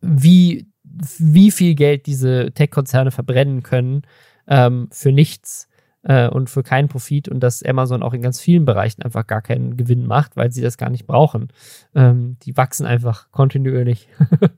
wie, 0.00 0.71
wie 1.18 1.50
viel 1.50 1.74
Geld 1.74 2.06
diese 2.06 2.52
Tech-Konzerne 2.52 3.10
verbrennen 3.10 3.62
können 3.62 4.02
ähm, 4.46 4.88
für 4.90 5.12
nichts 5.12 5.68
äh, 6.02 6.28
und 6.28 6.50
für 6.50 6.62
keinen 6.62 6.88
Profit 6.88 7.28
und 7.28 7.40
dass 7.40 7.62
Amazon 7.62 8.02
auch 8.02 8.12
in 8.12 8.22
ganz 8.22 8.40
vielen 8.40 8.64
Bereichen 8.64 9.02
einfach 9.02 9.26
gar 9.26 9.42
keinen 9.42 9.76
Gewinn 9.76 10.06
macht, 10.06 10.36
weil 10.36 10.50
sie 10.52 10.62
das 10.62 10.76
gar 10.76 10.90
nicht 10.90 11.06
brauchen. 11.06 11.48
Ähm, 11.94 12.36
die 12.42 12.56
wachsen 12.56 12.86
einfach 12.86 13.30
kontinuierlich. 13.30 14.08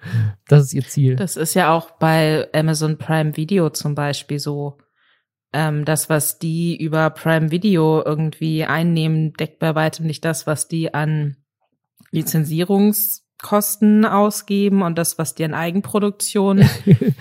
das 0.49 0.65
ist 0.65 0.75
ihr 0.75 0.85
Ziel. 0.85 1.17
Das 1.17 1.37
ist 1.37 1.55
ja 1.55 1.73
auch 1.73 1.93
bei 1.93 2.49
Amazon 2.55 2.99
Prime 2.99 3.37
Video 3.37 3.71
zum 3.71 3.95
Beispiel 3.95 4.39
so. 4.39 4.79
Ähm, 5.53 5.85
das, 5.85 6.09
was 6.09 6.39
die 6.39 6.77
über 6.77 7.11
Prime 7.11 7.51
Video 7.51 8.03
irgendwie 8.05 8.65
einnehmen, 8.65 9.35
deckt 9.35 9.61
bei 9.61 9.75
weitem 9.75 10.07
nicht 10.07 10.25
das, 10.25 10.47
was 10.47 10.67
die 10.67 10.95
an 10.95 11.37
Lizenzierungs 12.11 13.24
Kosten 13.43 14.05
ausgeben 14.07 14.83
und 14.83 14.97
das, 14.97 15.19
was 15.19 15.35
die 15.35 15.45
an 15.45 15.55
Eigenproduktion. 15.55 16.65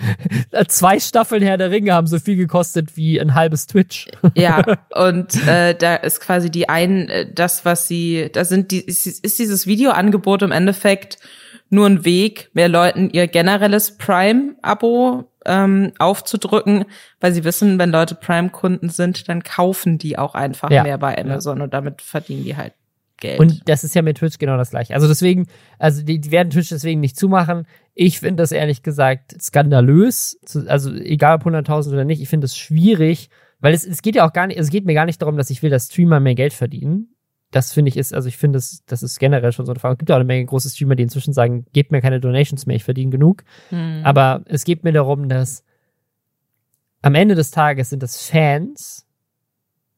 Zwei 0.68 0.98
Staffeln 0.98 1.42
Herr 1.42 1.58
der 1.58 1.70
Ringe 1.70 1.92
haben 1.92 2.06
so 2.06 2.18
viel 2.18 2.36
gekostet 2.36 2.96
wie 2.96 3.20
ein 3.20 3.34
halbes 3.34 3.66
Twitch. 3.66 4.08
ja, 4.34 4.62
und 4.94 5.46
äh, 5.46 5.74
da 5.74 5.96
ist 5.96 6.20
quasi 6.20 6.50
die 6.50 6.68
ein, 6.68 7.08
äh, 7.08 7.30
das, 7.30 7.64
was 7.64 7.88
sie, 7.88 8.30
da 8.32 8.44
sind 8.44 8.70
die, 8.70 8.80
ist, 8.80 9.06
ist 9.06 9.38
dieses 9.38 9.66
Videoangebot 9.66 10.42
im 10.42 10.52
Endeffekt 10.52 11.18
nur 11.68 11.86
ein 11.86 12.04
Weg, 12.04 12.50
mehr 12.54 12.68
Leuten 12.68 13.10
ihr 13.10 13.26
generelles 13.26 13.98
Prime-Abo 13.98 15.30
ähm, 15.44 15.92
aufzudrücken, 15.98 16.84
weil 17.20 17.34
sie 17.34 17.44
wissen, 17.44 17.78
wenn 17.78 17.90
Leute 17.90 18.14
Prime-Kunden 18.14 18.88
sind, 18.88 19.28
dann 19.28 19.42
kaufen 19.42 19.98
die 19.98 20.16
auch 20.16 20.34
einfach 20.34 20.70
ja. 20.70 20.82
mehr 20.84 20.98
bei 20.98 21.18
Amazon 21.18 21.58
ja. 21.58 21.64
und 21.64 21.74
damit 21.74 22.00
verdienen 22.00 22.44
die 22.44 22.56
halt 22.56 22.72
Geld. 23.24 23.40
Und 23.40 23.68
das 23.68 23.84
ist 23.84 23.94
ja 23.94 24.02
mit 24.02 24.18
Twitch 24.18 24.38
genau 24.38 24.58
das 24.58 24.70
gleiche. 24.70 24.94
Also 24.94 25.08
deswegen, 25.08 25.46
also 25.78 26.02
die, 26.02 26.20
die 26.20 26.30
werden 26.30 26.50
Twitch 26.50 26.68
deswegen 26.68 27.00
nicht 27.00 27.16
zumachen. 27.16 27.66
Ich 27.94 28.20
finde 28.20 28.42
das 28.42 28.52
ehrlich 28.52 28.82
gesagt 28.82 29.40
skandalös. 29.40 30.38
Also 30.66 30.92
egal 30.92 31.36
ob 31.36 31.46
100.000 31.46 31.92
oder 31.92 32.04
nicht, 32.04 32.20
ich 32.20 32.28
finde 32.28 32.44
es 32.44 32.56
schwierig, 32.56 33.30
weil 33.60 33.72
es, 33.72 33.86
es 33.86 34.02
geht 34.02 34.14
ja 34.14 34.28
auch 34.28 34.32
gar 34.34 34.46
nicht, 34.46 34.58
es 34.58 34.68
geht 34.68 34.84
mir 34.84 34.92
gar 34.92 35.06
nicht 35.06 35.22
darum, 35.22 35.38
dass 35.38 35.48
ich 35.48 35.62
will, 35.62 35.70
dass 35.70 35.86
Streamer 35.86 36.20
mehr 36.20 36.34
Geld 36.34 36.52
verdienen. 36.52 37.14
Das 37.50 37.72
finde 37.72 37.88
ich 37.88 37.96
ist, 37.96 38.12
also 38.12 38.28
ich 38.28 38.36
finde, 38.36 38.58
das, 38.58 38.82
das 38.84 39.02
ist 39.02 39.18
generell 39.18 39.52
schon 39.52 39.64
so 39.64 39.72
eine 39.72 39.80
Frage. 39.80 39.94
Es 39.94 39.98
gibt 39.98 40.10
ja 40.10 40.16
auch 40.16 40.20
eine 40.20 40.26
Menge 40.26 40.44
große 40.44 40.68
Streamer, 40.68 40.96
die 40.96 41.04
inzwischen 41.04 41.32
sagen, 41.32 41.64
gebt 41.72 41.92
mir 41.92 42.02
keine 42.02 42.20
Donations 42.20 42.66
mehr, 42.66 42.76
ich 42.76 42.84
verdiene 42.84 43.10
genug. 43.10 43.44
Hm. 43.70 44.00
Aber 44.02 44.42
es 44.46 44.64
geht 44.64 44.84
mir 44.84 44.92
darum, 44.92 45.28
dass 45.28 45.64
am 47.00 47.14
Ende 47.14 47.34
des 47.34 47.52
Tages 47.52 47.90
sind 47.90 48.02
das 48.02 48.26
Fans, 48.26 49.03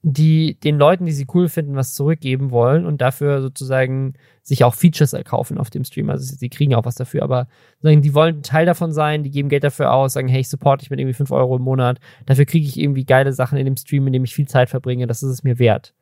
die 0.09 0.57
den 0.61 0.79
Leuten, 0.79 1.05
die 1.05 1.11
sie 1.11 1.27
cool 1.35 1.49
finden, 1.49 1.75
was 1.75 1.95
zurückgeben 1.95 2.53
wollen 2.53 2.87
und 2.87 3.01
dafür 3.01 3.43
sozusagen 3.43 4.15
sich 4.41 4.63
auch 4.63 4.73
Features 4.73 5.15
erkaufen 5.15 5.59
auf 5.59 5.69
dem 5.69 5.83
Stream. 5.83 6.11
Also 6.11 6.33
sie 6.37 6.49
kriegen 6.49 6.77
auch 6.77 6.85
was 6.85 6.95
dafür, 6.95 7.25
aber 7.25 7.49
die 7.83 8.15
wollen 8.15 8.45
Teil 8.45 8.67
davon 8.67 8.93
sein, 8.93 9.25
die 9.25 9.33
geben 9.33 9.49
Geld 9.49 9.65
dafür 9.65 9.93
aus, 9.93 10.13
sagen, 10.13 10.29
hey, 10.29 10.43
ich 10.43 10.49
supporte 10.49 10.83
dich 10.83 10.91
mit 10.91 11.01
irgendwie 11.01 11.17
fünf 11.17 11.33
Euro 11.33 11.57
im 11.57 11.63
Monat, 11.63 11.99
dafür 12.25 12.45
kriege 12.45 12.69
ich 12.69 12.79
irgendwie 12.79 13.05
geile 13.05 13.33
Sachen 13.33 13.59
in 13.59 13.65
dem 13.65 13.77
Stream, 13.77 14.07
in 14.07 14.13
dem 14.13 14.23
ich 14.23 14.33
viel 14.33 14.47
Zeit 14.47 14.71
verbringe, 14.71 15.09
das 15.09 15.25
ist 15.25 15.31
es 15.31 15.43
mir 15.43 15.59
wert. 15.59 15.93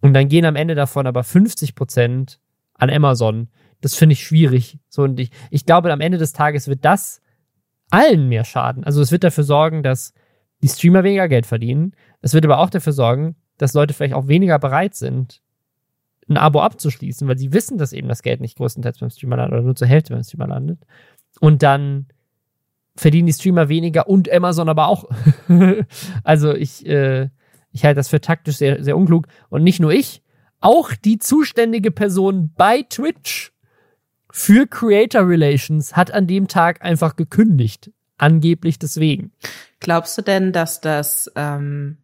Und 0.00 0.14
dann 0.14 0.28
gehen 0.28 0.46
am 0.46 0.56
Ende 0.56 0.74
davon 0.74 1.06
aber 1.06 1.24
50 1.24 1.74
Prozent 1.74 2.40
an 2.72 2.88
Amazon. 2.88 3.48
Das 3.82 3.96
finde 3.96 4.14
ich 4.14 4.24
schwierig. 4.24 4.78
So, 4.88 5.02
und 5.02 5.20
ich, 5.20 5.30
ich 5.50 5.66
glaube, 5.66 5.92
am 5.92 6.00
Ende 6.00 6.16
des 6.16 6.32
Tages 6.32 6.68
wird 6.68 6.86
das 6.86 7.20
allen 7.90 8.30
mehr 8.30 8.44
schaden. 8.44 8.84
Also 8.84 9.02
es 9.02 9.12
wird 9.12 9.24
dafür 9.24 9.44
sorgen, 9.44 9.82
dass 9.82 10.14
die 10.62 10.68
Streamer 10.68 11.04
weniger 11.04 11.28
Geld 11.28 11.46
verdienen. 11.46 11.92
Es 12.20 12.34
wird 12.34 12.44
aber 12.44 12.58
auch 12.58 12.70
dafür 12.70 12.92
sorgen, 12.92 13.36
dass 13.58 13.74
Leute 13.74 13.94
vielleicht 13.94 14.14
auch 14.14 14.28
weniger 14.28 14.58
bereit 14.58 14.94
sind, 14.94 15.42
ein 16.28 16.36
Abo 16.36 16.60
abzuschließen, 16.60 17.26
weil 17.26 17.38
sie 17.38 17.52
wissen, 17.52 17.78
dass 17.78 17.92
eben 17.92 18.08
das 18.08 18.22
Geld 18.22 18.40
nicht 18.40 18.56
größtenteils 18.56 18.98
beim 18.98 19.10
Streamer 19.10 19.36
landet 19.36 19.54
oder 19.54 19.62
nur 19.62 19.76
zur 19.76 19.88
Hälfte 19.88 20.12
beim 20.12 20.22
Streamer 20.22 20.48
landet. 20.48 20.80
Und 21.40 21.62
dann 21.62 22.06
verdienen 22.96 23.26
die 23.26 23.32
Streamer 23.32 23.68
weniger 23.68 24.08
und 24.08 24.30
Amazon 24.30 24.68
aber 24.68 24.88
auch. 24.88 25.08
also 26.24 26.54
ich, 26.54 26.84
äh, 26.86 27.30
ich 27.72 27.84
halte 27.84 27.96
das 27.96 28.08
für 28.08 28.20
taktisch 28.20 28.56
sehr, 28.56 28.82
sehr 28.82 28.96
unklug. 28.96 29.26
Und 29.48 29.62
nicht 29.62 29.80
nur 29.80 29.92
ich, 29.92 30.22
auch 30.60 30.92
die 30.92 31.18
zuständige 31.18 31.90
Person 31.90 32.52
bei 32.56 32.82
Twitch 32.82 33.52
für 34.30 34.66
Creator 34.66 35.26
Relations 35.26 35.96
hat 35.96 36.10
an 36.10 36.26
dem 36.26 36.48
Tag 36.48 36.82
einfach 36.82 37.16
gekündigt. 37.16 37.90
Angeblich 38.18 38.78
deswegen. 38.78 39.32
Glaubst 39.80 40.18
du 40.18 40.22
denn, 40.22 40.52
dass 40.52 40.80
das, 40.80 41.30
ähm, 41.36 41.98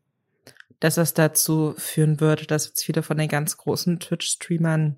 dass 0.81 0.95
das 0.95 1.13
dazu 1.13 1.75
führen 1.77 2.21
würde, 2.21 2.47
dass 2.47 2.69
jetzt 2.69 2.85
viele 2.85 3.03
von 3.03 3.19
den 3.19 3.29
ganz 3.29 3.57
großen 3.57 3.99
Twitch-Streamern 3.99 4.97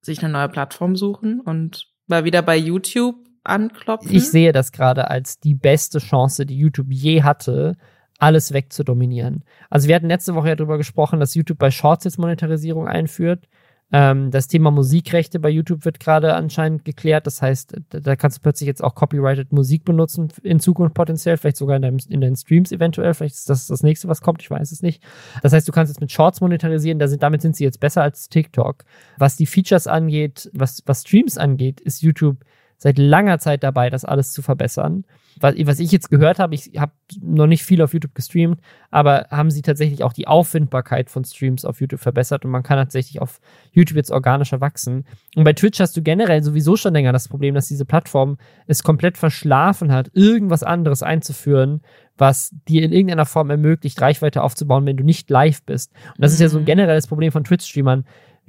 sich 0.00 0.22
eine 0.22 0.32
neue 0.32 0.48
Plattform 0.48 0.96
suchen 0.96 1.40
und 1.40 1.88
mal 2.06 2.24
wieder 2.24 2.42
bei 2.42 2.56
YouTube 2.56 3.16
anklopfen? 3.42 4.14
Ich 4.14 4.30
sehe 4.30 4.52
das 4.52 4.72
gerade 4.72 5.10
als 5.10 5.40
die 5.40 5.54
beste 5.54 5.98
Chance, 5.98 6.46
die 6.46 6.56
YouTube 6.56 6.90
je 6.90 7.22
hatte, 7.22 7.76
alles 8.18 8.52
wegzudominieren. 8.52 9.44
Also 9.68 9.88
wir 9.88 9.96
hatten 9.96 10.08
letzte 10.08 10.34
Woche 10.34 10.48
ja 10.48 10.56
darüber 10.56 10.78
gesprochen, 10.78 11.20
dass 11.20 11.34
YouTube 11.34 11.58
bei 11.58 11.70
Shorts 11.70 12.04
jetzt 12.04 12.18
Monetarisierung 12.18 12.86
einführt. 12.86 13.48
Ähm, 13.92 14.30
das 14.30 14.46
Thema 14.46 14.70
Musikrechte 14.70 15.40
bei 15.40 15.48
YouTube 15.48 15.84
wird 15.84 15.98
gerade 15.98 16.34
anscheinend 16.34 16.84
geklärt. 16.84 17.26
Das 17.26 17.42
heißt, 17.42 17.76
da 17.90 18.16
kannst 18.16 18.38
du 18.38 18.42
plötzlich 18.42 18.66
jetzt 18.66 18.82
auch 18.82 18.94
copyrighted 18.94 19.52
Musik 19.52 19.84
benutzen 19.84 20.28
in 20.42 20.60
Zukunft 20.60 20.94
potenziell, 20.94 21.36
vielleicht 21.36 21.56
sogar 21.56 21.76
in, 21.76 21.82
deinem, 21.82 21.98
in 22.08 22.20
deinen 22.20 22.36
Streams 22.36 22.72
eventuell. 22.72 23.14
Vielleicht 23.14 23.34
ist 23.34 23.50
das 23.50 23.66
das 23.66 23.82
nächste, 23.82 24.08
was 24.08 24.20
kommt. 24.20 24.42
Ich 24.42 24.50
weiß 24.50 24.70
es 24.70 24.82
nicht. 24.82 25.02
Das 25.42 25.52
heißt, 25.52 25.66
du 25.66 25.72
kannst 25.72 25.92
jetzt 25.92 26.00
mit 26.00 26.12
Shorts 26.12 26.40
monetarisieren. 26.40 26.98
Da 26.98 27.08
sind, 27.08 27.22
damit 27.22 27.42
sind 27.42 27.56
sie 27.56 27.64
jetzt 27.64 27.80
besser 27.80 28.02
als 28.02 28.28
TikTok. 28.28 28.84
Was 29.18 29.36
die 29.36 29.46
Features 29.46 29.86
angeht, 29.86 30.50
was, 30.52 30.82
was 30.86 31.02
Streams 31.02 31.36
angeht, 31.36 31.80
ist 31.80 32.02
YouTube 32.02 32.44
seit 32.82 32.96
langer 32.96 33.38
Zeit 33.38 33.62
dabei, 33.62 33.90
das 33.90 34.06
alles 34.06 34.32
zu 34.32 34.40
verbessern. 34.40 35.04
Was, 35.38 35.54
was 35.64 35.80
ich 35.80 35.92
jetzt 35.92 36.10
gehört 36.10 36.38
habe, 36.38 36.54
ich 36.54 36.72
habe 36.78 36.92
noch 37.20 37.46
nicht 37.46 37.62
viel 37.62 37.82
auf 37.82 37.92
YouTube 37.92 38.14
gestreamt, 38.14 38.58
aber 38.90 39.26
haben 39.30 39.50
sie 39.50 39.60
tatsächlich 39.60 40.02
auch 40.02 40.14
die 40.14 40.26
Auffindbarkeit 40.26 41.10
von 41.10 41.24
Streams 41.24 41.66
auf 41.66 41.80
YouTube 41.80 42.00
verbessert 42.00 42.44
und 42.44 42.50
man 42.50 42.62
kann 42.62 42.78
tatsächlich 42.78 43.20
auf 43.20 43.40
YouTube 43.70 43.96
jetzt 43.96 44.10
organischer 44.10 44.62
wachsen. 44.62 45.04
Und 45.36 45.44
bei 45.44 45.52
Twitch 45.52 45.78
hast 45.78 45.94
du 45.96 46.02
generell 46.02 46.42
sowieso 46.42 46.76
schon 46.76 46.94
länger 46.94 47.12
das 47.12 47.28
Problem, 47.28 47.54
dass 47.54 47.68
diese 47.68 47.84
Plattform 47.84 48.38
es 48.66 48.82
komplett 48.82 49.18
verschlafen 49.18 49.92
hat, 49.92 50.10
irgendwas 50.14 50.62
anderes 50.62 51.02
einzuführen, 51.02 51.82
was 52.16 52.54
dir 52.66 52.82
in 52.82 52.92
irgendeiner 52.92 53.26
Form 53.26 53.50
ermöglicht, 53.50 54.00
Reichweite 54.00 54.42
aufzubauen, 54.42 54.86
wenn 54.86 54.96
du 54.96 55.04
nicht 55.04 55.28
live 55.28 55.62
bist. 55.64 55.92
Und 56.16 56.22
das 56.22 56.32
mhm. 56.32 56.34
ist 56.34 56.40
ja 56.40 56.48
so 56.48 56.58
ein 56.58 56.62
mhm. 56.62 56.66
generelles 56.66 57.06
Problem 57.06 57.30
von 57.30 57.44
Twitch-Streamern 57.44 58.04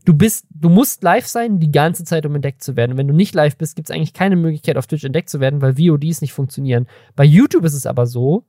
du 0.06 0.14
bist, 0.14 0.46
du 0.50 0.70
musst 0.70 1.04
live 1.04 1.26
sein 1.26 1.60
die 1.60 1.72
ganze 1.72 2.04
Zeit, 2.04 2.26
um 2.26 2.36
entdeckt 2.36 2.64
zu 2.64 2.76
werden. 2.76 2.98
wenn 2.98 3.08
du 3.08 3.14
nicht 3.14 3.36
live 3.36 3.58
bist, 3.58 3.76
gibt 3.76 3.90
es 3.90 3.96
eigentlich 3.96 4.14
keine 4.14 4.36
Möglichkeit, 4.36 4.78
auf 4.78 4.88
Twitch 4.88 5.04
entdeckt 5.04 5.30
zu 5.30 5.40
werden, 5.40 5.62
weil 5.62 5.78
VODs 5.78 6.22
nicht 6.22 6.34
funktionieren. 6.34 6.88
Bei 7.16 7.24
YouTube 7.24 7.66
ist 7.66 7.74
es 7.74 7.86
aber 7.86 8.06
so, 8.06 8.46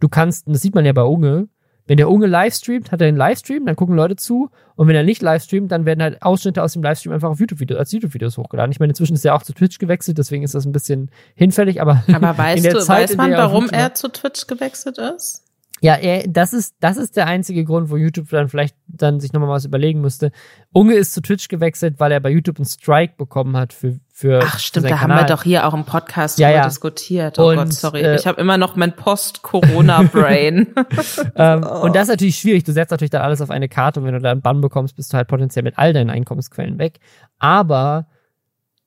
du 0.00 0.08
kannst, 0.08 0.46
und 0.46 0.52
das 0.54 0.62
sieht 0.62 0.74
man 0.74 0.84
ja 0.84 0.92
bei 0.92 1.02
Unge, 1.02 1.48
wenn 1.88 1.96
der 1.96 2.10
Unge 2.10 2.26
live 2.26 2.54
streamt, 2.54 2.92
hat 2.92 3.00
er 3.00 3.08
einen 3.08 3.16
Livestream, 3.16 3.64
dann 3.64 3.74
gucken 3.74 3.96
Leute 3.96 4.14
zu. 4.14 4.50
Und 4.76 4.88
wenn 4.88 4.94
er 4.94 5.04
nicht 5.04 5.22
live 5.22 5.42
streamt, 5.42 5.72
dann 5.72 5.86
werden 5.86 6.02
halt 6.02 6.20
Ausschnitte 6.20 6.62
aus 6.62 6.74
dem 6.74 6.82
Livestream 6.82 7.14
einfach 7.14 7.30
auf 7.30 7.40
YouTube-Videos, 7.40 7.78
als 7.78 7.92
YouTube-Videos 7.92 8.36
hochgeladen. 8.36 8.70
Ich 8.70 8.78
meine, 8.78 8.90
inzwischen 8.90 9.14
ist 9.14 9.24
er 9.24 9.34
auch 9.34 9.42
zu 9.42 9.54
Twitch 9.54 9.78
gewechselt, 9.78 10.18
deswegen 10.18 10.42
ist 10.42 10.54
das 10.54 10.66
ein 10.66 10.72
bisschen 10.72 11.10
hinfällig, 11.34 11.80
aber. 11.80 12.04
Aber 12.12 12.36
weißt 12.38 12.66
du, 12.66 12.80
Zeit, 12.80 13.08
weiß 13.08 13.16
man, 13.16 13.32
warum 13.32 13.70
er 13.70 13.94
zu 13.94 14.08
Twitch 14.12 14.46
gewechselt 14.46 14.98
ist? 14.98 15.47
Ja, 15.80 15.96
das 16.26 16.52
ist, 16.52 16.74
das 16.80 16.96
ist 16.96 17.16
der 17.16 17.26
einzige 17.26 17.64
Grund, 17.64 17.90
wo 17.90 17.96
YouTube 17.96 18.28
dann 18.30 18.48
vielleicht 18.48 18.76
dann 18.86 19.20
sich 19.20 19.32
nochmal 19.32 19.50
was 19.50 19.64
überlegen 19.64 20.00
müsste. 20.00 20.32
Unge 20.72 20.94
ist 20.94 21.12
zu 21.12 21.20
Twitch 21.20 21.48
gewechselt, 21.48 21.96
weil 21.98 22.10
er 22.12 22.20
bei 22.20 22.30
YouTube 22.30 22.58
einen 22.58 22.66
Strike 22.66 23.14
bekommen 23.16 23.56
hat 23.56 23.72
für, 23.72 23.98
für 24.12 24.40
Ach 24.42 24.58
stimmt, 24.58 24.86
da 24.86 24.96
Kanal. 24.96 25.18
haben 25.18 25.28
wir 25.28 25.34
doch 25.36 25.42
hier 25.44 25.66
auch 25.66 25.74
im 25.74 25.84
Podcast 25.84 26.38
ja, 26.38 26.50
ja. 26.50 26.64
diskutiert. 26.64 27.38
Oh 27.38 27.50
und, 27.50 27.56
Gott, 27.56 27.72
sorry. 27.72 28.00
Äh, 28.00 28.16
ich 28.16 28.26
habe 28.26 28.40
immer 28.40 28.58
noch 28.58 28.76
mein 28.76 28.94
Post-Corona-Brain. 28.96 30.74
ähm, 31.36 31.66
oh. 31.68 31.82
Und 31.82 31.94
das 31.94 32.04
ist 32.04 32.08
natürlich 32.08 32.36
schwierig. 32.36 32.64
Du 32.64 32.72
setzt 32.72 32.90
natürlich 32.90 33.10
dann 33.10 33.22
alles 33.22 33.40
auf 33.40 33.50
eine 33.50 33.68
Karte 33.68 34.00
und 34.00 34.06
wenn 34.06 34.14
du 34.14 34.20
da 34.20 34.32
einen 34.32 34.42
Bann 34.42 34.60
bekommst, 34.60 34.96
bist 34.96 35.12
du 35.12 35.16
halt 35.16 35.28
potenziell 35.28 35.62
mit 35.62 35.78
all 35.78 35.92
deinen 35.92 36.10
Einkommensquellen 36.10 36.78
weg. 36.78 36.98
Aber 37.38 38.06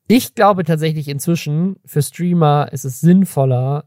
ich 0.07 0.35
glaube 0.35 0.65
tatsächlich 0.65 1.07
inzwischen, 1.07 1.77
für 1.85 2.01
Streamer 2.01 2.67
ist 2.71 2.83
es 2.83 2.99
sinnvoller, 2.99 3.85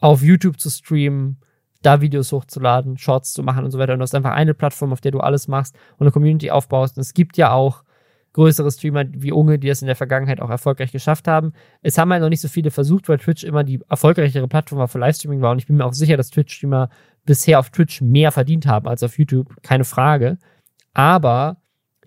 auf 0.00 0.22
YouTube 0.22 0.60
zu 0.60 0.70
streamen 0.70 1.38
da 1.82 2.00
Videos 2.00 2.32
hochzuladen, 2.32 2.98
Shorts 2.98 3.32
zu 3.32 3.42
machen 3.42 3.64
und 3.64 3.70
so 3.70 3.78
weiter. 3.78 3.92
Und 3.92 4.00
du 4.00 4.02
hast 4.02 4.14
einfach 4.14 4.32
eine 4.32 4.54
Plattform, 4.54 4.92
auf 4.92 5.00
der 5.00 5.12
du 5.12 5.20
alles 5.20 5.48
machst 5.48 5.76
und 5.96 6.06
eine 6.06 6.12
Community 6.12 6.50
aufbaust. 6.50 6.96
Und 6.96 7.02
es 7.02 7.14
gibt 7.14 7.36
ja 7.36 7.52
auch 7.52 7.84
größere 8.32 8.70
Streamer 8.70 9.04
wie 9.08 9.32
Unge, 9.32 9.58
die 9.58 9.68
das 9.68 9.80
in 9.80 9.86
der 9.86 9.96
Vergangenheit 9.96 10.40
auch 10.40 10.50
erfolgreich 10.50 10.92
geschafft 10.92 11.28
haben. 11.28 11.52
Es 11.82 11.98
haben 11.98 12.12
halt 12.12 12.22
noch 12.22 12.28
nicht 12.28 12.40
so 12.40 12.48
viele 12.48 12.70
versucht, 12.70 13.08
weil 13.08 13.18
Twitch 13.18 13.44
immer 13.44 13.64
die 13.64 13.80
erfolgreichere 13.88 14.48
Plattform 14.48 14.86
für 14.88 14.98
Livestreaming 14.98 15.40
war. 15.40 15.52
Und 15.52 15.58
ich 15.58 15.66
bin 15.66 15.76
mir 15.76 15.84
auch 15.84 15.92
sicher, 15.92 16.16
dass 16.16 16.30
Twitch-Streamer 16.30 16.90
bisher 17.24 17.58
auf 17.58 17.70
Twitch 17.70 18.00
mehr 18.00 18.32
verdient 18.32 18.66
haben 18.66 18.88
als 18.88 19.02
auf 19.02 19.18
YouTube. 19.18 19.54
Keine 19.62 19.84
Frage. 19.84 20.38
Aber 20.94 21.58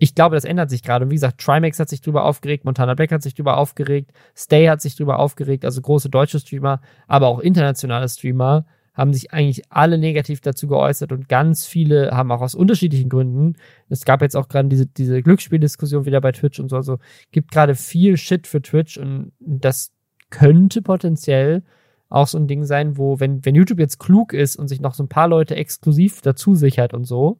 ich 0.02 0.16
glaube, 0.16 0.34
das 0.34 0.44
ändert 0.44 0.68
sich 0.68 0.82
gerade. 0.82 1.04
Und 1.04 1.12
wie 1.12 1.14
gesagt, 1.14 1.40
Trimax 1.40 1.78
hat 1.78 1.88
sich 1.88 2.00
drüber 2.00 2.24
aufgeregt, 2.24 2.64
Montana 2.64 2.94
Black 2.94 3.12
hat 3.12 3.22
sich 3.22 3.34
drüber 3.34 3.56
aufgeregt, 3.56 4.10
Stay 4.36 4.66
hat 4.66 4.80
sich 4.80 4.96
drüber 4.96 5.20
aufgeregt, 5.20 5.64
also 5.64 5.80
große 5.80 6.10
deutsche 6.10 6.40
Streamer, 6.40 6.80
aber 7.06 7.28
auch 7.28 7.38
internationale 7.38 8.08
Streamer 8.08 8.66
haben 8.94 9.14
sich 9.14 9.32
eigentlich 9.32 9.62
alle 9.70 9.98
negativ 9.98 10.40
dazu 10.40 10.66
geäußert 10.66 11.12
und 11.12 11.28
ganz 11.28 11.66
viele 11.66 12.10
haben 12.10 12.32
auch 12.32 12.40
aus 12.40 12.56
unterschiedlichen 12.56 13.10
Gründen. 13.10 13.54
Es 13.90 14.04
gab 14.04 14.22
jetzt 14.22 14.36
auch 14.36 14.48
gerade 14.48 14.68
diese, 14.68 14.86
diese 14.86 15.22
Glücksspieldiskussion 15.22 16.04
wieder 16.04 16.20
bei 16.20 16.32
Twitch 16.32 16.58
und 16.58 16.68
so. 16.68 16.74
Also 16.74 16.98
gibt 17.30 17.52
gerade 17.52 17.76
viel 17.76 18.16
Shit 18.16 18.48
für 18.48 18.60
Twitch 18.60 18.98
und 18.98 19.30
das 19.38 19.92
könnte 20.30 20.82
potenziell 20.82 21.62
auch 22.08 22.26
so 22.26 22.38
ein 22.38 22.48
Ding 22.48 22.64
sein, 22.64 22.98
wo, 22.98 23.20
wenn, 23.20 23.44
wenn 23.44 23.54
YouTube 23.54 23.78
jetzt 23.78 24.00
klug 24.00 24.32
ist 24.32 24.56
und 24.56 24.66
sich 24.66 24.80
noch 24.80 24.94
so 24.94 25.04
ein 25.04 25.08
paar 25.08 25.28
Leute 25.28 25.54
exklusiv 25.54 26.22
dazu 26.22 26.56
sichert 26.56 26.92
und 26.92 27.04
so, 27.04 27.38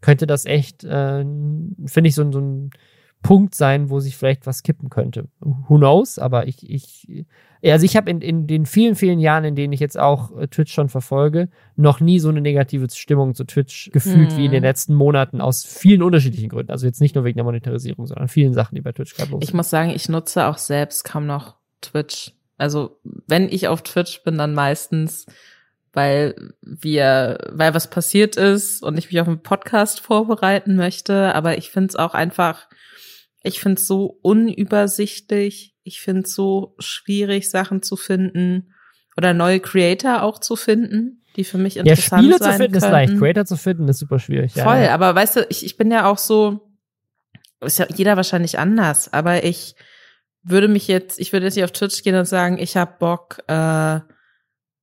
könnte 0.00 0.26
das 0.26 0.44
echt, 0.44 0.84
äh, 0.84 1.24
finde 1.24 2.08
ich, 2.08 2.14
so, 2.14 2.30
so 2.30 2.40
ein 2.40 2.70
Punkt 3.22 3.54
sein, 3.54 3.90
wo 3.90 3.98
sich 3.98 4.16
vielleicht 4.16 4.46
was 4.46 4.62
kippen 4.62 4.90
könnte. 4.90 5.28
Who 5.40 5.76
knows? 5.76 6.18
Aber 6.18 6.46
ich, 6.46 6.68
ich, 6.68 7.24
also 7.64 7.84
ich 7.84 7.96
habe 7.96 8.10
in, 8.10 8.20
in 8.20 8.46
den 8.46 8.64
vielen, 8.64 8.94
vielen 8.94 9.18
Jahren, 9.18 9.44
in 9.44 9.56
denen 9.56 9.72
ich 9.72 9.80
jetzt 9.80 9.98
auch 9.98 10.36
äh, 10.38 10.46
Twitch 10.46 10.72
schon 10.72 10.88
verfolge, 10.88 11.48
noch 11.74 11.98
nie 11.98 12.20
so 12.20 12.28
eine 12.28 12.40
negative 12.40 12.86
Stimmung 12.90 13.34
zu 13.34 13.44
Twitch 13.44 13.90
gefühlt 13.92 14.30
hm. 14.30 14.38
wie 14.38 14.44
in 14.44 14.52
den 14.52 14.60
mhm. 14.60 14.66
letzten 14.66 14.94
Monaten 14.94 15.40
aus 15.40 15.64
vielen 15.64 16.02
unterschiedlichen 16.02 16.48
Gründen. 16.48 16.70
Also 16.70 16.86
jetzt 16.86 17.00
nicht 17.00 17.16
nur 17.16 17.24
wegen 17.24 17.36
der 17.36 17.44
Monetarisierung, 17.44 18.06
sondern 18.06 18.28
vielen 18.28 18.54
Sachen, 18.54 18.76
die 18.76 18.82
bei 18.82 18.92
Twitch 18.92 19.16
gerade 19.16 19.32
los 19.32 19.40
sind. 19.40 19.48
Ich 19.48 19.54
muss 19.54 19.68
sagen, 19.68 19.90
ich 19.90 20.08
nutze 20.08 20.46
auch 20.46 20.58
selbst 20.58 21.02
kaum 21.02 21.26
noch 21.26 21.56
Twitch. 21.80 22.34
Also 22.56 23.00
wenn 23.26 23.48
ich 23.48 23.66
auf 23.66 23.82
Twitch 23.82 24.22
bin, 24.22 24.38
dann 24.38 24.54
meistens 24.54 25.26
weil 25.98 26.52
wir, 26.62 27.38
weil 27.50 27.74
was 27.74 27.90
passiert 27.90 28.36
ist 28.36 28.84
und 28.84 28.96
ich 28.98 29.10
mich 29.10 29.20
auf 29.20 29.26
einen 29.26 29.42
Podcast 29.42 29.98
vorbereiten 29.98 30.76
möchte. 30.76 31.34
Aber 31.34 31.58
ich 31.58 31.70
finde 31.70 31.88
es 31.88 31.96
auch 31.96 32.14
einfach, 32.14 32.68
ich 33.42 33.58
finde 33.58 33.80
es 33.80 33.88
so 33.88 34.16
unübersichtlich. 34.22 35.74
Ich 35.82 36.00
finde 36.00 36.22
es 36.22 36.36
so 36.36 36.76
schwierig, 36.78 37.50
Sachen 37.50 37.82
zu 37.82 37.96
finden 37.96 38.72
oder 39.16 39.34
neue 39.34 39.58
Creator 39.58 40.22
auch 40.22 40.38
zu 40.38 40.54
finden, 40.54 41.24
die 41.34 41.42
für 41.42 41.58
mich 41.58 41.78
interessant 41.78 41.98
sind. 41.98 42.12
Ja, 42.12 42.36
Spiele 42.36 42.38
zu 42.38 42.44
finden 42.44 42.72
könnten. 42.74 42.76
ist 42.76 42.92
leicht, 42.92 43.18
Creator 43.18 43.44
zu 43.44 43.56
finden 43.56 43.88
ist 43.88 43.98
super 43.98 44.20
schwierig. 44.20 44.52
Voll, 44.52 44.76
ja. 44.76 44.94
aber 44.94 45.16
weißt 45.16 45.34
du, 45.34 45.46
ich, 45.48 45.66
ich 45.66 45.76
bin 45.76 45.90
ja 45.90 46.08
auch 46.08 46.18
so, 46.18 46.70
ist 47.60 47.80
ja 47.80 47.86
jeder 47.92 48.16
wahrscheinlich 48.16 48.60
anders, 48.60 49.12
aber 49.12 49.42
ich 49.42 49.74
würde 50.44 50.68
mich 50.68 50.86
jetzt, 50.86 51.18
ich 51.18 51.32
würde 51.32 51.46
jetzt 51.46 51.54
hier 51.54 51.64
auf 51.64 51.72
Twitch 51.72 52.04
gehen 52.04 52.14
und 52.14 52.26
sagen, 52.26 52.56
ich 52.58 52.76
habe 52.76 52.94
Bock, 53.00 53.40
äh, 53.48 53.98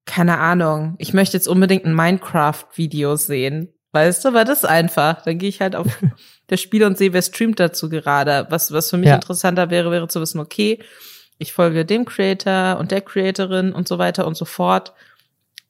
keine 0.05 0.37
Ahnung, 0.37 0.95
ich 0.99 1.13
möchte 1.13 1.37
jetzt 1.37 1.47
unbedingt 1.47 1.85
ein 1.85 1.95
Minecraft-Video 1.95 3.15
sehen. 3.15 3.73
Weißt 3.91 4.25
du, 4.25 4.33
war 4.33 4.45
das 4.45 4.65
einfach. 4.65 5.21
Dann 5.21 5.37
gehe 5.37 5.49
ich 5.49 5.61
halt 5.61 5.75
auf 5.75 5.87
das 6.47 6.61
Spiel 6.61 6.83
und 6.83 6.97
sehe, 6.97 7.13
wer 7.13 7.21
streamt 7.21 7.59
dazu 7.59 7.89
gerade. 7.89 8.45
Was, 8.49 8.71
was 8.71 8.89
für 8.89 8.97
mich 8.97 9.09
ja. 9.09 9.15
interessanter 9.15 9.69
wäre, 9.69 9.91
wäre 9.91 10.07
zu 10.07 10.21
wissen, 10.21 10.39
okay, 10.39 10.79
ich 11.37 11.53
folge 11.53 11.85
dem 11.85 12.05
Creator 12.05 12.77
und 12.77 12.91
der 12.91 13.01
Creatorin 13.01 13.73
und 13.73 13.87
so 13.87 13.97
weiter 13.97 14.27
und 14.27 14.37
so 14.37 14.45
fort 14.45 14.93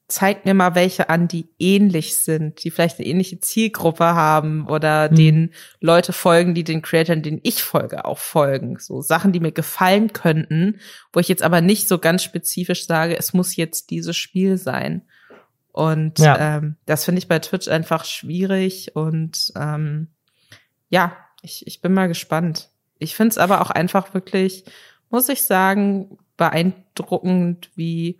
zeig 0.08 0.44
mir 0.44 0.54
mal 0.54 0.74
welche 0.76 1.08
an, 1.08 1.26
die 1.26 1.48
ähnlich 1.58 2.16
sind, 2.16 2.62
die 2.62 2.70
vielleicht 2.70 2.98
eine 2.98 3.08
ähnliche 3.08 3.40
Zielgruppe 3.40 4.04
haben 4.04 4.68
oder 4.68 5.10
mhm. 5.10 5.14
denen 5.16 5.54
Leute 5.80 6.12
folgen, 6.12 6.54
die 6.54 6.62
den 6.62 6.82
Creatoren, 6.82 7.22
denen 7.22 7.40
ich 7.42 7.62
folge, 7.62 8.04
auch 8.04 8.18
folgen. 8.18 8.78
So 8.78 9.02
Sachen, 9.02 9.32
die 9.32 9.40
mir 9.40 9.52
gefallen 9.52 10.12
könnten, 10.12 10.78
wo 11.12 11.18
ich 11.18 11.28
jetzt 11.28 11.42
aber 11.42 11.60
nicht 11.60 11.88
so 11.88 11.98
ganz 11.98 12.22
spezifisch 12.22 12.86
sage, 12.86 13.18
es 13.18 13.32
muss 13.32 13.56
jetzt 13.56 13.90
dieses 13.90 14.16
Spiel 14.16 14.58
sein. 14.58 15.02
Und 15.72 16.20
ja. 16.20 16.56
ähm, 16.56 16.76
das 16.86 17.04
finde 17.04 17.18
ich 17.18 17.28
bei 17.28 17.40
Twitch 17.40 17.68
einfach 17.68 18.04
schwierig 18.04 18.94
und 18.94 19.52
ähm, 19.56 20.08
ja, 20.88 21.16
ich, 21.42 21.66
ich 21.66 21.80
bin 21.80 21.92
mal 21.92 22.08
gespannt. 22.08 22.70
Ich 22.98 23.14
finde 23.14 23.30
es 23.30 23.38
aber 23.38 23.60
auch 23.60 23.70
einfach 23.70 24.14
wirklich, 24.14 24.64
muss 25.10 25.28
ich 25.28 25.42
sagen, 25.42 26.16
beeindruckend, 26.36 27.70
wie 27.74 28.18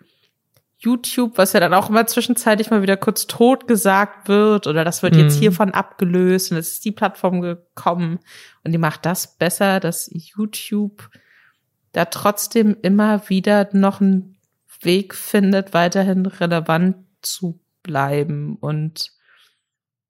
YouTube, 0.78 1.38
was 1.38 1.52
ja 1.52 1.60
dann 1.60 1.74
auch 1.74 1.88
immer 1.88 2.06
zwischenzeitlich 2.06 2.70
mal 2.70 2.82
wieder 2.82 2.96
kurz 2.96 3.26
tot 3.26 3.66
gesagt 3.66 4.28
wird 4.28 4.66
oder 4.66 4.84
das 4.84 5.02
wird 5.02 5.14
mhm. 5.14 5.20
jetzt 5.20 5.38
hiervon 5.38 5.70
abgelöst 5.70 6.52
und 6.52 6.58
es 6.58 6.74
ist 6.74 6.84
die 6.84 6.92
Plattform 6.92 7.40
gekommen 7.40 8.18
und 8.62 8.72
die 8.72 8.78
macht 8.78 9.06
das 9.06 9.38
besser, 9.38 9.80
dass 9.80 10.10
YouTube 10.12 11.08
da 11.92 12.04
trotzdem 12.04 12.76
immer 12.82 13.28
wieder 13.28 13.68
noch 13.72 14.00
einen 14.00 14.36
Weg 14.82 15.14
findet, 15.14 15.72
weiterhin 15.72 16.26
relevant 16.26 16.96
zu 17.22 17.58
bleiben 17.82 18.56
und 18.56 19.12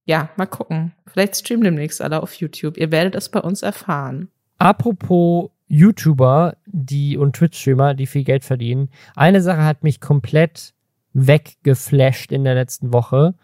ja, 0.05 0.31
mal 0.37 0.47
gucken. 0.47 0.95
Vielleicht 1.07 1.37
streamen 1.37 1.65
demnächst 1.65 2.01
alle 2.01 2.23
auf 2.23 2.35
YouTube. 2.35 2.77
Ihr 2.77 2.93
werdet 2.93 3.17
es 3.17 3.29
bei 3.29 3.41
uns 3.41 3.63
erfahren. 3.63 4.29
Apropos 4.59 5.51
YouTuber, 5.69 6.57
die 6.67 7.17
und 7.17 7.37
Twitch-Streamer, 7.37 7.95
die 7.95 8.07
viel 8.07 8.25
Geld 8.25 8.45
verdienen. 8.45 8.89
Eine 9.15 9.43
Sache 9.43 9.65
hat 9.65 9.83
mich 9.83 10.01
komplett 10.01 10.75
weggeflasht 11.13 12.33
in 12.33 12.45
der 12.45 12.55
letzten 12.55 12.93
Woche. 12.93 13.35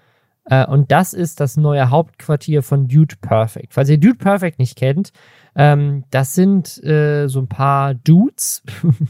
Äh, 0.44 0.66
und 0.66 0.92
das 0.92 1.12
ist 1.12 1.40
das 1.40 1.56
neue 1.56 1.90
Hauptquartier 1.90 2.62
von 2.62 2.88
Dude 2.88 3.16
Perfect. 3.20 3.74
Falls 3.74 3.88
ihr 3.88 3.98
Dude 3.98 4.16
Perfect 4.16 4.58
nicht 4.58 4.76
kennt, 4.76 5.12
ähm, 5.54 6.04
das 6.10 6.34
sind 6.34 6.82
äh, 6.84 7.28
so 7.28 7.40
ein 7.40 7.48
paar 7.48 7.94
Dudes, 7.94 8.62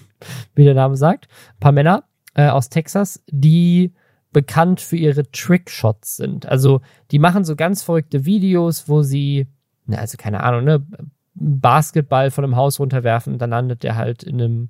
wie 0.54 0.64
der 0.64 0.74
Name 0.74 0.96
sagt, 0.96 1.28
ein 1.56 1.60
paar 1.60 1.72
Männer 1.72 2.04
äh, 2.34 2.48
aus 2.48 2.68
Texas, 2.68 3.22
die 3.28 3.92
bekannt 4.32 4.80
für 4.80 4.96
ihre 4.96 5.30
Trickshots 5.30 6.16
sind. 6.16 6.46
Also 6.46 6.80
die 7.10 7.18
machen 7.18 7.44
so 7.44 7.54
ganz 7.54 7.82
verrückte 7.82 8.24
Videos, 8.24 8.88
wo 8.88 9.02
sie, 9.02 9.46
na, 9.86 9.98
also 9.98 10.16
keine 10.16 10.42
Ahnung, 10.42 10.64
ne, 10.64 10.86
Basketball 11.34 12.30
von 12.30 12.44
einem 12.44 12.56
Haus 12.56 12.78
runterwerfen, 12.78 13.38
dann 13.38 13.50
landet 13.50 13.82
der 13.82 13.96
halt 13.96 14.22
in 14.22 14.40
einem 14.40 14.68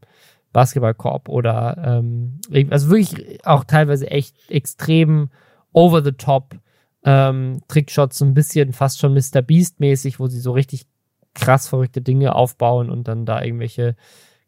Basketballkorb 0.52 1.28
oder 1.28 1.76
ähm, 1.84 2.40
also 2.70 2.90
wirklich 2.90 3.44
auch 3.46 3.64
teilweise 3.64 4.10
echt 4.10 4.36
extrem 4.50 5.30
over 5.72 6.02
the 6.02 6.12
top 6.12 6.56
ähm, 7.04 7.62
Trickshots, 7.68 8.18
so 8.18 8.24
ein 8.24 8.34
bisschen 8.34 8.72
fast 8.72 9.00
schon 9.00 9.14
Mr. 9.14 9.42
Beast 9.42 9.80
mäßig, 9.80 10.20
wo 10.20 10.26
sie 10.26 10.40
so 10.40 10.52
richtig 10.52 10.86
krass 11.34 11.68
verrückte 11.68 12.02
Dinge 12.02 12.34
aufbauen 12.34 12.90
und 12.90 13.08
dann 13.08 13.24
da 13.24 13.42
irgendwelche 13.42 13.96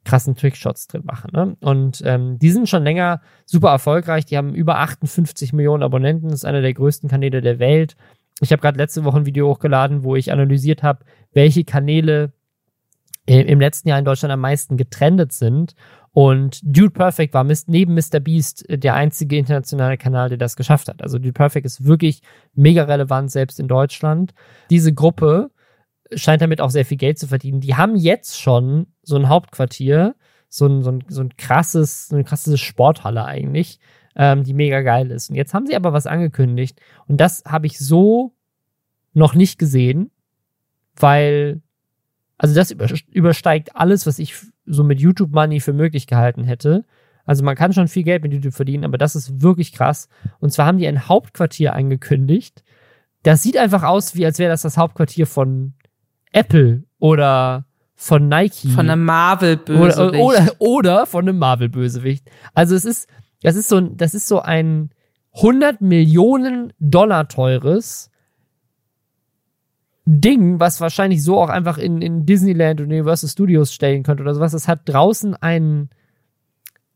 krassen 0.05 0.37
Trickshots 0.37 0.87
drin 0.87 1.03
machen. 1.05 1.31
Ne? 1.33 1.57
Und 1.61 2.03
ähm, 2.05 2.39
die 2.39 2.51
sind 2.51 2.69
schon 2.69 2.85
länger 2.85 3.23
super 3.47 3.71
erfolgreich. 3.71 4.27
Die 4.27 4.37
haben 4.37 4.55
über 4.55 4.79
58 4.79 5.55
Millionen 5.55 5.83
Abonnenten. 5.83 6.29
Ist 6.29 6.45
einer 6.45 6.61
der 6.61 6.75
größten 6.75 7.09
Kanäle 7.09 7.41
der 7.41 7.59
Welt. 7.59 7.97
Ich 8.41 8.53
habe 8.53 8.61
gerade 8.61 8.79
letzte 8.79 9.05
Woche 9.05 9.17
ein 9.17 9.27
Video 9.27 9.49
hochgeladen, 9.49 10.05
wo 10.05 10.17
ich 10.17 10.33
analysiert 10.33 10.83
habe, 10.83 11.05
welche 11.35 11.64
Kanäle 11.64 12.32
im 13.26 13.61
letzten 13.61 13.89
Jahr 13.89 13.99
in 13.99 14.05
Deutschland 14.05 14.32
am 14.32 14.41
meisten 14.41 14.76
getrendet 14.76 15.32
sind. 15.32 15.74
Und 16.12 16.61
Dude 16.62 16.91
Perfect 16.91 17.35
war 17.35 17.45
neben 17.66 17.95
Mr. 17.95 18.20
Beast 18.20 18.64
der 18.68 18.95
einzige 18.95 19.37
internationale 19.37 19.97
Kanal, 19.97 20.28
der 20.28 20.39
das 20.39 20.57
geschafft 20.57 20.89
hat. 20.89 21.03
Also 21.03 21.18
Dude 21.18 21.32
Perfect 21.32 21.66
ist 21.66 21.85
wirklich 21.85 22.20
mega 22.55 22.85
relevant, 22.85 23.30
selbst 23.30 23.59
in 23.59 23.66
Deutschland. 23.66 24.32
Diese 24.70 24.93
Gruppe 24.93 25.51
scheint 26.14 26.43
damit 26.43 26.61
auch 26.61 26.70
sehr 26.70 26.85
viel 26.85 26.99
Geld 26.99 27.18
zu 27.18 27.26
verdienen. 27.26 27.61
Die 27.61 27.74
haben 27.74 27.97
jetzt 27.97 28.41
schon 28.41 28.87
so 29.03 29.16
ein 29.16 29.28
Hauptquartier, 29.28 30.14
so 30.49 30.66
ein, 30.66 30.82
so 30.82 30.93
ein, 30.93 31.05
so 31.09 31.22
ein 31.22 31.37
krasses, 31.37 32.09
so 32.09 32.14
eine 32.14 32.24
krasse 32.24 32.57
Sporthalle 32.59 33.24
eigentlich, 33.24 33.80
ähm, 34.14 34.45
die 34.45 34.55
mega 34.55 34.82
geil 34.82 35.11
ist. 35.11 35.30
Und 35.30 35.37
jetzt 35.37 35.55
haben 35.55 35.66
sie 35.66 35.74
aber 35.74 35.93
was 35.93 36.07
angekündigt 36.07 36.80
und 37.09 37.20
das 37.20 37.43
habe 37.47 37.66
ich 37.66 37.78
so 37.78 38.37
noch 39.14 39.35
nicht 39.35 39.59
gesehen, 39.59 40.11
weil, 40.97 41.63
also 42.39 42.55
das 42.55 42.71
übersteigt 43.11 43.77
alles, 43.77 44.07
was 44.07 44.19
ich 44.19 44.35
so 44.67 44.85
mit 44.85 45.01
YouTube 45.01 45.33
Money 45.33 45.61
für 45.61 45.73
möglich 45.73 46.07
gehalten 46.07 46.45
hätte. 46.45 46.85
Also 47.27 47.45
man 47.45 47.57
kann 47.57 47.73
schon 47.73 47.89
viel 47.89 48.03
Geld 48.03 48.23
mit 48.23 48.33
YouTube 48.33 48.55
verdienen, 48.55 48.85
aber 48.85 48.99
das 48.99 49.17
ist 49.17 49.43
wirklich 49.43 49.73
krass. 49.73 50.09
Und 50.41 50.53
zwar 50.53 50.67
haben 50.67 50.79
die 50.79 50.87
ein 50.87 51.09
Hauptquartier 51.09 51.75
angekündigt. 51.75 52.63
Das 53.23 53.43
sieht 53.43 53.57
einfach 53.57 53.83
aus, 53.83 54.15
wie 54.15 54.27
als 54.27 54.39
wäre 54.39 54.51
das 54.51 54.63
das 54.63 54.77
Hauptquartier 54.77 55.27
von 55.27 55.75
Apple 56.33 56.85
oder 56.99 57.65
von 57.95 58.29
Nike. 58.29 58.69
Von 58.69 58.91
einem 58.91 59.05
Marvel-Bösewicht. 59.05 60.21
Oder, 60.21 60.21
oder, 60.21 60.57
oder 60.59 61.07
von 61.07 61.27
einem 61.27 61.39
Marvel-Bösewicht. 61.39 62.31
Also 62.53 62.75
es 62.75 62.85
ist, 62.85 63.09
das 63.43 63.57
ist 63.57 63.69
so, 63.69 63.81
das 63.81 64.15
ist 64.15 64.29
so 64.29 64.41
ein 64.41 64.91
100 65.37 65.81
Millionen 65.81 66.73
Dollar 66.79 67.29
teures 67.29 68.11
Ding, 70.07 70.61
was 70.61 70.81
wahrscheinlich 70.81 71.23
so 71.23 71.39
auch 71.41 71.49
einfach 71.49 71.79
in, 71.79 72.03
in 72.03 72.27
Disneyland 72.27 72.81
und 72.81 72.87
Universal 72.89 73.31
Studios 73.31 73.73
stellen 73.73 74.03
könnte 74.03 74.23
oder 74.23 74.35
sowas. 74.35 74.53
Es 74.53 74.69
hat 74.69 74.81
draußen 74.85 75.35
einen, 75.35 75.89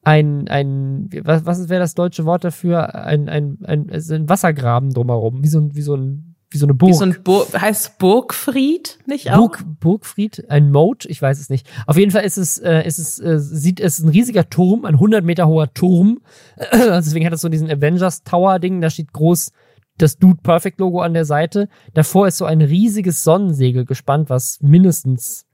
ein, 0.02 0.46
ein, 0.48 1.08
was, 1.22 1.46
was 1.46 1.68
wäre 1.68 1.80
das 1.80 1.94
deutsche 1.94 2.26
Wort 2.26 2.44
dafür? 2.44 2.94
Ein, 2.94 3.28
ein, 3.28 3.58
ein, 3.64 3.90
ein 3.90 4.28
Wassergraben 4.28 4.92
drumherum, 4.92 5.42
wie 5.42 5.48
so 5.48 5.58
ein, 5.58 5.74
wie 5.74 5.82
so 5.82 5.96
ein, 5.96 6.34
wie 6.50 6.58
so 6.58 6.66
eine 6.66 6.74
Burg. 6.74 6.90
Wie 6.90 6.96
so 6.96 7.04
ein 7.04 7.16
Bur 7.22 7.46
heißt 7.54 7.98
Burgfried, 7.98 8.98
nicht 9.06 9.30
auch? 9.30 9.36
Burg, 9.38 9.64
Burgfried, 9.80 10.50
ein 10.50 10.70
Moat, 10.70 11.06
ich 11.06 11.20
weiß 11.20 11.40
es 11.40 11.48
nicht. 11.48 11.66
Auf 11.86 11.96
jeden 11.96 12.10
Fall 12.10 12.24
ist 12.24 12.36
es, 12.36 12.58
äh, 12.58 12.86
ist 12.86 12.98
es, 12.98 13.18
äh, 13.20 13.38
sieht 13.38 13.80
es 13.80 14.00
ein 14.00 14.08
riesiger 14.10 14.48
Turm, 14.48 14.84
ein 14.84 14.94
100 14.94 15.24
Meter 15.24 15.46
hoher 15.46 15.72
Turm. 15.72 16.20
Deswegen 16.72 17.24
hat 17.24 17.32
es 17.32 17.40
so 17.40 17.48
diesen 17.48 17.70
Avengers 17.70 18.22
Tower 18.22 18.58
Ding, 18.58 18.80
da 18.82 18.90
steht 18.90 19.12
groß 19.12 19.52
das 19.98 20.18
Dude 20.18 20.40
Perfect 20.42 20.80
Logo 20.80 21.00
an 21.00 21.14
der 21.14 21.24
Seite. 21.24 21.68
Davor 21.94 22.26
ist 22.26 22.38
so 22.38 22.44
ein 22.44 22.62
riesiges 22.62 23.22
Sonnensegel 23.24 23.84
gespannt, 23.84 24.30
was 24.30 24.60
mindestens 24.62 25.46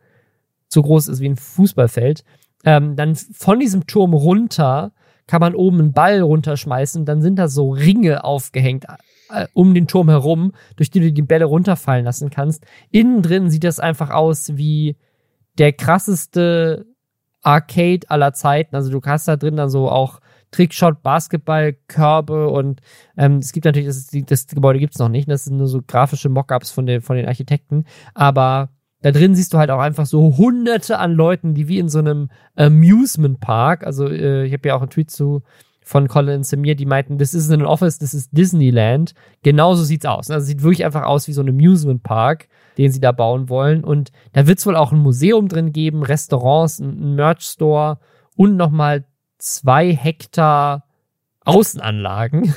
so 0.68 0.82
groß 0.82 1.08
ist 1.08 1.20
wie 1.20 1.28
ein 1.28 1.36
Fußballfeld. 1.36 2.24
Ähm, 2.64 2.96
dann 2.96 3.14
von 3.14 3.60
diesem 3.60 3.86
Turm 3.86 4.14
runter 4.14 4.92
kann 5.26 5.40
man 5.40 5.54
oben 5.54 5.80
einen 5.80 5.92
Ball 5.92 6.20
runterschmeißen. 6.20 7.04
Dann 7.04 7.22
sind 7.22 7.36
da 7.36 7.48
so 7.48 7.70
Ringe 7.70 8.24
aufgehängt 8.24 8.86
äh, 9.30 9.46
um 9.54 9.74
den 9.74 9.86
Turm 9.86 10.08
herum, 10.08 10.52
durch 10.76 10.90
die 10.90 11.00
du 11.00 11.12
die 11.12 11.22
Bälle 11.22 11.46
runterfallen 11.46 12.04
lassen 12.04 12.30
kannst. 12.30 12.64
Innen 12.90 13.22
drin 13.22 13.50
sieht 13.50 13.64
das 13.64 13.80
einfach 13.80 14.10
aus 14.10 14.56
wie 14.56 14.96
der 15.58 15.72
krasseste 15.72 16.86
Arcade 17.42 18.08
aller 18.08 18.32
Zeiten. 18.32 18.74
Also 18.74 18.90
du 18.90 19.00
hast 19.04 19.28
da 19.28 19.36
drin 19.36 19.56
dann 19.56 19.70
so 19.70 19.90
auch 19.90 20.20
Trickshot, 20.54 21.02
Basketball, 21.02 21.74
Körbe 21.88 22.48
und 22.48 22.80
ähm, 23.16 23.38
es 23.38 23.52
gibt 23.52 23.64
natürlich, 23.64 23.88
das, 23.88 24.08
das 24.26 24.46
Gebäude 24.46 24.78
gibt's 24.78 24.98
noch 24.98 25.08
nicht, 25.08 25.28
das 25.28 25.44
sind 25.44 25.56
nur 25.56 25.66
so 25.66 25.82
grafische 25.82 26.28
Mockups 26.28 26.70
von 26.70 26.86
den, 26.86 27.00
von 27.00 27.16
den 27.16 27.26
Architekten, 27.26 27.84
aber 28.14 28.70
da 29.02 29.10
drin 29.10 29.34
siehst 29.34 29.52
du 29.52 29.58
halt 29.58 29.70
auch 29.70 29.80
einfach 29.80 30.06
so 30.06 30.36
hunderte 30.36 30.98
an 30.98 31.12
Leuten, 31.12 31.54
die 31.54 31.68
wie 31.68 31.78
in 31.78 31.88
so 31.88 31.98
einem 31.98 32.30
Amusement 32.54 33.40
Park, 33.40 33.84
also 33.84 34.08
äh, 34.08 34.44
ich 34.44 34.52
habe 34.52 34.68
ja 34.68 34.76
auch 34.76 34.80
einen 34.80 34.90
Tweet 34.90 35.10
zu 35.10 35.42
von 35.86 36.08
Colin 36.08 36.36
und 36.36 36.46
Samir, 36.46 36.76
die 36.76 36.86
meinten, 36.86 37.18
das 37.18 37.34
ist 37.34 37.50
ein 37.52 37.66
Office, 37.66 37.98
das 37.98 38.14
ist 38.14 38.30
Disneyland. 38.32 39.12
Genauso 39.42 39.84
sieht's 39.84 40.06
aus. 40.06 40.30
Also 40.30 40.46
sieht 40.46 40.62
wirklich 40.62 40.84
einfach 40.86 41.02
aus 41.02 41.28
wie 41.28 41.34
so 41.34 41.42
ein 41.42 41.48
Amusement 41.50 42.02
Park, 42.02 42.48
den 42.78 42.90
sie 42.90 43.00
da 43.00 43.12
bauen 43.12 43.50
wollen. 43.50 43.84
Und 43.84 44.10
da 44.32 44.46
wird's 44.46 44.64
wohl 44.64 44.76
auch 44.76 44.92
ein 44.92 44.98
Museum 44.98 45.46
drin 45.46 45.72
geben, 45.72 46.02
Restaurants, 46.02 46.80
ein 46.80 47.14
Merch 47.16 47.42
Store 47.42 47.98
und 48.34 48.56
nochmal 48.56 49.04
zwei 49.44 49.94
Hektar 49.94 50.84
Außenanlagen. 51.44 52.54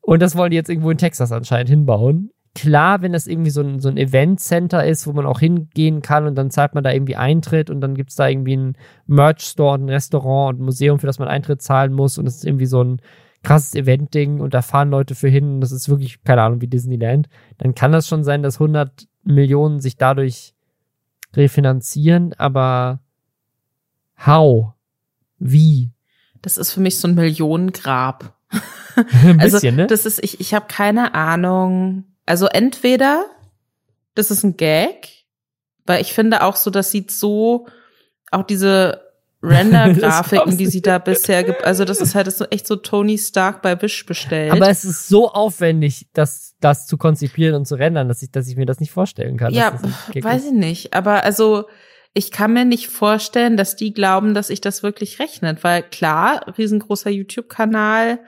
und 0.00 0.22
das 0.22 0.36
wollen 0.36 0.50
die 0.50 0.56
jetzt 0.56 0.70
irgendwo 0.70 0.90
in 0.90 0.98
Texas 0.98 1.32
anscheinend 1.32 1.68
hinbauen 1.68 2.30
klar, 2.54 3.02
wenn 3.02 3.12
das 3.12 3.26
irgendwie 3.26 3.50
so 3.50 3.62
ein, 3.62 3.80
so 3.80 3.88
ein 3.88 3.96
Event-Center 3.96 4.84
ist, 4.84 5.06
wo 5.06 5.12
man 5.12 5.26
auch 5.26 5.40
hingehen 5.40 6.02
kann 6.02 6.26
und 6.26 6.34
dann 6.34 6.50
zahlt 6.50 6.74
man 6.74 6.84
da 6.84 6.92
irgendwie 6.92 7.16
Eintritt 7.16 7.70
und 7.70 7.80
dann 7.80 7.94
gibt's 7.94 8.16
da 8.16 8.28
irgendwie 8.28 8.52
einen 8.52 8.76
Merch-Store, 9.06 9.78
ein 9.78 9.88
Restaurant 9.88 10.54
und 10.54 10.62
ein 10.62 10.64
Museum, 10.66 10.98
für 10.98 11.06
das 11.06 11.18
man 11.18 11.28
Eintritt 11.28 11.62
zahlen 11.62 11.92
muss 11.92 12.18
und 12.18 12.26
das 12.26 12.36
ist 12.36 12.44
irgendwie 12.44 12.66
so 12.66 12.82
ein 12.82 13.00
krasses 13.42 13.74
Event-Ding 13.74 14.40
und 14.40 14.54
da 14.54 14.62
fahren 14.62 14.90
Leute 14.90 15.14
für 15.14 15.28
hin 15.28 15.54
und 15.54 15.60
das 15.60 15.72
ist 15.72 15.88
wirklich, 15.88 16.22
keine 16.24 16.42
Ahnung, 16.42 16.60
wie 16.60 16.68
Disneyland, 16.68 17.28
dann 17.58 17.74
kann 17.74 17.92
das 17.92 18.06
schon 18.06 18.22
sein, 18.22 18.42
dass 18.42 18.56
100 18.56 19.08
Millionen 19.24 19.80
sich 19.80 19.96
dadurch 19.96 20.54
refinanzieren, 21.34 22.34
aber 22.34 23.00
how? 24.26 24.74
Wie? 25.42 25.92
Das 26.40 26.58
ist 26.58 26.72
für 26.72 26.80
mich 26.80 26.98
so 26.98 27.08
ein 27.08 27.14
Millionengrab. 27.14 28.34
ein 29.24 29.40
also, 29.40 29.56
bisschen, 29.56 29.76
ne? 29.76 29.86
Das 29.86 30.06
ist, 30.06 30.22
ich, 30.22 30.40
ich 30.40 30.54
habe 30.54 30.66
keine 30.68 31.14
Ahnung, 31.14 32.04
also 32.26 32.46
entweder 32.46 33.26
das 34.14 34.30
ist 34.30 34.42
ein 34.44 34.56
Gag, 34.56 35.08
weil 35.86 36.00
ich 36.00 36.12
finde 36.12 36.42
auch 36.42 36.56
so, 36.56 36.70
das 36.70 36.90
sieht 36.90 37.10
so, 37.10 37.66
auch 38.30 38.44
diese 38.44 39.02
Render-Grafiken, 39.42 40.56
die 40.56 40.66
sie 40.66 40.82
da 40.82 40.98
bisher 40.98 41.42
gibt, 41.42 41.64
also 41.64 41.84
das 41.84 42.00
ist 42.00 42.14
halt 42.14 42.28
das 42.28 42.34
ist 42.34 42.38
so 42.38 42.44
echt 42.50 42.66
so 42.66 42.76
Tony 42.76 43.18
Stark 43.18 43.60
bei 43.60 43.80
Wish 43.82 44.06
bestellt. 44.06 44.52
Aber 44.52 44.68
es 44.68 44.84
ist 44.84 45.08
so 45.08 45.32
aufwendig, 45.32 46.06
das, 46.12 46.54
das 46.60 46.86
zu 46.86 46.96
konzipieren 46.96 47.56
und 47.56 47.66
zu 47.66 47.74
rendern, 47.74 48.06
dass 48.06 48.22
ich, 48.22 48.30
dass 48.30 48.46
ich 48.46 48.56
mir 48.56 48.66
das 48.66 48.78
nicht 48.78 48.92
vorstellen 48.92 49.36
kann. 49.36 49.52
Ja, 49.52 49.80
weiß 50.14 50.44
ich 50.46 50.52
nicht. 50.52 50.94
Aber 50.94 51.24
also, 51.24 51.64
ich 52.14 52.30
kann 52.30 52.52
mir 52.52 52.64
nicht 52.64 52.88
vorstellen, 52.88 53.56
dass 53.56 53.76
die 53.76 53.94
glauben, 53.94 54.34
dass 54.34 54.48
sich 54.48 54.60
das 54.60 54.82
wirklich 54.82 55.18
rechnet, 55.18 55.64
weil 55.64 55.82
klar, 55.82 56.46
riesengroßer 56.58 57.10
YouTube-Kanal, 57.10 58.20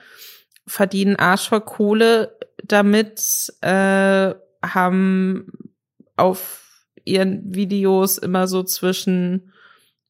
verdienen 0.65 1.15
Arsch 1.15 1.49
voll 1.49 1.61
Kohle 1.61 2.37
damit, 2.63 3.53
äh, 3.61 4.33
haben 4.63 5.51
auf 6.15 6.87
ihren 7.03 7.53
Videos 7.53 8.17
immer 8.17 8.47
so 8.47 8.63
zwischen 8.63 9.53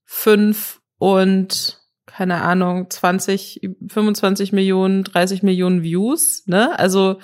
fünf 0.06 0.80
und 0.98 1.82
keine 2.06 2.42
Ahnung, 2.44 2.90
20, 2.90 3.72
25 3.90 4.54
Millionen, 4.54 5.04
30 5.04 5.44
Millionen 5.44 5.84
Views, 5.84 6.44
ne? 6.46 6.80
Also, 6.80 7.20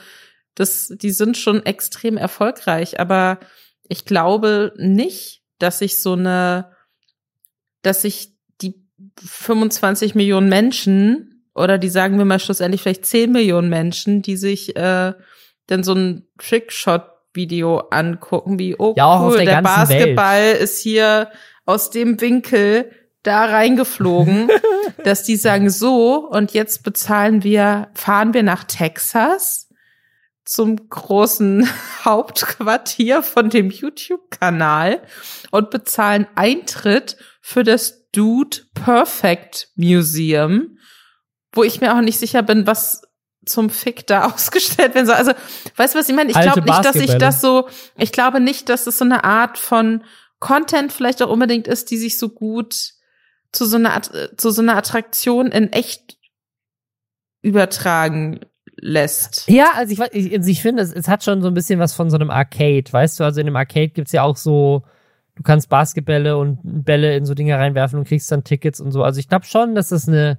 das, 0.56 0.90
die 0.90 1.12
sind 1.12 1.38
schon 1.38 1.66
extrem 1.66 2.18
erfolgreich, 2.18 3.00
aber 3.00 3.40
ich 3.88 4.04
glaube 4.04 4.74
nicht, 4.76 5.41
dass 5.62 5.80
sich 5.80 6.02
so 6.02 6.14
eine, 6.14 6.72
dass 7.82 8.02
sich 8.02 8.34
die 8.62 8.76
25 9.26 10.16
Millionen 10.16 10.50
Menschen 10.50 11.46
oder 11.54 11.78
die 11.78 11.90
sagen 11.90 12.18
wir 12.18 12.26
mal 12.26 12.40
schlussendlich 12.40 12.82
vielleicht 12.82 13.06
10 13.06 13.32
Millionen 13.32 13.70
Menschen, 13.70 14.22
die 14.22 14.38
sich 14.38 14.76
äh, 14.76 15.14
dann 15.68 15.84
so 15.84 15.94
ein 15.94 16.28
Trickshot-Video 16.38 17.80
angucken, 17.92 18.58
wie, 18.60 18.76
oh 18.78 18.94
ja, 18.98 19.22
cool, 19.22 19.38
der, 19.38 19.46
der 19.46 19.62
Basketball 19.62 20.42
Welt. 20.42 20.62
ist 20.62 20.80
hier 20.80 21.30
aus 21.66 21.90
dem 21.90 22.20
Winkel 22.22 22.92
da 23.24 23.46
reingeflogen, 23.46 24.50
dass 25.04 25.24
die 25.24 25.36
sagen 25.36 25.70
so 25.70 26.28
und 26.30 26.54
jetzt 26.54 26.84
bezahlen 26.84 27.44
wir, 27.44 27.90
fahren 27.94 28.34
wir 28.34 28.44
nach 28.44 28.64
Texas 28.64 29.71
zum 30.46 30.90
großen 30.90 31.68
Hauptquartier 32.06 33.24
von 33.24 33.50
dem 33.50 33.70
YouTube-Kanal 33.70 35.02
und 35.52 35.70
bezahlen 35.70 36.28
Eintritt 36.36 37.18
für 37.42 37.64
das 37.64 38.10
Dude 38.12 38.58
Perfect 38.74 39.70
Museum 39.76 40.78
wo 41.54 41.64
ich 41.64 41.82
mir 41.82 41.96
auch 41.96 42.02
nicht 42.02 42.20
sicher 42.20 42.44
bin, 42.44 42.68
was 42.68 43.02
zum 43.46 43.70
Fick 43.70 44.08
da 44.08 44.26
ausgestellt 44.34 44.96
werden 44.96 45.06
soll. 45.06 45.16
Also, 45.16 45.34
weißt 45.76 45.96
du, 45.96 46.00
was 46.00 46.10
ich 46.10 46.16
meine? 46.16 46.32
Ich 46.32 46.40
glaube 46.40 46.62
nicht, 46.62 46.86
dass 46.86 46.96
ich 46.96 47.18
das 47.18 47.42
so, 47.42 47.68
ich 47.98 48.12
glaube 48.12 48.40
nicht, 48.40 48.70
dass 48.70 48.88
es 48.88 48.98
so 48.98 49.06
eine 49.06 49.24
Art 49.24 49.58
von 49.58 50.04
Content 50.40 50.92
vielleicht 50.92 51.22
auch 51.22 51.30
unbedingt 51.30 51.68
ist, 51.68 51.92
die 51.92 51.98
sich 51.98 52.18
so 52.18 52.30
gut 52.30 52.94
zu 53.52 53.66
so 53.66 53.78
einer, 53.78 54.02
zu 54.38 54.50
so 54.50 54.62
einer 54.62 54.78
Attraktion 54.78 55.48
in 55.48 55.72
echt 55.74 56.18
übertragen 57.42 58.40
lässt. 58.82 59.48
Ja, 59.48 59.68
also 59.76 59.94
ich, 59.94 60.00
ich, 60.12 60.38
also 60.38 60.50
ich 60.50 60.62
finde, 60.62 60.82
es, 60.84 60.92
es 60.92 61.08
hat 61.08 61.24
schon 61.24 61.42
so 61.42 61.48
ein 61.48 61.54
bisschen 61.54 61.80
was 61.80 61.94
von 61.94 62.10
so 62.10 62.18
einem 62.18 62.32
Arcade, 62.32 62.92
weißt 62.92 63.20
du? 63.20 63.24
Also 63.24 63.40
in 63.40 63.46
dem 63.46 63.56
Arcade 63.56 63.90
gibt's 63.90 64.12
ja 64.12 64.24
auch 64.24 64.36
so, 64.36 64.84
du 65.36 65.44
kannst 65.44 65.70
Basketbälle 65.70 66.38
und 66.38 66.60
Bälle 66.64 67.16
in 67.16 67.26
so 67.26 67.34
Dinge 67.34 67.58
reinwerfen 67.58 68.00
und 68.00 68.08
kriegst 68.08 68.32
dann 68.32 68.44
Tickets 68.44 68.82
und 68.82 68.92
so. 68.92 69.04
Also 69.04 69.20
ich 69.20 69.30
glaube 69.30 69.46
schon, 69.46 69.76
dass 69.76 69.90
das 69.90 70.08
eine 70.08 70.38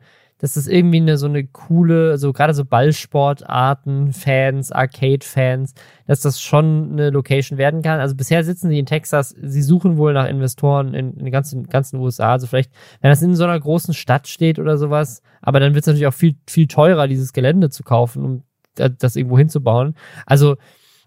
das 0.57 0.66
irgendwie 0.66 0.97
eine 0.97 1.18
so 1.18 1.26
eine 1.26 1.47
coole, 1.47 2.11
also 2.11 2.32
gerade 2.32 2.53
so 2.53 2.64
Ballsportarten, 2.64 4.12
Fans, 4.12 4.72
Arcade-Fans, 4.72 5.74
dass 6.09 6.20
das 6.20 6.40
schon 6.40 6.93
eine 6.93 7.11
Location 7.11 7.59
werden 7.59 7.82
kann. 7.82 8.01
Also 8.01 8.16
bisher 8.16 8.43
sitzen 8.43 8.68
sie 8.68 8.80
in 8.80 8.86
Texas, 8.86 9.36
sie 9.40 9.62
suchen 9.62 9.97
wohl 9.97 10.12
nach 10.12 10.26
Investoren 10.26 10.95
in, 10.95 11.12
in 11.12 11.24
den 11.26 11.32
ganzen, 11.32 11.68
ganzen 11.68 12.01
USA. 12.01 12.32
Also 12.32 12.49
vielleicht, 12.49 12.72
wenn 13.01 13.11
das 13.11 13.22
in 13.22 13.36
so 13.36 13.45
einer 13.45 13.59
großen 13.59 13.95
Stadt 13.95 14.26
steht 14.26 14.59
oder 14.59 14.78
sowas, 14.78 15.22
aber 15.40 15.61
dann 15.61 15.74
wird 15.74 15.82
es 15.82 15.86
natürlich 15.86 16.09
auch 16.09 16.14
viel, 16.14 16.34
viel 16.49 16.66
teurer, 16.66 17.07
dieses 17.07 17.32
Gelände 17.32 17.70
zu 17.70 17.84
kaufen, 17.84 18.24
um 18.24 18.43
das 18.74 19.14
irgendwo 19.16 19.38
hinzubauen. 19.38 19.95
Also 20.26 20.57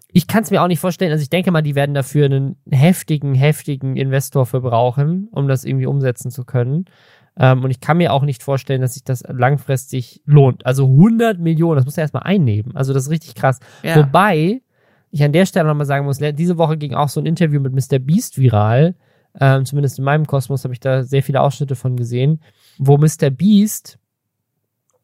ich 0.08 0.26
kann 0.26 0.44
es 0.44 0.50
mir 0.50 0.62
auch 0.62 0.68
nicht 0.68 0.80
vorstellen. 0.80 1.12
Also 1.12 1.22
ich 1.22 1.28
denke 1.28 1.50
mal, 1.50 1.60
die 1.60 1.74
werden 1.74 1.94
dafür 1.94 2.24
einen 2.24 2.56
heftigen, 2.70 3.34
heftigen 3.34 3.96
Investor 3.96 4.46
für 4.46 4.62
brauchen, 4.62 5.28
um 5.30 5.46
das 5.46 5.64
irgendwie 5.64 5.84
umsetzen 5.84 6.30
zu 6.30 6.44
können. 6.44 6.86
Ähm, 7.38 7.64
und 7.64 7.70
ich 7.70 7.80
kann 7.80 7.98
mir 7.98 8.12
auch 8.12 8.22
nicht 8.22 8.42
vorstellen, 8.42 8.80
dass 8.80 8.94
sich 8.94 9.04
das 9.04 9.22
langfristig 9.28 10.22
lohnt. 10.24 10.64
Also 10.64 10.86
100 10.86 11.38
Millionen, 11.38 11.76
das 11.76 11.84
muss 11.84 11.98
er 11.98 12.02
erstmal 12.02 12.22
einnehmen. 12.22 12.74
Also 12.76 12.92
das 12.92 13.04
ist 13.04 13.10
richtig 13.10 13.34
krass. 13.34 13.60
Ja. 13.82 13.96
Wobei 13.96 14.62
ich 15.10 15.22
an 15.22 15.32
der 15.32 15.46
Stelle 15.46 15.68
nochmal 15.68 15.86
sagen 15.86 16.06
muss, 16.06 16.18
diese 16.18 16.58
Woche 16.58 16.76
ging 16.76 16.94
auch 16.94 17.08
so 17.08 17.20
ein 17.20 17.26
Interview 17.26 17.60
mit 17.60 17.72
Mr. 17.72 17.98
Beast 17.98 18.38
viral. 18.38 18.94
Ähm, 19.38 19.66
zumindest 19.66 19.98
in 19.98 20.04
meinem 20.04 20.26
Kosmos 20.26 20.64
habe 20.64 20.72
ich 20.72 20.80
da 20.80 21.02
sehr 21.02 21.22
viele 21.22 21.42
Ausschnitte 21.42 21.76
von 21.76 21.96
gesehen, 21.96 22.40
wo 22.78 22.96
Mr. 22.96 23.30
Beast 23.30 23.98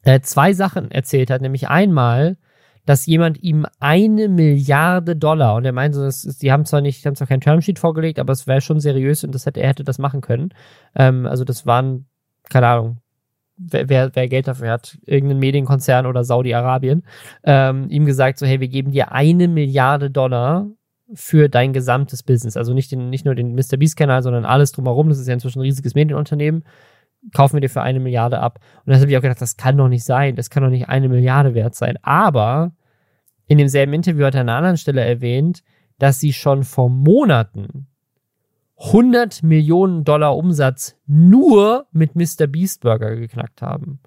äh, 0.02 0.20
zwei 0.20 0.54
Sachen 0.54 0.90
erzählt 0.90 1.30
hat. 1.30 1.42
Nämlich 1.42 1.68
einmal, 1.68 2.38
dass 2.86 3.06
jemand 3.06 3.42
ihm 3.42 3.66
eine 3.78 4.28
Milliarde 4.28 5.16
Dollar 5.16 5.54
und 5.56 5.64
er 5.64 5.72
meinte, 5.72 6.00
das 6.00 6.24
ist, 6.24 6.42
die 6.42 6.50
haben 6.50 6.64
zwar 6.64 6.80
nicht, 6.80 7.04
die 7.04 7.08
haben 7.08 7.14
zwar 7.14 7.28
kein 7.28 7.40
Termsheet 7.40 7.78
vorgelegt, 7.78 8.18
aber 8.18 8.32
es 8.32 8.46
wäre 8.46 8.60
schon 8.60 8.80
seriös 8.80 9.22
und 9.22 9.34
das 9.34 9.46
hätte, 9.46 9.60
er 9.60 9.68
hätte 9.68 9.84
das 9.84 9.98
machen 9.98 10.20
können. 10.22 10.52
Ähm, 10.96 11.26
also 11.26 11.44
das 11.44 11.66
waren 11.66 12.06
keine 12.50 12.66
Ahnung, 12.66 12.98
wer, 13.56 13.88
wer, 13.88 14.10
wer 14.14 14.28
Geld 14.28 14.48
dafür 14.48 14.70
hat, 14.70 14.98
irgendein 15.06 15.38
Medienkonzern 15.38 16.06
oder 16.06 16.24
Saudi-Arabien, 16.24 17.04
ähm, 17.44 17.88
ihm 17.88 18.04
gesagt, 18.04 18.38
so, 18.38 18.46
hey, 18.46 18.60
wir 18.60 18.68
geben 18.68 18.92
dir 18.92 19.12
eine 19.12 19.48
Milliarde 19.48 20.10
Dollar 20.10 20.66
für 21.14 21.48
dein 21.48 21.72
gesamtes 21.72 22.22
Business. 22.22 22.56
Also 22.56 22.72
nicht, 22.72 22.90
den, 22.90 23.10
nicht 23.10 23.24
nur 23.24 23.34
den 23.34 23.54
Mr. 23.54 23.76
Beast-Kanal, 23.76 24.22
sondern 24.22 24.44
alles 24.44 24.72
drumherum. 24.72 25.08
Das 25.08 25.18
ist 25.18 25.28
ja 25.28 25.34
inzwischen 25.34 25.58
ein 25.58 25.62
riesiges 25.62 25.94
Medienunternehmen. 25.94 26.64
kaufen 27.34 27.54
wir 27.54 27.60
dir 27.60 27.68
für 27.68 27.82
eine 27.82 28.00
Milliarde 28.00 28.40
ab. 28.40 28.60
Und 28.84 28.92
dann 28.92 29.00
habe 29.00 29.10
ich 29.10 29.16
auch 29.16 29.22
gedacht, 29.22 29.40
das 29.40 29.56
kann 29.56 29.76
doch 29.76 29.88
nicht 29.88 30.04
sein, 30.04 30.36
das 30.36 30.50
kann 30.50 30.62
doch 30.62 30.70
nicht 30.70 30.88
eine 30.88 31.08
Milliarde 31.08 31.54
wert 31.54 31.74
sein. 31.74 31.98
Aber 32.02 32.72
in 33.46 33.58
demselben 33.58 33.92
Interview 33.92 34.24
hat 34.24 34.34
er 34.34 34.42
an 34.42 34.48
einer 34.48 34.58
anderen 34.58 34.76
Stelle 34.78 35.02
erwähnt, 35.02 35.62
dass 35.98 36.18
sie 36.18 36.32
schon 36.32 36.64
vor 36.64 36.88
Monaten 36.88 37.88
100 38.84 39.42
Millionen 39.42 40.04
Dollar 40.04 40.36
Umsatz 40.36 40.96
nur 41.06 41.86
mit 41.92 42.16
Mr. 42.16 42.46
Beast 42.48 42.80
Burger 42.80 43.14
geknackt 43.14 43.62
haben. 43.62 44.00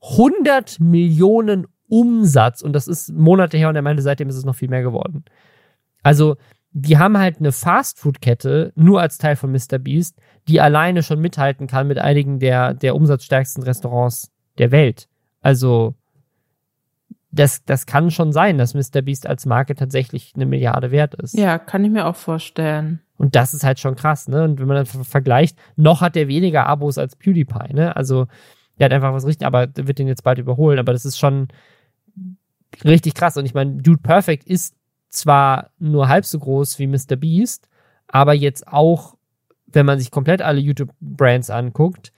100 0.00 0.80
Millionen 0.80 1.66
Umsatz 1.88 2.62
und 2.62 2.72
das 2.72 2.88
ist 2.88 3.12
Monate 3.12 3.58
her 3.58 3.68
und 3.68 3.76
er 3.76 3.82
meinte, 3.82 4.02
seitdem 4.02 4.30
ist 4.30 4.36
es 4.36 4.44
noch 4.44 4.56
viel 4.56 4.70
mehr 4.70 4.82
geworden. 4.82 5.24
Also, 6.02 6.36
die 6.70 6.96
haben 6.96 7.18
halt 7.18 7.38
eine 7.38 7.52
Fastfood-Kette 7.52 8.72
nur 8.74 9.02
als 9.02 9.18
Teil 9.18 9.36
von 9.36 9.52
Mr. 9.52 9.78
Beast, 9.78 10.18
die 10.48 10.60
alleine 10.60 11.02
schon 11.02 11.20
mithalten 11.20 11.66
kann 11.66 11.86
mit 11.86 11.98
einigen 11.98 12.38
der, 12.38 12.72
der 12.72 12.96
umsatzstärksten 12.96 13.62
Restaurants 13.62 14.32
der 14.56 14.70
Welt. 14.70 15.08
Also, 15.42 15.94
das, 17.32 17.64
das 17.64 17.86
kann 17.86 18.10
schon 18.10 18.32
sein, 18.32 18.58
dass 18.58 18.74
Mr. 18.74 19.00
Beast 19.02 19.26
als 19.26 19.46
Marke 19.46 19.74
tatsächlich 19.74 20.32
eine 20.36 20.46
Milliarde 20.46 20.90
wert 20.90 21.14
ist. 21.14 21.34
Ja, 21.34 21.58
kann 21.58 21.84
ich 21.84 21.90
mir 21.90 22.06
auch 22.06 22.16
vorstellen. 22.16 23.00
Und 23.16 23.34
das 23.34 23.54
ist 23.54 23.64
halt 23.64 23.80
schon 23.80 23.96
krass, 23.96 24.28
ne? 24.28 24.44
Und 24.44 24.60
wenn 24.60 24.68
man 24.68 24.76
dann 24.76 25.04
vergleicht, 25.04 25.58
noch 25.76 26.02
hat 26.02 26.16
er 26.16 26.28
weniger 26.28 26.66
Abos 26.66 26.98
als 26.98 27.16
PewDiePie, 27.16 27.72
ne? 27.72 27.96
Also, 27.96 28.26
der 28.78 28.86
hat 28.86 28.92
einfach 28.92 29.14
was 29.14 29.26
richtig, 29.26 29.46
aber 29.46 29.66
der 29.66 29.88
wird 29.88 29.98
den 29.98 30.08
jetzt 30.08 30.24
bald 30.24 30.38
überholen, 30.38 30.78
aber 30.78 30.92
das 30.92 31.06
ist 31.06 31.18
schon 31.18 31.48
richtig 32.84 33.14
krass. 33.14 33.36
Und 33.36 33.46
ich 33.46 33.54
meine, 33.54 33.76
Dude 33.76 34.02
Perfect 34.02 34.44
ist 34.44 34.74
zwar 35.08 35.70
nur 35.78 36.08
halb 36.08 36.26
so 36.26 36.38
groß 36.38 36.78
wie 36.78 36.86
Mr. 36.86 37.16
Beast, 37.16 37.68
aber 38.08 38.34
jetzt 38.34 38.68
auch, 38.68 39.16
wenn 39.66 39.86
man 39.86 39.98
sich 39.98 40.10
komplett 40.10 40.42
alle 40.42 40.60
YouTube-Brands 40.60 41.48
anguckt, 41.48 42.12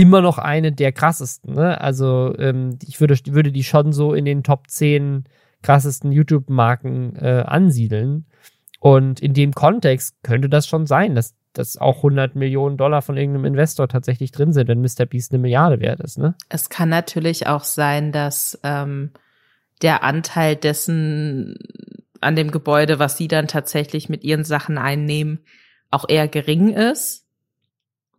immer 0.00 0.22
noch 0.22 0.38
eine 0.38 0.72
der 0.72 0.92
krassesten. 0.92 1.54
Ne? 1.54 1.78
Also 1.80 2.34
ähm, 2.38 2.78
ich 2.86 3.00
würde, 3.00 3.18
würde 3.26 3.52
die 3.52 3.64
schon 3.64 3.92
so 3.92 4.14
in 4.14 4.24
den 4.24 4.42
Top 4.42 4.68
10 4.68 5.24
krassesten 5.62 6.10
YouTube-Marken 6.10 7.16
äh, 7.16 7.44
ansiedeln. 7.46 8.26
Und 8.80 9.20
in 9.20 9.34
dem 9.34 9.52
Kontext 9.52 10.16
könnte 10.22 10.48
das 10.48 10.66
schon 10.66 10.86
sein, 10.86 11.14
dass, 11.14 11.34
dass 11.52 11.76
auch 11.76 11.98
100 11.98 12.34
Millionen 12.34 12.78
Dollar 12.78 13.02
von 13.02 13.18
irgendeinem 13.18 13.44
Investor 13.44 13.88
tatsächlich 13.88 14.32
drin 14.32 14.54
sind, 14.54 14.68
wenn 14.68 14.80
Mr. 14.80 15.04
Beast 15.04 15.32
eine 15.32 15.42
Milliarde 15.42 15.80
wert 15.80 16.00
ist. 16.00 16.16
Ne? 16.16 16.34
Es 16.48 16.70
kann 16.70 16.88
natürlich 16.88 17.46
auch 17.46 17.64
sein, 17.64 18.10
dass 18.10 18.58
ähm, 18.62 19.10
der 19.82 20.02
Anteil 20.02 20.56
dessen 20.56 21.56
an 22.22 22.36
dem 22.36 22.50
Gebäude, 22.50 22.98
was 22.98 23.18
sie 23.18 23.28
dann 23.28 23.48
tatsächlich 23.48 24.08
mit 24.08 24.24
ihren 24.24 24.44
Sachen 24.44 24.78
einnehmen, 24.78 25.40
auch 25.90 26.08
eher 26.08 26.28
gering 26.28 26.70
ist. 26.70 27.19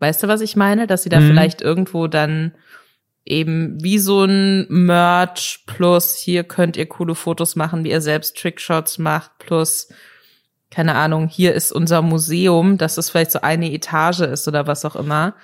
Weißt 0.01 0.23
du, 0.23 0.27
was 0.27 0.41
ich 0.41 0.55
meine? 0.55 0.87
Dass 0.87 1.03
sie 1.03 1.09
da 1.09 1.19
mhm. 1.19 1.27
vielleicht 1.27 1.61
irgendwo 1.61 2.07
dann 2.07 2.53
eben 3.23 3.81
wie 3.83 3.99
so 3.99 4.23
ein 4.23 4.65
Merch 4.67 5.63
plus 5.67 6.17
hier 6.17 6.43
könnt 6.43 6.75
ihr 6.75 6.87
coole 6.87 7.13
Fotos 7.13 7.55
machen, 7.55 7.83
wie 7.83 7.91
ihr 7.91 8.01
selbst 8.01 8.35
Trickshots 8.35 8.97
macht, 8.97 9.37
plus 9.37 9.89
keine 10.71 10.95
Ahnung, 10.95 11.27
hier 11.27 11.53
ist 11.53 11.71
unser 11.71 12.01
Museum, 12.01 12.77
dass 12.77 12.97
es 12.97 13.09
vielleicht 13.09 13.31
so 13.31 13.41
eine 13.41 13.71
Etage 13.71 14.21
ist 14.21 14.47
oder 14.47 14.67
was 14.67 14.85
auch 14.85 14.95
immer. 14.95 15.35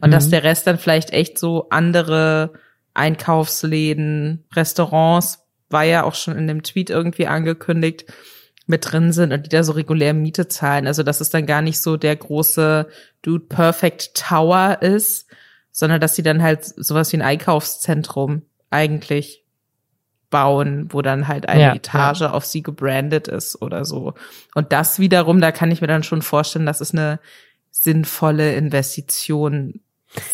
Und 0.00 0.08
mhm. 0.08 0.12
dass 0.12 0.30
der 0.30 0.44
Rest 0.44 0.66
dann 0.66 0.78
vielleicht 0.78 1.10
echt 1.10 1.38
so 1.38 1.68
andere 1.70 2.52
Einkaufsläden, 2.94 4.44
Restaurants, 4.54 5.40
war 5.68 5.82
ja 5.82 6.04
auch 6.04 6.14
schon 6.14 6.36
in 6.38 6.46
dem 6.46 6.62
Tweet 6.62 6.88
irgendwie 6.88 7.26
angekündigt, 7.26 8.06
mit 8.66 8.90
drin 8.90 9.12
sind 9.12 9.32
und 9.32 9.46
die 9.46 9.50
da 9.50 9.62
so 9.62 9.72
regulär 9.72 10.12
Miete 10.12 10.48
zahlen. 10.48 10.86
Also 10.86 11.02
dass 11.02 11.20
es 11.20 11.30
dann 11.30 11.46
gar 11.46 11.62
nicht 11.62 11.80
so 11.80 11.96
der 11.96 12.16
große 12.16 12.88
Dude 13.22 13.44
Perfect 13.46 14.14
Tower 14.14 14.78
ist, 14.80 15.26
sondern 15.70 16.00
dass 16.00 16.16
sie 16.16 16.22
dann 16.22 16.42
halt 16.42 16.64
sowas 16.64 17.12
wie 17.12 17.18
ein 17.18 17.22
Einkaufszentrum 17.22 18.42
eigentlich 18.70 19.44
bauen, 20.30 20.88
wo 20.90 21.02
dann 21.02 21.28
halt 21.28 21.48
eine 21.48 21.62
ja, 21.62 21.74
Etage 21.74 22.22
ja. 22.22 22.30
auf 22.32 22.44
sie 22.44 22.62
gebrandet 22.62 23.28
ist 23.28 23.62
oder 23.62 23.84
so. 23.84 24.14
Und 24.54 24.72
das 24.72 24.98
wiederum, 24.98 25.40
da 25.40 25.52
kann 25.52 25.70
ich 25.70 25.80
mir 25.80 25.86
dann 25.86 26.02
schon 26.02 26.22
vorstellen, 26.22 26.66
dass 26.66 26.80
es 26.80 26.92
eine 26.92 27.20
sinnvolle 27.70 28.54
Investition 28.54 29.80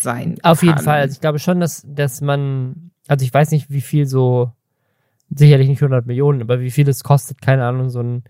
sein 0.01 0.37
Auf 0.43 0.59
kann. 0.59 0.69
jeden 0.69 0.81
Fall. 0.81 1.01
Also 1.01 1.13
ich 1.13 1.21
glaube 1.21 1.39
schon, 1.39 1.59
dass, 1.59 1.83
dass 1.85 2.21
man, 2.21 2.91
also 3.07 3.23
ich 3.23 3.33
weiß 3.33 3.51
nicht, 3.51 3.69
wie 3.69 3.81
viel 3.81 4.07
so 4.07 4.51
sicherlich 5.35 5.67
nicht 5.67 5.81
100 5.81 6.05
Millionen, 6.05 6.41
aber 6.41 6.59
wie 6.61 6.71
viel 6.71 6.87
es 6.87 7.03
kostet, 7.03 7.41
keine 7.41 7.65
Ahnung, 7.65 7.89
so 7.89 8.01
ein 8.01 8.23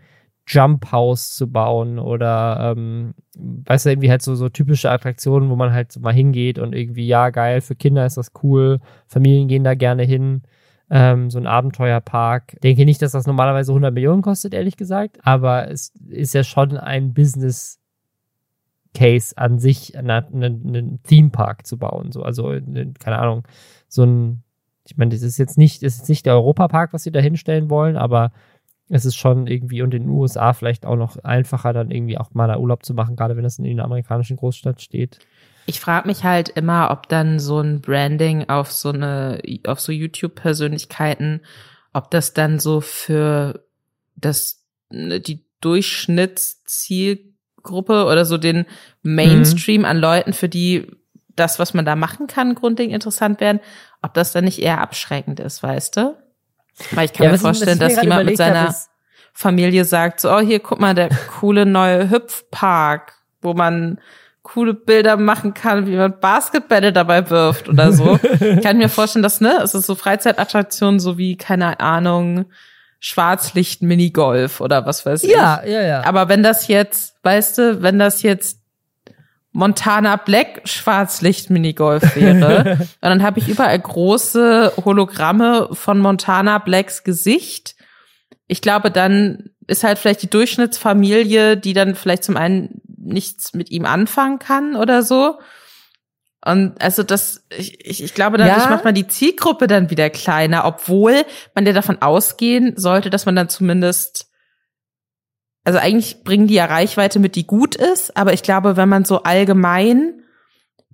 Jump 0.45 0.91
House 0.91 1.35
zu 1.35 1.49
bauen 1.49 1.99
oder, 1.99 2.73
ähm, 2.75 3.13
weißt 3.37 3.85
du, 3.85 3.91
irgendwie 3.91 4.09
halt 4.09 4.21
so, 4.21 4.35
so 4.35 4.49
typische 4.49 4.91
Attraktionen, 4.91 5.49
wo 5.49 5.55
man 5.55 5.71
halt 5.71 5.91
so 5.91 6.01
mal 6.01 6.13
hingeht 6.13 6.59
und 6.59 6.73
irgendwie, 6.73 7.07
ja, 7.07 7.29
geil, 7.29 7.61
für 7.61 7.75
Kinder 7.75 8.05
ist 8.05 8.17
das 8.17 8.31
cool, 8.43 8.79
Familien 9.07 9.47
gehen 9.47 9.63
da 9.63 9.73
gerne 9.73 10.03
hin, 10.03 10.43
ähm, 10.89 11.29
so 11.29 11.39
ein 11.39 11.47
Abenteuerpark. 11.47 12.57
Denke 12.61 12.83
nicht, 12.85 13.01
dass 13.01 13.13
das 13.13 13.25
normalerweise 13.25 13.71
100 13.71 13.93
Millionen 13.93 14.21
kostet, 14.21 14.53
ehrlich 14.53 14.75
gesagt, 14.75 15.17
aber 15.23 15.71
es 15.71 15.93
ist 16.09 16.33
ja 16.33 16.43
schon 16.43 16.77
ein 16.77 17.13
Business 17.13 17.79
Case 18.93 19.37
an 19.37 19.59
sich, 19.59 19.97
einen, 19.97 20.11
einen 20.11 21.01
Theme 21.03 21.29
Park 21.29 21.65
zu 21.65 21.77
bauen, 21.77 22.11
so, 22.11 22.21
also, 22.21 22.49
keine 22.99 23.17
Ahnung, 23.17 23.47
so 23.87 24.03
ein 24.03 24.42
ich 24.85 24.97
meine, 24.97 25.11
das 25.11 25.21
ist 25.21 25.37
jetzt 25.37 25.57
nicht, 25.57 25.83
das 25.83 25.95
ist 25.95 26.09
nicht 26.09 26.25
der 26.25 26.33
Europapark, 26.33 26.93
was 26.93 27.03
sie 27.03 27.11
da 27.11 27.19
hinstellen 27.19 27.69
wollen, 27.69 27.97
aber 27.97 28.31
es 28.89 29.05
ist 29.05 29.15
schon 29.15 29.47
irgendwie 29.47 29.81
und 29.81 29.93
in 29.93 30.03
den 30.03 30.11
USA 30.11 30.51
vielleicht 30.53 30.85
auch 30.85 30.97
noch 30.97 31.17
einfacher, 31.23 31.71
dann 31.73 31.89
irgendwie 31.89 32.17
auch 32.17 32.33
mal 32.33 32.47
da 32.47 32.57
Urlaub 32.57 32.85
zu 32.85 32.93
machen, 32.93 33.15
gerade 33.15 33.35
wenn 33.35 33.43
das 33.43 33.59
in 33.59 33.65
einer 33.65 33.85
amerikanischen 33.85 34.37
Großstadt 34.37 34.81
steht. 34.81 35.19
Ich 35.65 35.79
frage 35.79 36.07
mich 36.07 36.25
halt 36.25 36.49
immer, 36.49 36.91
ob 36.91 37.07
dann 37.07 37.39
so 37.39 37.59
ein 37.59 37.79
Branding 37.79 38.49
auf 38.49 38.69
so 38.71 38.89
eine, 38.89 39.41
auf 39.65 39.79
so 39.79 39.93
YouTube-Persönlichkeiten, 39.93 41.39
ob 41.93 42.11
das 42.11 42.33
dann 42.33 42.59
so 42.59 42.81
für 42.81 43.63
das, 44.15 44.65
die 44.91 45.45
Durchschnittszielgruppe 45.61 48.05
oder 48.05 48.25
so 48.25 48.37
den 48.37 48.65
Mainstream 49.01 49.81
mhm. 49.81 49.87
an 49.87 49.97
Leuten, 49.97 50.33
für 50.33 50.49
die 50.49 50.91
das, 51.35 51.59
was 51.59 51.73
man 51.73 51.85
da 51.85 51.95
machen 51.95 52.27
kann, 52.27 52.55
grundlegend 52.55 52.93
interessant 52.93 53.39
werden, 53.39 53.59
ob 54.01 54.13
das 54.13 54.31
dann 54.31 54.45
nicht 54.45 54.61
eher 54.61 54.81
abschreckend 54.81 55.39
ist, 55.39 55.63
weißt 55.63 55.97
du? 55.97 56.15
Weil 56.91 57.05
ich 57.05 57.13
kann 57.13 57.25
ja, 57.25 57.31
mir 57.31 57.39
vorstellen, 57.39 57.79
dass 57.79 58.01
jemand 58.01 58.25
mit 58.25 58.37
seiner 58.37 58.67
habe, 58.67 58.75
Familie 59.33 59.85
sagt, 59.85 60.19
so, 60.19 60.31
oh, 60.31 60.39
hier, 60.39 60.59
guck 60.59 60.79
mal, 60.79 60.93
der 60.93 61.09
coole 61.39 61.65
neue 61.65 62.09
Hüpfpark, 62.09 63.13
wo 63.41 63.53
man 63.53 63.99
coole 64.43 64.73
Bilder 64.73 65.17
machen 65.17 65.53
kann, 65.53 65.87
wie 65.87 65.95
man 65.95 66.19
Basketbälle 66.19 66.91
dabei 66.91 67.29
wirft 67.29 67.69
oder 67.69 67.93
so. 67.93 68.19
ich 68.39 68.61
kann 68.61 68.77
mir 68.77 68.89
vorstellen, 68.89 69.23
dass, 69.23 69.39
ne, 69.39 69.59
es 69.63 69.73
ist 69.73 69.87
so 69.87 69.95
Freizeitattraktionen, 69.95 70.99
so 70.99 71.17
wie, 71.17 71.37
keine 71.37 71.79
Ahnung, 71.79 72.45
Schwarzlicht-Minigolf 72.99 74.61
oder 74.61 74.85
was 74.85 75.05
weiß 75.05 75.23
ich. 75.23 75.31
Ja, 75.31 75.63
ja, 75.65 75.81
ja. 75.81 76.05
Aber 76.05 76.29
wenn 76.29 76.43
das 76.43 76.67
jetzt, 76.67 77.15
weißt 77.23 77.57
du, 77.57 77.81
wenn 77.81 77.99
das 77.99 78.21
jetzt 78.21 78.59
Montana 79.53 80.15
Black 80.15 80.61
Schwarzlicht 80.65 81.51
Minigolf 81.51 82.15
wäre. 82.15 82.77
und 82.79 82.89
dann 83.01 83.23
habe 83.23 83.39
ich 83.39 83.47
überall 83.47 83.79
große 83.79 84.73
Hologramme 84.83 85.69
von 85.71 85.99
Montana 85.99 86.57
Blacks 86.57 87.03
Gesicht. 87.03 87.75
Ich 88.47 88.61
glaube, 88.61 88.91
dann 88.91 89.51
ist 89.67 89.83
halt 89.83 89.99
vielleicht 89.99 90.23
die 90.23 90.29
Durchschnittsfamilie, 90.29 91.55
die 91.55 91.73
dann 91.73 91.95
vielleicht 91.95 92.23
zum 92.23 92.35
einen 92.35 92.81
nichts 92.97 93.53
mit 93.53 93.69
ihm 93.69 93.85
anfangen 93.85 94.39
kann 94.39 94.75
oder 94.75 95.03
so. 95.03 95.39
Und 96.45 96.81
also 96.81 97.03
das, 97.03 97.45
ich, 97.55 98.03
ich 98.03 98.13
glaube, 98.13 98.37
dadurch 98.37 98.65
ja. 98.65 98.69
macht 98.69 98.83
man 98.83 98.95
die 98.95 99.07
Zielgruppe 99.07 99.67
dann 99.67 99.89
wieder 99.89 100.09
kleiner, 100.09 100.65
obwohl 100.65 101.23
man 101.55 101.65
ja 101.65 101.73
davon 101.73 102.01
ausgehen 102.01 102.73
sollte, 102.75 103.09
dass 103.09 103.25
man 103.25 103.35
dann 103.35 103.49
zumindest 103.49 104.32
also 105.63 105.79
eigentlich 105.79 106.23
bringen 106.23 106.47
die 106.47 106.55
ja 106.55 106.65
Reichweite 106.65 107.19
mit, 107.19 107.35
die 107.35 107.47
gut 107.47 107.75
ist, 107.75 108.15
aber 108.17 108.33
ich 108.33 108.43
glaube, 108.43 108.75
wenn 108.75 108.89
man 108.89 109.05
so 109.05 109.23
allgemein 109.23 110.21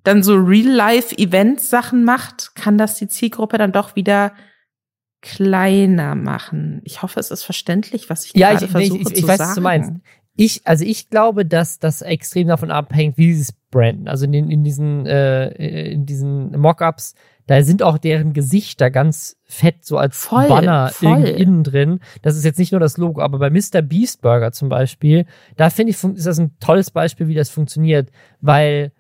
dann 0.04 0.24
so 0.24 0.36
Real-Life-Event-Sachen 0.36 2.04
macht, 2.04 2.56
kann 2.56 2.78
das 2.78 2.96
die 2.96 3.08
Zielgruppe 3.08 3.58
dann 3.58 3.72
doch 3.72 3.96
wieder 3.96 4.34
kleiner 5.22 6.16
machen. 6.16 6.82
Ich 6.86 7.02
hoffe, 7.02 7.20
es 7.20 7.32
ist 7.32 7.44
verständlich, 7.44 8.10
was 8.10 8.26
ich 8.26 8.34
ja, 8.36 8.52
gerade 8.52 8.66
ich, 8.66 8.72
versuche 8.72 9.00
ich, 9.00 9.08
ich, 9.08 9.14
ich 9.18 9.22
zu 9.22 9.28
weiß, 9.28 9.38
sagen. 9.38 9.50
Was 9.50 9.56
du 9.56 9.62
meinst. 9.62 9.92
Ich, 10.42 10.62
also 10.66 10.86
ich 10.86 11.10
glaube, 11.10 11.46
dass 11.46 11.80
das 11.80 12.02
extrem 12.02 12.48
davon 12.48 12.72
abhängt, 12.72 13.18
wie 13.18 13.34
sie 13.34 13.42
es 13.42 13.52
branden. 13.72 14.08
Also 14.08 14.26
in, 14.26 14.34
in 14.34 14.64
diesen, 14.64 15.06
äh, 15.06 15.50
in 15.92 16.06
diesen 16.06 16.58
Mockups 16.58 17.14
da 17.50 17.64
sind 17.64 17.82
auch 17.82 17.98
deren 17.98 18.34
Gesichter 18.34 18.92
ganz 18.92 19.36
fett, 19.46 19.84
so 19.84 19.98
als 19.98 20.16
voll, 20.16 20.48
Banner 20.48 20.90
voll. 20.90 21.24
innen 21.24 21.64
drin. 21.64 22.00
Das 22.22 22.38
ist 22.38 22.46
jetzt 22.46 22.60
nicht 22.60 22.72
nur 22.72 22.80
das 22.80 22.98
Logo, 22.98 23.22
aber 23.22 23.40
bei 23.40 23.50
Mr. 23.50 23.82
Beast 23.82 24.22
Burger 24.22 24.52
zum 24.52 24.70
Beispiel, 24.70 25.26
da 25.58 25.72
finde 25.72 25.90
ich, 25.90 26.04
ist 26.04 26.28
das 26.28 26.40
ein 26.40 26.56
tolles 26.60 26.92
Beispiel, 26.92 27.28
wie 27.28 27.34
das 27.34 27.50
funktioniert, 27.50 28.12
weil 28.40 28.92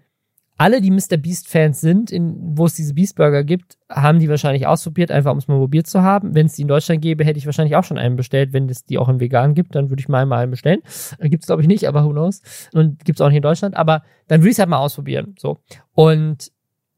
alle, 0.59 0.81
die 0.81 0.91
Mr. 0.91 1.15
Beast-Fans 1.15 1.79
sind, 1.79 2.11
in, 2.11 2.35
wo 2.57 2.65
es 2.65 2.73
diese 2.73 2.93
Beast 2.93 3.15
Burger 3.15 3.45
gibt, 3.45 3.77
haben 3.89 4.19
die 4.19 4.27
wahrscheinlich 4.27 4.67
ausprobiert, 4.67 5.09
einfach 5.09 5.31
um 5.31 5.37
es 5.37 5.47
mal 5.47 5.57
probiert 5.57 5.87
zu 5.87 6.01
haben. 6.01 6.35
Wenn 6.35 6.47
es 6.47 6.55
die 6.55 6.63
in 6.63 6.67
Deutschland 6.67 7.01
gäbe, 7.01 7.23
hätte 7.23 7.39
ich 7.39 7.45
wahrscheinlich 7.45 7.77
auch 7.77 7.85
schon 7.85 7.97
einen 7.97 8.17
bestellt. 8.17 8.51
Wenn 8.51 8.67
es 8.67 8.83
die 8.83 8.97
auch 8.97 9.07
in 9.07 9.21
vegan 9.21 9.53
gibt, 9.53 9.73
dann 9.75 9.89
würde 9.89 10.01
ich 10.01 10.09
mal 10.09 10.21
einmal 10.21 10.39
einen 10.43 10.51
bestellen. 10.51 10.81
Gibt 11.21 11.43
es, 11.43 11.47
glaube 11.47 11.61
ich, 11.61 11.69
nicht, 11.69 11.87
aber 11.87 12.03
who 12.03 12.09
knows. 12.09 12.41
Und 12.73 13.05
gibt 13.05 13.19
es 13.19 13.21
auch 13.21 13.29
nicht 13.29 13.37
in 13.37 13.41
Deutschland. 13.41 13.77
Aber 13.77 14.03
dann 14.27 14.41
würde 14.41 14.49
ich 14.49 14.55
es 14.55 14.59
halt 14.59 14.67
mal 14.67 14.79
ausprobieren. 14.79 15.33
So. 15.39 15.59
Und 15.93 16.51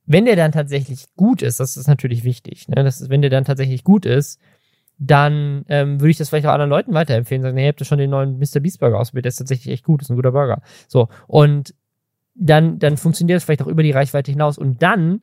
wenn 0.07 0.26
der 0.26 0.36
dann 0.36 0.51
tatsächlich 0.51 1.05
gut 1.16 1.43
ist, 1.43 1.59
das 1.59 1.78
ist 1.78 1.88
natürlich 1.88 2.24
wichtig, 2.24 2.68
ne? 2.68 2.84
das 2.84 2.99
ist, 2.99 3.12
wenn 3.12 3.22
der 3.22 3.30
dann 3.30 3.45
tatsächlich 3.45 3.84
gut 3.84 4.07
ist, 4.07 4.39
dann 4.97 5.66
ähm, 5.68 6.01
würde 6.01 6.09
ich 6.09 6.18
das 6.18 6.30
vielleicht 6.30 6.47
auch 6.47 6.51
anderen 6.51 6.72
Leuten 6.72 6.95
weiterempfehlen. 6.95 7.43
Sagen, 7.43 7.57
hey, 7.57 7.68
habt 7.68 7.82
ihr 7.82 7.86
schon 7.86 7.99
den 7.99 8.09
neuen 8.09 8.39
Mr. 8.39 8.59
Beast 8.59 8.80
Burger 8.80 8.99
ausprobiert? 8.99 9.26
Der 9.26 9.30
ist 9.30 9.38
tatsächlich 9.38 9.72
echt 9.72 9.84
gut, 9.84 10.01
ist 10.01 10.09
ein 10.09 10.16
guter 10.16 10.32
Burger. 10.32 10.64
So, 10.88 11.09
und 11.28 11.76
dann, 12.42 12.80
dann 12.80 12.98
funktioniert 12.98 13.38
das 13.38 13.44
vielleicht 13.44 13.62
auch 13.62 13.68
über 13.68 13.84
die 13.84 13.92
Reichweite 13.92 14.32
hinaus. 14.32 14.58
Und 14.58 14.82
dann, 14.82 15.22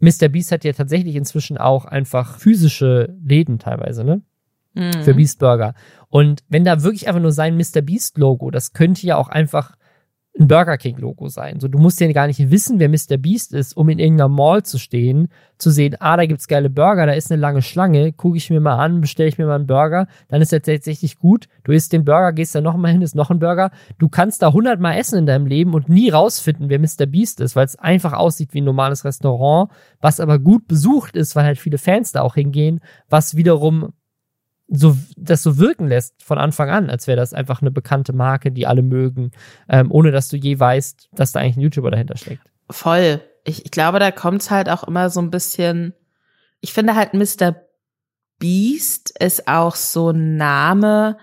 Mr. 0.00 0.28
Beast 0.28 0.50
hat 0.50 0.64
ja 0.64 0.72
tatsächlich 0.72 1.14
inzwischen 1.14 1.56
auch 1.56 1.84
einfach 1.84 2.38
physische 2.38 3.16
Läden 3.24 3.58
teilweise, 3.58 4.04
ne? 4.04 4.22
Mhm. 4.74 5.02
Für 5.04 5.14
Beast 5.14 5.38
Burger. 5.38 5.74
Und 6.08 6.42
wenn 6.48 6.64
da 6.64 6.82
wirklich 6.82 7.06
einfach 7.06 7.22
nur 7.22 7.32
sein 7.32 7.56
Mr. 7.56 7.80
Beast 7.80 8.18
Logo, 8.18 8.50
das 8.50 8.72
könnte 8.72 9.06
ja 9.06 9.16
auch 9.16 9.28
einfach 9.28 9.76
ein 10.38 10.46
Burger 10.46 10.78
King 10.78 10.96
Logo 10.98 11.28
sein. 11.28 11.58
So, 11.58 11.68
du 11.68 11.78
musst 11.78 12.00
ja 12.00 12.10
gar 12.12 12.26
nicht 12.28 12.50
wissen, 12.50 12.78
wer 12.78 12.88
Mr. 12.88 13.16
Beast 13.18 13.52
ist, 13.52 13.76
um 13.76 13.88
in 13.88 13.98
irgendeiner 13.98 14.28
Mall 14.28 14.62
zu 14.62 14.78
stehen, 14.78 15.28
zu 15.58 15.70
sehen, 15.70 15.96
ah, 15.98 16.16
da 16.16 16.26
gibt's 16.26 16.46
geile 16.46 16.70
Burger, 16.70 17.06
da 17.06 17.12
ist 17.12 17.32
eine 17.32 17.40
lange 17.40 17.62
Schlange, 17.62 18.12
gucke 18.12 18.36
ich 18.36 18.48
mir 18.48 18.60
mal 18.60 18.76
an, 18.76 19.00
bestelle 19.00 19.28
ich 19.28 19.38
mir 19.38 19.46
mal 19.46 19.56
einen 19.56 19.66
Burger, 19.66 20.06
dann 20.28 20.40
ist 20.40 20.52
der 20.52 20.62
tatsächlich 20.62 21.18
gut. 21.18 21.48
Du 21.64 21.72
isst 21.72 21.92
den 21.92 22.04
Burger, 22.04 22.32
gehst 22.32 22.54
da 22.54 22.60
nochmal 22.60 22.92
hin, 22.92 23.02
ist 23.02 23.16
noch 23.16 23.30
ein 23.30 23.40
Burger. 23.40 23.72
Du 23.98 24.08
kannst 24.08 24.42
da 24.42 24.52
hundertmal 24.52 24.96
essen 24.96 25.18
in 25.18 25.26
deinem 25.26 25.46
Leben 25.46 25.74
und 25.74 25.88
nie 25.88 26.10
rausfinden, 26.10 26.70
wer 26.70 26.78
Mr. 26.78 27.06
Beast 27.06 27.40
ist, 27.40 27.56
weil 27.56 27.66
es 27.66 27.76
einfach 27.76 28.12
aussieht 28.12 28.54
wie 28.54 28.60
ein 28.60 28.64
normales 28.64 29.04
Restaurant, 29.04 29.70
was 30.00 30.20
aber 30.20 30.38
gut 30.38 30.68
besucht 30.68 31.16
ist, 31.16 31.34
weil 31.34 31.44
halt 31.44 31.58
viele 31.58 31.78
Fans 31.78 32.12
da 32.12 32.22
auch 32.22 32.34
hingehen, 32.34 32.80
was 33.08 33.36
wiederum 33.36 33.92
so 34.68 34.96
das 35.16 35.42
so 35.42 35.58
wirken 35.58 35.88
lässt 35.88 36.22
von 36.22 36.38
Anfang 36.38 36.70
an, 36.70 36.90
als 36.90 37.06
wäre 37.06 37.16
das 37.16 37.32
einfach 37.32 37.62
eine 37.62 37.70
bekannte 37.70 38.12
Marke, 38.12 38.52
die 38.52 38.66
alle 38.66 38.82
mögen, 38.82 39.30
ähm, 39.68 39.90
ohne 39.90 40.10
dass 40.10 40.28
du 40.28 40.36
je 40.36 40.58
weißt, 40.58 41.08
dass 41.12 41.32
da 41.32 41.40
eigentlich 41.40 41.56
ein 41.56 41.62
YouTuber 41.62 41.90
dahinter 41.90 42.16
steckt. 42.16 42.42
Voll. 42.70 43.20
Ich, 43.44 43.64
ich 43.64 43.70
glaube, 43.70 43.98
da 43.98 44.10
kommt's 44.10 44.50
halt 44.50 44.68
auch 44.68 44.84
immer 44.84 45.08
so 45.08 45.20
ein 45.20 45.30
bisschen. 45.30 45.94
Ich 46.60 46.72
finde 46.74 46.94
halt 46.94 47.14
Mr. 47.14 47.56
Beast 48.38 49.18
ist 49.18 49.48
auch 49.48 49.74
so 49.74 50.10
ein 50.10 50.36
Name, 50.36 51.16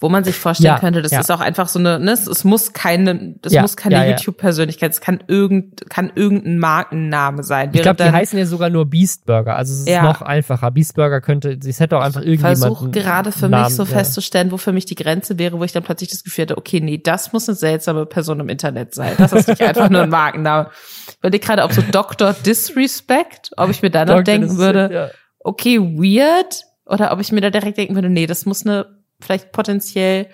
wo 0.00 0.08
man 0.08 0.24
sich 0.24 0.34
vorstellen 0.34 0.74
Ja, 0.74 0.78
könnte, 0.78 1.02
das 1.02 1.12
ja. 1.12 1.20
ist 1.20 1.30
auch 1.30 1.40
einfach 1.40 1.68
so 1.68 1.78
eine, 1.78 2.00
ne, 2.00 2.12
es, 2.12 2.26
es 2.26 2.42
muss 2.44 2.72
keine, 2.72 3.34
das 3.42 3.52
Ja, 3.52 3.60
muss 3.60 3.76
keine. 3.76 4.10
YouTube-Persönlichkeit, 4.10 4.92
es 4.92 5.00
kann 5.02 5.22
irgend, 5.26 5.88
kann 5.90 6.10
irgendein 6.14 6.58
Markenname 6.58 7.42
sein. 7.42 7.70
Ich 7.74 7.82
glaube, 7.82 8.02
die 8.02 8.10
heißen 8.10 8.38
ja 8.38 8.46
sogar 8.46 8.70
nur 8.70 8.86
Beast 8.86 9.26
Burger, 9.26 9.56
also 9.56 9.74
es 9.74 9.80
ist 9.80 10.02
noch 10.02 10.22
einfacher. 10.22 10.70
Beast 10.70 10.94
Burger 10.94 11.20
könnte, 11.20 11.58
es 11.62 11.80
hätte 11.80 11.98
auch 11.98 12.02
einfach 12.02 12.22
irgendjemand. 12.22 12.58
Versuch 12.58 12.90
gerade 12.90 13.30
für 13.30 13.48
Namen, 13.48 13.64
mich 13.66 13.76
so 13.76 13.84
festzustellen, 13.84 14.50
wo 14.50 14.56
für 14.56 14.72
mich 14.72 14.86
die 14.86 14.94
Grenze 14.94 15.38
wäre, 15.38 15.58
wo 15.58 15.64
ich 15.64 15.72
dann 15.72 15.82
plötzlich 15.82 16.08
das 16.10 16.24
Gefühl 16.24 16.42
hatte, 16.42 16.56
okay, 16.56 16.80
nee, 16.80 16.98
das 16.98 17.32
muss 17.32 17.48
eine 17.48 17.56
seltsame 17.56 18.06
Person 18.06 18.40
im 18.40 18.48
Internet 18.48 18.94
sein. 18.94 19.12
Das 19.18 19.32
ist 19.32 19.48
nicht 19.48 19.60
einfach 19.62 19.90
nur 19.90 20.02
ein 20.02 20.10
Markenname. 20.10 20.70
Ich 21.08 21.18
überlege 21.18 21.44
gerade, 21.46 21.62
ob 21.62 21.72
so 21.72 21.82
Dr. 21.82 22.32
Disrespect, 22.32 23.50
ob 23.58 23.68
ich 23.68 23.82
mir 23.82 23.90
da 23.90 24.06
noch 24.06 24.22
denken 24.22 24.56
würde, 24.56 25.12
okay, 25.40 25.78
weird, 25.78 26.64
oder 26.86 27.12
ob 27.12 27.20
ich 27.20 27.32
mir 27.32 27.40
da 27.40 27.50
direkt 27.50 27.76
denken 27.78 27.94
würde, 27.94 28.08
nee, 28.08 28.26
das 28.26 28.46
muss 28.46 28.64
eine, 28.64 28.86
vielleicht 29.20 29.52
potenziell 29.52 30.26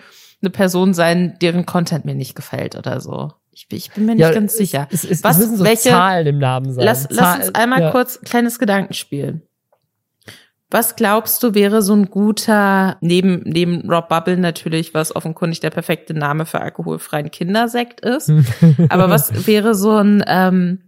eine 0.43 0.51
Person 0.51 0.95
sein, 0.95 1.37
deren 1.41 1.67
Content 1.67 2.05
mir 2.05 2.15
nicht 2.15 2.35
gefällt 2.35 2.77
oder 2.77 3.01
so. 3.01 3.33
Ich, 3.53 3.69
bin- 3.69 3.79
ich 3.79 3.91
bin 3.91 4.05
mir 4.07 4.13
nicht 4.15 4.21
Ja, 4.21 4.33
ganz 4.33 4.53
es- 4.53 4.59
sicher. 4.59 4.87
Es, 4.91 5.03
es, 5.05 5.25
Was- 5.25 5.39
müssen 5.39 5.57
so 5.57 5.65
welche- 5.65 5.89
Zahlen 5.91 6.27
im 6.27 6.39
Namen 6.39 6.73
sein. 6.73 6.85
Lass, 6.85 7.07
lass 7.11 7.39
uns 7.49 7.55
einmal 7.55 7.81
ja. 7.81 7.91
kurz 7.91 8.21
kleines 8.21 8.59
Gedankenspiel. 8.59 9.43
Was 10.69 10.97
glaubst 10.97 11.43
du 11.45 11.55
wäre 11.55 11.81
so 11.81 11.95
ein 11.95 12.07
guter, 12.07 12.97
neben, 13.01 13.43
neben 13.45 13.89
Rob 13.89 14.09
Bubble 14.09 14.37
natürlich, 14.37 14.95
was 14.95 15.15
offenkundig 15.15 15.61
der 15.61 15.71
perfekte 15.71 16.13
Name 16.13 16.45
für 16.45 16.61
alkoholfreien 16.61 17.31
Kindersekt 17.31 18.01
ist. 18.01 18.31
Aber 18.89 19.09
was 19.09 19.47
wäre 19.47 19.77
so 19.77 19.93
ein, 19.97 20.25
ähm, 20.27 20.86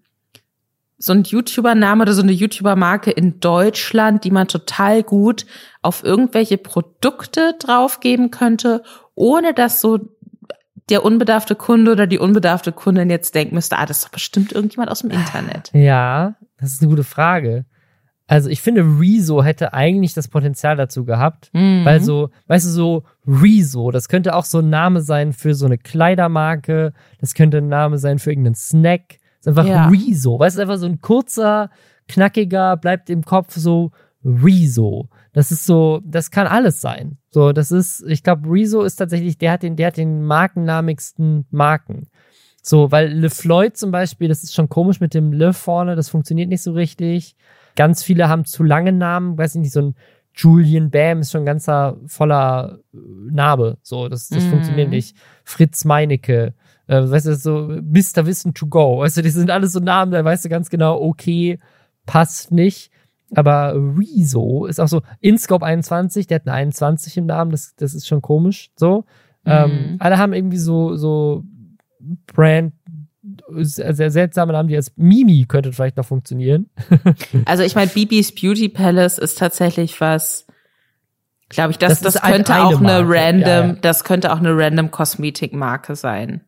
so 0.99 1.13
ein 1.13 1.23
YouTuber-Name 1.23 2.03
oder 2.03 2.13
so 2.13 2.23
eine 2.23 2.33
YouTuber-Marke 2.33 3.11
in 3.13 3.39
Deutschland, 3.41 4.25
die 4.25 4.31
man 4.33 4.49
total 4.49 5.03
gut 5.05 5.47
auf 5.81 6.03
irgendwelche 6.05 6.59
Produkte 6.59 7.55
draufgeben 7.61 8.31
könnte, 8.31 8.83
ohne 9.15 9.55
dass 9.55 9.81
so 9.81 9.99
der 10.91 11.05
unbedarfte 11.05 11.55
Kunde 11.55 11.93
oder 11.93 12.07
die 12.07 12.19
unbedarfte 12.19 12.73
Kundin 12.73 13.11
jetzt 13.11 13.35
denken 13.35 13.55
müsste, 13.55 13.79
ah, 13.79 13.87
das 13.87 13.99
ist 13.99 14.05
doch 14.07 14.11
bestimmt 14.11 14.53
irgendjemand 14.53 14.91
aus 14.91 15.01
dem 15.01 15.11
Internet. 15.11 15.71
Ja, 15.75 16.35
das 16.59 16.73
ist 16.73 16.83
eine 16.83 16.91
gute 16.91 17.05
Frage. 17.05 17.67
Also 18.27 18.51
ich 18.51 18.61
finde, 18.61 18.83
Rezo 18.83 19.43
hätte 19.43 19.73
eigentlich 19.75 20.13
das 20.15 20.29
Potenzial 20.29 20.77
dazu 20.77 21.05
gehabt, 21.05 21.51
Mhm. 21.53 21.85
weil 21.85 22.01
so, 22.01 22.31
weißt 22.47 22.67
du, 22.67 22.71
so 22.71 23.05
Rezo, 23.27 23.91
das 23.91 24.09
könnte 24.09 24.35
auch 24.35 24.45
so 24.45 24.59
ein 24.59 24.69
Name 24.71 25.01
sein 25.01 25.33
für 25.33 25.55
so 25.55 25.65
eine 25.67 25.79
Kleidermarke, 25.79 26.93
das 27.21 27.35
könnte 27.35 27.59
ein 27.59 27.69
Name 27.69 27.99
sein 27.99 28.19
für 28.19 28.31
irgendeinen 28.31 28.55
Snack. 28.57 29.19
Einfach 29.49 29.67
Ja. 29.67 29.89
Rezo, 29.89 30.39
weißt 30.39 30.57
du, 30.59 30.63
einfach 30.63 30.79
so 30.79 30.87
ein 30.87 31.01
kurzer, 31.01 31.71
knackiger, 32.09 32.77
bleibt 32.77 33.11
im 33.11 33.23
Kopf 33.25 33.55
so 33.57 33.91
Rezo. 34.25 35.09
Das 35.33 35.51
ist 35.53 35.67
so, 35.67 36.01
das 36.05 36.31
kann 36.31 36.47
alles 36.47 36.81
sein. 36.81 37.19
So, 37.31 37.53
das 37.53 37.71
ist, 37.71 38.03
ich 38.09 38.23
glaube, 38.23 38.49
Rezo 38.51 38.83
ist 38.83 38.97
tatsächlich, 38.97 39.39
der 39.39 39.53
hat 39.53 39.63
den, 39.63 39.77
der 39.77 39.89
hat 39.89 39.97
den 39.97 40.23
markennamigsten 40.25 41.47
Marken. 41.51 42.09
So, 42.63 42.91
weil 42.91 43.09
Le 43.13 43.31
Floyd 43.31 43.77
zum 43.77 43.91
Beispiel, 43.91 44.29
das 44.29 44.43
ist 44.43 44.55
schon 44.55 44.69
komisch 44.69 45.01
mit 45.01 45.15
dem 45.15 45.33
Le 45.33 45.53
vorne, 45.53 45.97
das 45.97 46.09
funktioniert 46.09 46.49
nicht 46.49 46.63
so 46.63 46.73
richtig. 46.73 47.37
Ganz 47.77 48.03
viele 48.03 48.29
haben 48.29 48.45
zu 48.45 48.63
lange 48.65 48.93
Namen, 48.93 49.39
weiß 49.39 49.55
ich 49.55 49.61
nicht, 49.61 49.73
so 49.73 49.81
ein 49.81 49.95
Julian 50.35 50.91
Bam 50.91 51.21
ist 51.21 51.33
schon 51.33 51.43
ein 51.43 51.47
ganzer 51.47 51.97
voller 52.07 52.79
äh, 52.93 52.99
Narbe. 53.31 53.79
So, 53.83 54.09
das, 54.09 54.29
das 54.29 54.45
Mhm. 54.45 54.51
funktioniert 54.51 54.91
nicht. 54.91 55.17
Fritz 55.45 55.85
Meinecke, 55.85 56.55
äh, 56.89 57.09
weißt 57.11 57.27
du, 57.27 57.37
so 57.37 57.69
Mr. 57.69 58.27
Wissen 58.27 58.53
to 58.55 58.67
go. 58.67 58.99
Weißt 58.99 59.17
du, 59.17 59.23
die 59.23 59.31
sind 59.31 59.51
alles 59.51 59.73
so 59.73 59.79
Namen, 59.81 60.11
da 60.13 60.25
weißt 60.25 60.45
du 60.45 60.49
ganz 60.49 60.69
genau, 60.71 61.01
okay, 61.01 61.59
passt 62.07 62.51
nicht. 62.51 62.91
Aber 63.35 63.75
Rezo 63.77 64.65
ist 64.67 64.81
auch 64.81 64.89
so, 64.89 65.03
InScope 65.21 65.65
21, 65.65 66.27
der 66.27 66.37
hat 66.37 66.47
eine 66.47 66.57
21 66.57 67.17
im 67.19 67.27
Namen, 67.27 67.51
das, 67.51 67.75
das 67.77 67.95
ist 67.95 68.09
schon 68.09 68.23
komisch. 68.23 68.71
So. 68.77 69.05
Ähm, 69.45 69.71
Mhm. 69.93 69.97
alle 70.01 70.19
haben 70.19 70.33
irgendwie 70.33 70.57
so, 70.59 70.97
so 70.97 71.45
Brand, 72.27 72.73
sehr, 73.61 74.11
seltsame 74.11 74.53
Namen, 74.53 74.69
die 74.69 74.77
als 74.77 74.93
Mimi 74.97 75.45
könnte 75.47 75.73
vielleicht 75.73 75.97
noch 75.99 76.07
funktionieren. 76.07 76.71
Also 77.45 77.63
ich 77.63 77.75
meine, 77.75 77.91
Bibis 77.91 78.35
Beauty 78.35 78.69
Palace 78.71 79.19
ist 79.19 79.39
tatsächlich 79.39 80.01
was, 80.01 80.47
glaube 81.51 81.73
ich, 81.73 81.79
das, 81.79 82.01
Das 82.01 82.15
das, 82.15 82.23
ein- 82.23 82.33
könnte 82.33 82.55
eine 82.55 82.65
auch 82.65 82.79
eine 82.81 83.03
Marke, 83.05 83.09
random, 83.15 83.43
ja, 83.47 83.67
ja. 83.67 83.73
das 83.83 84.05
könnte 84.05 84.33
auch 84.33 84.39
eine 84.39 84.57
random 84.57 84.91
Kosmetikmarke 84.91 85.97
sein, 85.97 86.43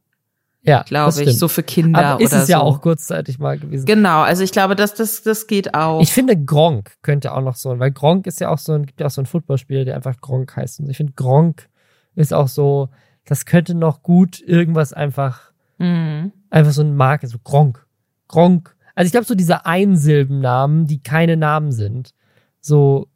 Ja, 0.62 0.82
glaube 0.82 1.22
ich, 1.22 1.38
so 1.38 1.48
für 1.48 1.62
Kinder 1.62 2.04
Aber 2.04 2.20
ist 2.20 2.32
oder 2.32 2.42
es 2.42 2.48
ja 2.48 2.58
so. 2.58 2.64
auch 2.64 2.82
kurzzeitig 2.82 3.38
mal 3.38 3.58
gewesen. 3.58 3.86
Genau, 3.86 4.20
also 4.20 4.42
ich 4.42 4.52
glaube, 4.52 4.76
das, 4.76 4.92
das, 4.94 5.22
das 5.22 5.46
geht 5.46 5.72
auch. 5.74 6.02
Ich 6.02 6.12
finde 6.12 6.36
Gronk 6.36 6.92
könnte 7.02 7.32
auch 7.32 7.40
noch 7.40 7.56
so, 7.56 7.78
weil 7.78 7.90
Gronk 7.92 8.26
ist 8.26 8.40
ja 8.40 8.50
auch 8.50 8.58
so 8.58 8.72
ein, 8.74 8.84
gibt 8.84 9.00
ja 9.00 9.06
auch 9.06 9.10
so 9.10 9.22
einen 9.22 9.26
Footballspieler, 9.26 9.86
der 9.86 9.96
einfach 9.96 10.20
Gronk 10.20 10.54
heißt. 10.56 10.80
Und 10.80 10.90
ich 10.90 10.98
finde 10.98 11.14
Gronk 11.14 11.68
ist 12.14 12.34
auch 12.34 12.48
so, 12.48 12.90
das 13.24 13.46
könnte 13.46 13.74
noch 13.74 14.02
gut 14.02 14.40
irgendwas 14.40 14.92
einfach, 14.92 15.50
Mhm. 15.78 16.32
einfach 16.50 16.72
so 16.72 16.82
eine 16.82 16.90
Marke, 16.92 17.26
so 17.26 17.38
Gronk. 17.42 17.86
Gronk. 18.28 18.76
Also 18.94 19.06
ich 19.06 19.12
glaube 19.12 19.24
so 19.26 19.34
diese 19.34 19.64
Einsilbennamen, 19.64 20.86
die 20.86 21.02
keine 21.02 21.38
Namen 21.38 21.72
sind. 21.72 22.12
So 22.60 23.08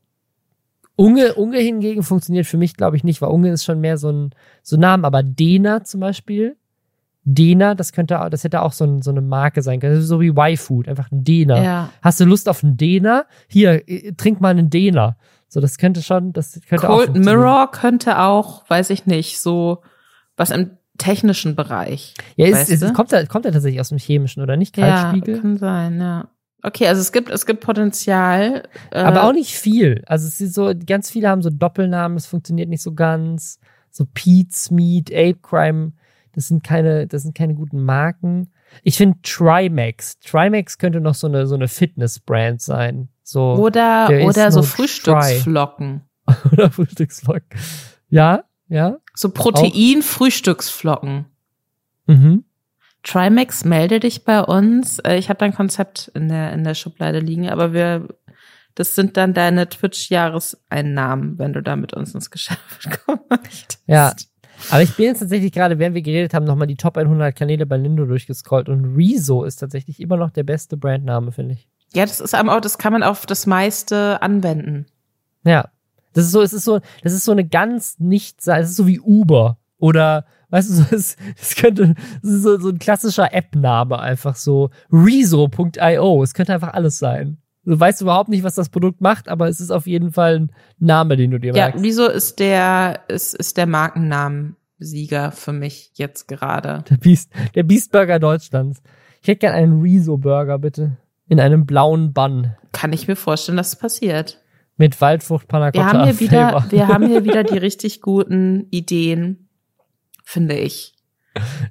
Unge, 0.96 1.34
Unge 1.34 1.58
hingegen 1.58 2.02
funktioniert 2.04 2.46
für 2.46 2.56
mich, 2.56 2.74
glaube 2.76 2.96
ich, 2.96 3.04
nicht, 3.04 3.20
weil 3.20 3.28
Unge 3.30 3.50
ist 3.50 3.64
schon 3.64 3.80
mehr 3.80 3.98
so 3.98 4.10
ein, 4.10 4.30
so 4.62 4.76
ein 4.76 4.80
Namen, 4.80 5.04
aber 5.04 5.22
Dena 5.22 5.84
zum 5.84 6.00
Beispiel. 6.00 6.56
Dena, 7.24 7.74
das 7.74 7.92
könnte, 7.92 8.20
auch- 8.20 8.28
das 8.28 8.44
hätte 8.44 8.62
auch 8.62 8.72
so, 8.72 8.84
ein, 8.84 9.02
so 9.02 9.10
eine 9.10 9.20
Marke 9.22 9.62
sein 9.62 9.80
können. 9.80 10.00
So 10.02 10.20
wie 10.20 10.28
Y-Food, 10.28 10.88
einfach 10.88 11.10
ein 11.10 11.24
Dena. 11.24 11.62
Ja. 11.62 11.90
Hast 12.02 12.20
du 12.20 12.24
Lust 12.24 12.48
auf 12.48 12.62
einen 12.62 12.76
Dena? 12.76 13.24
Hier, 13.48 13.88
äh, 13.88 14.12
trink 14.12 14.40
mal 14.40 14.50
einen 14.50 14.70
Dena. 14.70 15.16
So, 15.48 15.60
das 15.60 15.78
könnte 15.78 16.02
schon, 16.02 16.32
das 16.32 16.60
könnte 16.68 16.90
auch. 16.90 16.96
Cold. 17.06 17.14
Mirror 17.16 17.70
könnte 17.70 18.18
auch, 18.18 18.68
weiß 18.68 18.90
ich 18.90 19.06
nicht, 19.06 19.38
so 19.40 19.82
was 20.36 20.50
im 20.50 20.70
technischen 20.98 21.54
Bereich. 21.56 22.14
Ja, 22.36 22.46
ist, 22.46 22.82
du? 22.82 22.92
kommt, 22.92 23.12
er, 23.12 23.26
kommt 23.26 23.46
er 23.46 23.52
tatsächlich 23.52 23.80
aus 23.80 23.88
dem 23.88 23.98
chemischen 23.98 24.42
oder 24.42 24.56
nicht? 24.56 24.74
Kaltspiegel? 24.74 25.36
Ja, 25.36 25.40
kann 25.40 25.56
sein, 25.56 26.00
ja. 26.00 26.28
Okay, 26.62 26.88
also 26.88 27.00
es 27.00 27.12
gibt, 27.12 27.30
es 27.30 27.46
gibt 27.46 27.60
Potenzial. 27.60 28.62
Äh, 28.90 28.98
Aber 29.00 29.24
auch 29.24 29.32
nicht 29.32 29.54
viel. 29.54 30.02
Also 30.06 30.26
es 30.26 30.40
ist 30.40 30.54
so, 30.54 30.72
ganz 30.86 31.10
viele 31.10 31.28
haben 31.28 31.42
so 31.42 31.50
Doppelnamen, 31.50 32.16
das 32.16 32.26
funktioniert 32.26 32.68
nicht 32.68 32.82
so 32.82 32.94
ganz. 32.94 33.58
So 33.90 34.06
Pete's 34.12 34.70
Meat, 34.70 35.10
Ape 35.12 35.36
Crime, 35.42 35.92
das 36.34 36.48
sind 36.48 36.62
keine, 36.64 37.06
das 37.06 37.22
sind 37.22 37.34
keine 37.36 37.54
guten 37.54 37.82
Marken. 37.84 38.52
Ich 38.82 38.96
finde 38.96 39.18
Trimax. 39.22 40.18
Trimax 40.20 40.78
könnte 40.78 41.00
noch 41.00 41.14
so 41.14 41.26
eine, 41.26 41.46
so 41.46 41.54
eine 41.54 41.68
Fitness-Brand 41.68 42.60
sein. 42.60 43.08
So, 43.22 43.54
Oder, 43.54 44.08
oder 44.24 44.50
so 44.52 44.62
Frühstücksflocken. 44.62 46.02
oder 46.52 46.70
Frühstücksvlog. 46.70 47.42
Ja, 48.08 48.44
ja. 48.68 48.96
So 49.14 49.30
Protein-Frühstücksflocken. 49.30 51.26
Mhm. 52.06 52.44
Trimax, 53.02 53.64
melde 53.64 54.00
dich 54.00 54.24
bei 54.24 54.40
uns. 54.42 54.98
Äh, 55.00 55.16
Ich 55.18 55.28
habe 55.28 55.38
dein 55.38 55.54
Konzept 55.54 56.10
in 56.14 56.28
der, 56.28 56.52
in 56.52 56.64
der 56.64 56.74
Schublade 56.74 57.18
liegen, 57.20 57.48
aber 57.48 57.72
wir, 57.72 58.08
das 58.74 58.94
sind 58.94 59.16
dann 59.16 59.34
deine 59.34 59.68
Twitch-Jahreseinnahmen, 59.68 61.38
wenn 61.38 61.52
du 61.52 61.62
da 61.62 61.76
mit 61.76 61.92
uns 61.92 62.14
ins 62.14 62.30
Geschäft 62.30 62.88
möchtest. 63.30 63.82
Ja. 63.86 64.14
Aber 64.70 64.82
ich 64.82 64.94
bin 64.96 65.06
jetzt 65.06 65.20
tatsächlich 65.20 65.52
gerade, 65.52 65.78
während 65.78 65.94
wir 65.94 66.02
geredet 66.02 66.34
haben, 66.34 66.44
nochmal 66.44 66.66
die 66.66 66.76
Top 66.76 66.96
100 66.96 67.34
Kanäle 67.34 67.66
bei 67.66 67.76
Lindo 67.76 68.04
durchgescrollt 68.04 68.68
und 68.68 68.96
Rezo 68.96 69.44
ist 69.44 69.56
tatsächlich 69.56 70.00
immer 70.00 70.16
noch 70.16 70.30
der 70.30 70.42
beste 70.42 70.76
Brandname, 70.76 71.32
finde 71.32 71.54
ich. 71.54 71.68
Ja, 71.94 72.04
das 72.04 72.20
ist 72.20 72.34
aber 72.34 72.56
auch, 72.56 72.60
das 72.60 72.78
kann 72.78 72.92
man 72.92 73.02
auf 73.02 73.26
das 73.26 73.46
meiste 73.46 74.20
anwenden. 74.20 74.86
Ja. 75.44 75.68
Das 76.12 76.26
ist 76.26 76.32
so, 76.32 76.42
es 76.42 76.52
ist 76.52 76.64
so, 76.64 76.80
das 77.02 77.12
ist 77.12 77.24
so 77.24 77.32
eine 77.32 77.44
ganz 77.44 77.98
nicht, 77.98 78.38
es 78.46 78.70
ist 78.70 78.76
so 78.76 78.86
wie 78.86 79.00
Uber 79.00 79.58
oder, 79.78 80.24
weißt 80.50 80.70
du, 80.70 80.84
das, 80.90 81.16
das 81.38 81.56
könnte, 81.56 81.94
das 82.22 82.32
ist 82.32 82.42
so, 82.42 82.58
so 82.58 82.68
ein 82.68 82.78
klassischer 82.78 83.32
App-Name 83.34 83.98
einfach 83.98 84.36
so, 84.36 84.70
rezo.io, 84.92 86.22
es 86.22 86.34
könnte 86.34 86.54
einfach 86.54 86.72
alles 86.72 86.98
sein. 86.98 87.38
Du 87.64 87.78
weißt 87.80 88.02
überhaupt 88.02 88.28
nicht, 88.28 88.44
was 88.44 88.54
das 88.54 88.68
Produkt 88.68 89.00
macht, 89.00 89.28
aber 89.28 89.48
es 89.48 89.60
ist 89.60 89.70
auf 89.70 89.86
jeden 89.86 90.12
Fall 90.12 90.36
ein 90.40 90.52
Name, 90.78 91.16
den 91.16 91.30
du 91.30 91.38
dir 91.38 91.54
Ja, 91.54 91.64
merkst. 91.66 91.82
wieso 91.82 92.08
ist 92.08 92.38
der, 92.38 93.00
ist, 93.08 93.34
ist 93.34 93.56
der 93.56 93.66
Markennamensieger 93.66 95.32
für 95.32 95.52
mich 95.52 95.92
jetzt 95.94 96.28
gerade? 96.28 96.84
Der 96.90 96.96
Beast, 96.96 97.30
der 97.54 97.62
Beastburger 97.62 98.18
Deutschlands. 98.18 98.82
Ich 99.22 99.28
hätte 99.28 99.38
gern 99.40 99.54
einen 99.54 99.80
Rezo-Burger, 99.80 100.58
bitte. 100.58 100.96
In 101.26 101.40
einem 101.40 101.64
blauen 101.64 102.12
Bun. 102.12 102.52
Kann 102.72 102.92
ich 102.92 103.08
mir 103.08 103.16
vorstellen, 103.16 103.56
dass 103.56 103.68
es 103.68 103.76
passiert. 103.76 104.42
Mit 104.76 105.00
Waldfrucht 105.00 105.48
Panna 105.48 105.72
Wir 105.72 105.80
Cotta 105.80 105.92
haben 106.00 106.04
hier 106.04 106.20
wieder, 106.20 106.66
wir 106.68 106.88
haben 106.88 107.06
hier 107.06 107.24
wieder 107.24 107.44
die 107.44 107.56
richtig 107.56 108.00
guten 108.02 108.66
Ideen, 108.70 109.48
finde 110.24 110.56
ich. 110.58 110.94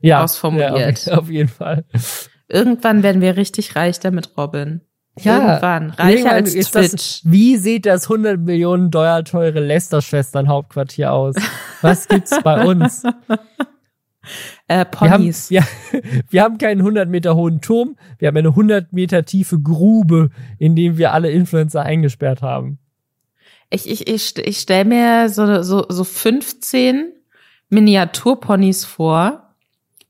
ja, 0.01 0.23
ausformuliert. 0.23 1.05
Ja, 1.05 1.13
auf, 1.13 1.19
auf 1.19 1.29
jeden 1.29 1.49
Fall. 1.49 1.85
Irgendwann 2.47 3.03
werden 3.03 3.21
wir 3.21 3.35
richtig 3.37 3.75
reich 3.75 3.99
damit, 3.99 4.31
Robin. 4.37 4.81
Ja, 5.20 5.38
Irgendwann. 5.61 5.89
Reicher 5.91 6.32
als 6.32 6.55
ist 6.55 6.72
Twitch. 6.72 6.91
Das, 6.91 7.22
wie 7.24 7.57
sieht 7.57 7.86
das 7.86 8.09
100 8.09 8.39
Millionen 8.39 8.89
Dollar 8.89 9.24
teure 9.24 9.59
Lester-Schwestern-Hauptquartier 9.59 11.14
aus? 11.14 11.36
Was 11.82 12.07
gibt's 12.07 12.36
bei 12.43 12.66
uns? 12.66 13.03
äh, 14.68 14.86
Wir 14.99 15.11
haben, 15.11 15.22
Ponys. 15.22 15.51
wir, 15.51 15.64
wir 16.30 16.41
haben 16.41 16.57
keinen 16.57 16.80
100 16.80 17.09
Meter 17.09 17.36
hohen 17.36 17.61
Turm, 17.61 17.95
wir 18.18 18.28
haben 18.28 18.38
eine 18.38 18.49
100 18.49 18.91
Meter 18.91 19.24
tiefe 19.24 19.59
Grube, 19.59 20.32
in 20.57 20.76
dem 20.76 20.97
wir 20.97 21.14
alle 21.14 21.30
Influencer 21.30 21.84
eingesperrt 21.84 22.41
haben. 22.41 22.80
Ich, 23.70 23.89
ich, 23.89 24.07
ich, 24.07 24.38
ich 24.38 24.57
stelle 24.59 24.86
mir 24.86 25.30
so, 25.30 25.61
so, 25.61 25.86
so 25.89 26.03
15 26.03 27.11
Miniaturponys 27.70 28.86
vor, 28.86 29.42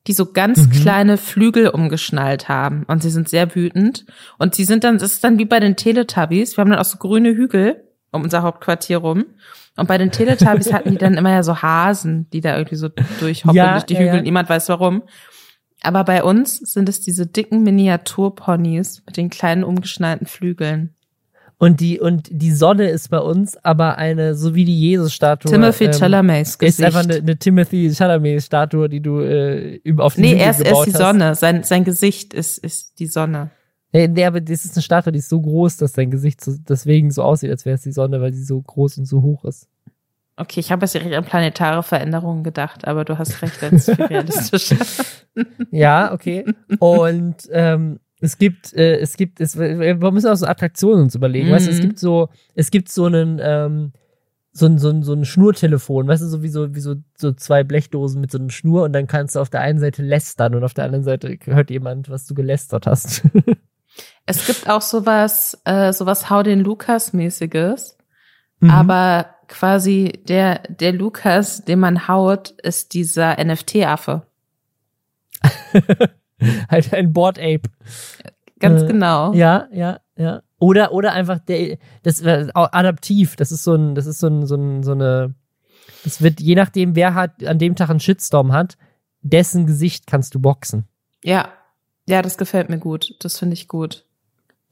die 0.08 0.14
so 0.14 0.32
ganz 0.32 0.58
Mhm. 0.68 0.70
kleine 0.72 1.18
Flügel 1.18 1.70
umgeschnallt 1.70 2.50
haben. 2.50 2.84
Und 2.88 3.02
sie 3.04 3.10
sind 3.10 3.30
sehr 3.30 3.56
wütend. 3.56 4.06
Und 4.38 4.54
sie 4.56 4.66
sind 4.66 4.84
dann, 4.84 4.98
das 4.98 5.14
ist 5.14 5.24
dann 5.24 5.38
wie 5.40 5.46
bei 5.46 5.60
den 5.60 5.76
Teletubbies. 5.76 6.58
Wir 6.58 6.62
haben 6.62 6.72
dann 6.72 6.80
auch 6.80 6.86
so 6.86 6.98
grüne 6.98 7.30
Hügel 7.36 7.84
um 8.12 8.22
unser 8.24 8.44
Hauptquartier 8.44 8.98
rum. 8.98 9.26
Und 9.76 9.88
bei 9.88 9.98
den 9.98 10.12
Teletubbies 10.12 10.72
hatten 10.74 10.92
die 10.92 10.98
dann 10.98 11.16
immer 11.16 11.32
ja 11.32 11.42
so 11.42 11.62
Hasen, 11.64 12.30
die 12.32 12.42
da 12.42 12.56
irgendwie 12.58 12.76
so 12.76 12.90
durchhoppen 13.20 13.56
Ja, 13.56 13.72
durch 13.74 13.86
die 13.86 13.94
ja, 13.96 14.00
Hügel. 14.02 14.16
ja. 14.18 14.22
Niemand 14.22 14.50
weiß 14.50 14.70
warum. 14.70 15.04
Aber 15.82 16.04
bei 16.04 16.24
uns 16.24 16.58
sind 16.60 16.88
es 16.90 17.02
diese 17.02 17.26
dicken 17.26 17.64
Miniaturponys 17.64 19.04
mit 19.06 19.18
den 19.18 19.30
kleinen 19.30 19.64
umgeschnallten 19.64 20.28
Flügeln. 20.28 20.94
Und 21.64 21.80
die, 21.80 22.00
und 22.00 22.28
die 22.30 22.52
Sonne 22.52 22.90
ist 22.90 23.10
bei 23.10 23.20
uns 23.20 23.56
aber 23.64 23.98
eine, 23.98 24.36
so 24.36 24.54
wie 24.54 24.66
die 24.66 24.78
Jesus-Statue. 24.78 25.50
Timothy 25.50 25.86
ähm, 25.86 25.92
Chalamets 25.94 26.50
Ist 26.52 26.60
Gesicht. 26.60 26.84
einfach 26.86 27.04
eine, 27.04 27.16
eine 27.16 27.38
Timothy 27.38 27.90
Chalamet-Statue, 27.94 28.90
die 28.90 29.00
du 29.00 29.22
äh, 29.22 29.80
auf 29.98 30.16
den 30.16 30.22
Nee, 30.22 30.32
Hügel 30.32 30.42
er 30.44 30.50
ist, 30.52 30.60
er 30.60 30.66
ist 30.66 30.70
gebaut 30.70 30.88
die 30.88 30.92
hast. 30.94 30.98
Sonne. 31.00 31.36
Sein, 31.36 31.64
sein 31.64 31.84
Gesicht 31.86 32.34
ist, 32.34 32.58
ist 32.58 33.00
die 33.00 33.08
Sonne. 33.08 33.52
Nee, 33.94 34.08
nee, 34.08 34.26
aber 34.26 34.42
das 34.42 34.66
ist 34.66 34.76
eine 34.76 34.84
Statue, 34.84 35.14
die 35.14 35.20
ist 35.20 35.30
so 35.30 35.40
groß, 35.40 35.78
dass 35.78 35.94
dein 35.94 36.12
Gesicht 36.12 36.44
so, 36.44 36.54
deswegen 36.68 37.12
so 37.12 37.22
aussieht, 37.24 37.52
als 37.52 37.64
wäre 37.66 37.76
es 37.76 37.84
die 37.84 37.92
Sonne, 37.92 38.20
weil 38.20 38.34
sie 38.34 38.44
so 38.44 38.60
groß 38.60 38.98
und 38.98 39.06
so 39.06 39.22
hoch 39.22 39.46
ist. 39.46 39.68
Okay, 40.36 40.60
ich 40.60 40.72
habe 40.72 40.84
jetzt 40.84 40.96
direkt 40.96 41.14
an 41.14 41.24
planetare 41.24 41.84
Veränderungen 41.84 42.44
gedacht, 42.44 42.88
aber 42.88 43.06
du 43.06 43.20
hast 43.20 43.42
recht, 43.44 43.62
das 43.62 43.72
ist 43.88 43.96
viel 43.96 44.06
realistischer. 44.06 44.78
Ja, 45.70 46.12
okay. 46.12 46.44
Und 46.80 47.36
ähm, 47.52 48.00
es 48.24 48.38
gibt, 48.38 48.74
äh, 48.74 48.98
es 49.00 49.18
gibt, 49.18 49.42
es, 49.42 49.58
wir 49.58 49.96
müssen 50.12 50.30
auch 50.30 50.36
so 50.36 50.46
Attraktionen 50.46 51.04
uns 51.04 51.16
überlegen. 51.16 51.52
Weißt 51.52 51.68
du, 51.68 51.72
es 51.72 51.78
Mhm. 51.78 51.82
gibt 51.82 52.00
so, 52.00 52.30
es 52.56 52.72
gibt 52.72 52.90
so 52.90 53.06
einen, 53.06 53.40
ähm, 53.44 53.92
so 54.54 54.66
ein, 54.68 54.78
so 54.78 54.90
ein, 54.90 55.04
so 55.04 55.14
ein 55.14 55.26
Schnurtelefon, 55.26 56.08
weißt 56.08 56.22
du, 56.24 56.28
so 56.28 56.42
wie 56.44 56.48
so, 56.48 56.74
wie 56.76 56.80
so, 56.80 56.96
so 57.18 57.32
zwei 57.34 57.64
Blechdosen 57.64 58.22
mit 58.22 58.32
so 58.32 58.38
einem 58.38 58.50
Schnur 58.50 58.84
und 58.84 58.94
dann 58.94 59.08
kannst 59.08 59.36
du 59.36 59.40
auf 59.40 59.50
der 59.50 59.62
einen 59.62 59.80
Seite 59.80 60.04
lästern 60.04 60.56
und 60.56 60.64
auf 60.64 60.74
der 60.74 60.86
anderen 60.86 61.04
Seite 61.04 61.38
hört 61.46 61.70
jemand, 61.72 62.10
was 62.10 62.26
du 62.26 62.34
gelästert 62.34 62.88
hast. 62.88 63.24
Es 64.26 64.48
gibt 64.48 64.68
auch 64.70 64.82
sowas, 64.82 65.62
äh, 65.66 65.94
sowas 65.94 66.30
Hau 66.32 66.42
den 66.42 66.62
Lukas-mäßiges, 66.62 67.98
Mhm. 68.60 68.70
aber 68.72 69.36
quasi 69.48 70.24
der, 70.28 70.60
der 70.70 70.94
Lukas, 70.94 71.64
den 71.66 71.80
man 71.80 72.08
haut, 72.08 72.50
ist 72.64 72.94
dieser 72.96 73.38
NFT-Affe. 73.44 74.26
halt 76.70 76.94
ein 76.94 77.14
Board 77.14 77.40
Ape. 77.40 77.70
Ganz 78.60 78.84
Äh, 78.84 78.88
genau. 78.88 79.34
Ja, 79.34 79.68
ja, 79.72 80.00
ja. 80.16 80.42
Oder, 80.60 80.94
oder 80.94 81.12
einfach 81.12 81.40
der, 81.40 81.78
das 82.04 82.24
auch 82.54 82.72
adaptiv. 82.72 83.36
Das 83.36 83.52
ist 83.52 83.64
so 83.64 83.76
ein, 83.76 83.96
das 83.96 84.06
ist 84.06 84.20
so 84.20 84.28
ein, 84.28 84.46
so 84.46 84.56
ein, 84.56 84.84
so 84.84 84.92
eine, 84.94 85.36
das 86.04 86.22
wird, 86.22 86.40
je 86.40 86.56
nachdem, 86.56 86.96
wer 86.96 87.14
hat, 87.14 87.44
an 87.44 87.60
dem 87.60 87.76
Tag 87.76 87.90
einen 87.90 88.00
Shitstorm 88.00 88.54
hat, 88.54 88.78
dessen 89.22 89.66
Gesicht 89.66 90.08
kannst 90.08 90.36
du 90.36 90.40
boxen. 90.40 90.88
Ja. 91.24 91.50
Ja, 92.08 92.22
das 92.22 92.38
gefällt 92.38 92.70
mir 92.70 92.80
gut. 92.80 93.16
Das 93.20 93.40
finde 93.40 93.54
ich 93.54 93.68
gut. 93.68 94.06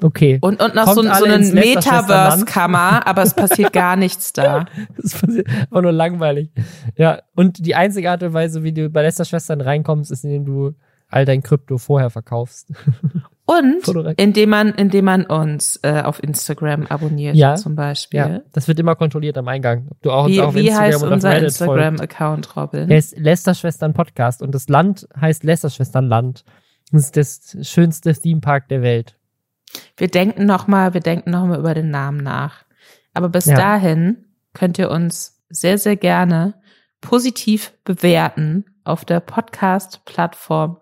Okay. 0.01 0.39
Und, 0.41 0.61
und 0.61 0.75
noch 0.75 0.85
Kommt 0.85 0.95
so, 0.95 1.03
so 1.03 1.09
alle 1.09 1.33
ein 1.33 1.41
ins 1.41 1.51
Lästerschwesterland. 1.51 2.39
Metaverse-Kammer, 2.39 3.07
aber 3.07 3.21
es 3.21 3.33
passiert 3.33 3.71
gar 3.73 3.95
nichts 3.95 4.33
da. 4.33 4.65
Das 4.97 5.13
ist 5.13 5.23
einfach 5.23 5.81
nur 5.81 5.91
langweilig. 5.91 6.49
Ja. 6.97 7.21
Und 7.35 7.65
die 7.65 7.75
einzige 7.75 8.09
Art 8.09 8.23
und 8.23 8.33
Weise, 8.33 8.63
wie 8.63 8.73
du 8.73 8.89
bei 8.89 9.03
Lester-Schwestern 9.03 9.61
reinkommst, 9.61 10.11
ist, 10.11 10.23
indem 10.23 10.45
du 10.45 10.73
all 11.11 11.25
dein 11.25 11.43
Krypto 11.43 11.77
vorher 11.77 12.09
verkaufst. 12.09 12.71
Und 13.45 13.85
indem 14.17 14.49
man, 14.49 14.69
indem 14.69 15.05
man 15.05 15.25
uns 15.25 15.77
äh, 15.83 16.01
auf 16.03 16.23
Instagram 16.23 16.85
abonniert, 16.87 17.35
Ja. 17.35 17.55
zum 17.55 17.75
Beispiel. 17.75 18.19
Ja. 18.19 18.41
Das 18.53 18.67
wird 18.69 18.79
immer 18.79 18.95
kontrolliert 18.95 19.37
am 19.37 19.47
Eingang. 19.47 19.87
Ob 19.89 20.01
du 20.01 20.11
auch, 20.11 20.27
Wie, 20.27 20.39
auch 20.41 20.49
auf 20.49 20.55
wie 20.55 20.67
Instagram 20.67 20.85
heißt 20.91 21.03
und 21.03 21.11
unser. 21.13 21.37
Instagram-Account, 21.39 22.55
Robin? 22.55 22.89
Er 22.89 22.97
ist 22.97 23.17
Lästerschwestern 23.17 23.93
Podcast 23.93 24.41
und 24.41 24.55
das 24.55 24.69
Land 24.69 25.07
heißt 25.19 25.43
Lästerschwesternland. 25.43 26.45
Das 26.93 27.03
ist 27.11 27.17
das 27.17 27.67
schönste 27.69 28.13
Themepark 28.13 28.69
der 28.69 28.81
Welt. 28.81 29.15
Wir 29.97 30.07
denken 30.07 30.45
noch 30.45 30.67
mal, 30.67 30.93
wir 30.93 31.01
denken 31.01 31.33
über 31.33 31.73
den 31.73 31.89
Namen 31.89 32.23
nach. 32.23 32.63
Aber 33.13 33.27
bis 33.29 33.45
Ja. 33.47 33.55
dahin 33.55 34.25
könnt 34.53 34.77
ihr 34.79 34.89
uns 34.91 35.41
sehr, 35.49 35.77
sehr 35.77 35.97
gerne 35.97 36.53
positiv 37.01 37.73
bewerten 37.83 38.65
auf 38.83 39.05
der 39.05 39.19
Podcast-Plattform 39.19 40.79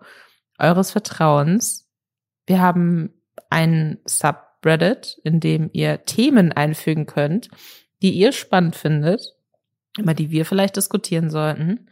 eures 0.58 0.90
Vertrauens. 0.90 1.88
Wir 2.46 2.60
haben 2.60 3.14
einen 3.48 3.98
Subreddit, 4.04 5.18
in 5.24 5.40
dem 5.40 5.70
ihr 5.72 6.04
Themen 6.04 6.52
einfügen 6.52 7.06
könnt, 7.06 7.48
die 8.02 8.12
ihr 8.12 8.32
spannend 8.32 8.76
findet, 8.76 9.34
über 9.98 10.14
die 10.14 10.30
wir 10.30 10.44
vielleicht 10.44 10.76
diskutieren 10.76 11.30
sollten. 11.30 11.88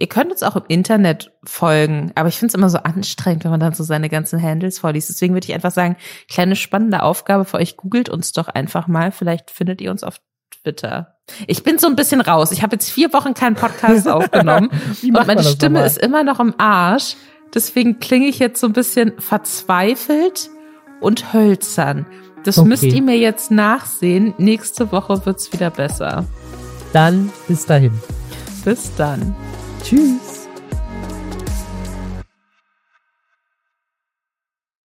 Ihr 0.00 0.06
könnt 0.06 0.30
uns 0.30 0.44
auch 0.44 0.54
im 0.54 0.62
Internet 0.68 1.32
folgen, 1.42 2.12
aber 2.14 2.28
ich 2.28 2.38
finde 2.38 2.52
es 2.52 2.54
immer 2.54 2.70
so 2.70 2.78
anstrengend, 2.78 3.42
wenn 3.42 3.50
man 3.50 3.58
dann 3.58 3.74
so 3.74 3.82
seine 3.82 4.08
ganzen 4.08 4.40
Handles 4.40 4.78
vorliest. 4.78 5.08
Deswegen 5.08 5.34
würde 5.34 5.48
ich 5.48 5.54
einfach 5.54 5.72
sagen, 5.72 5.96
kleine 6.28 6.54
spannende 6.54 7.02
Aufgabe 7.02 7.44
für 7.44 7.56
euch, 7.56 7.76
googelt 7.76 8.08
uns 8.08 8.32
doch 8.32 8.46
einfach 8.46 8.86
mal. 8.86 9.10
Vielleicht 9.10 9.50
findet 9.50 9.80
ihr 9.80 9.90
uns 9.90 10.04
auf 10.04 10.20
Twitter. 10.68 11.14
Ich 11.46 11.62
bin 11.62 11.78
so 11.78 11.86
ein 11.86 11.96
bisschen 11.96 12.20
raus. 12.20 12.52
Ich 12.52 12.62
habe 12.62 12.76
jetzt 12.76 12.90
vier 12.90 13.12
Wochen 13.12 13.34
keinen 13.34 13.54
Podcast 13.54 14.06
aufgenommen 14.08 14.70
und 15.02 15.26
meine 15.26 15.42
Stimme 15.44 15.84
ist 15.84 15.98
immer 15.98 16.24
noch 16.24 16.40
im 16.40 16.54
Arsch. 16.58 17.16
Deswegen 17.54 17.98
klinge 18.00 18.26
ich 18.26 18.38
jetzt 18.38 18.60
so 18.60 18.66
ein 18.66 18.72
bisschen 18.74 19.12
verzweifelt 19.18 20.50
und 21.00 21.32
hölzern. 21.32 22.06
Das 22.44 22.58
Okay. 22.58 22.68
müsst 22.68 22.82
ihr 22.84 23.02
mir 23.02 23.16
jetzt 23.18 23.50
nachsehen. 23.50 24.34
Nächste 24.38 24.92
Woche 24.92 25.24
wird's 25.26 25.52
wieder 25.52 25.70
besser. 25.70 26.24
Dann 26.92 27.30
bis 27.46 27.64
dahin. 27.66 27.92
Bis 28.64 28.94
dann. 28.96 29.34
Tschüss. 29.82 30.37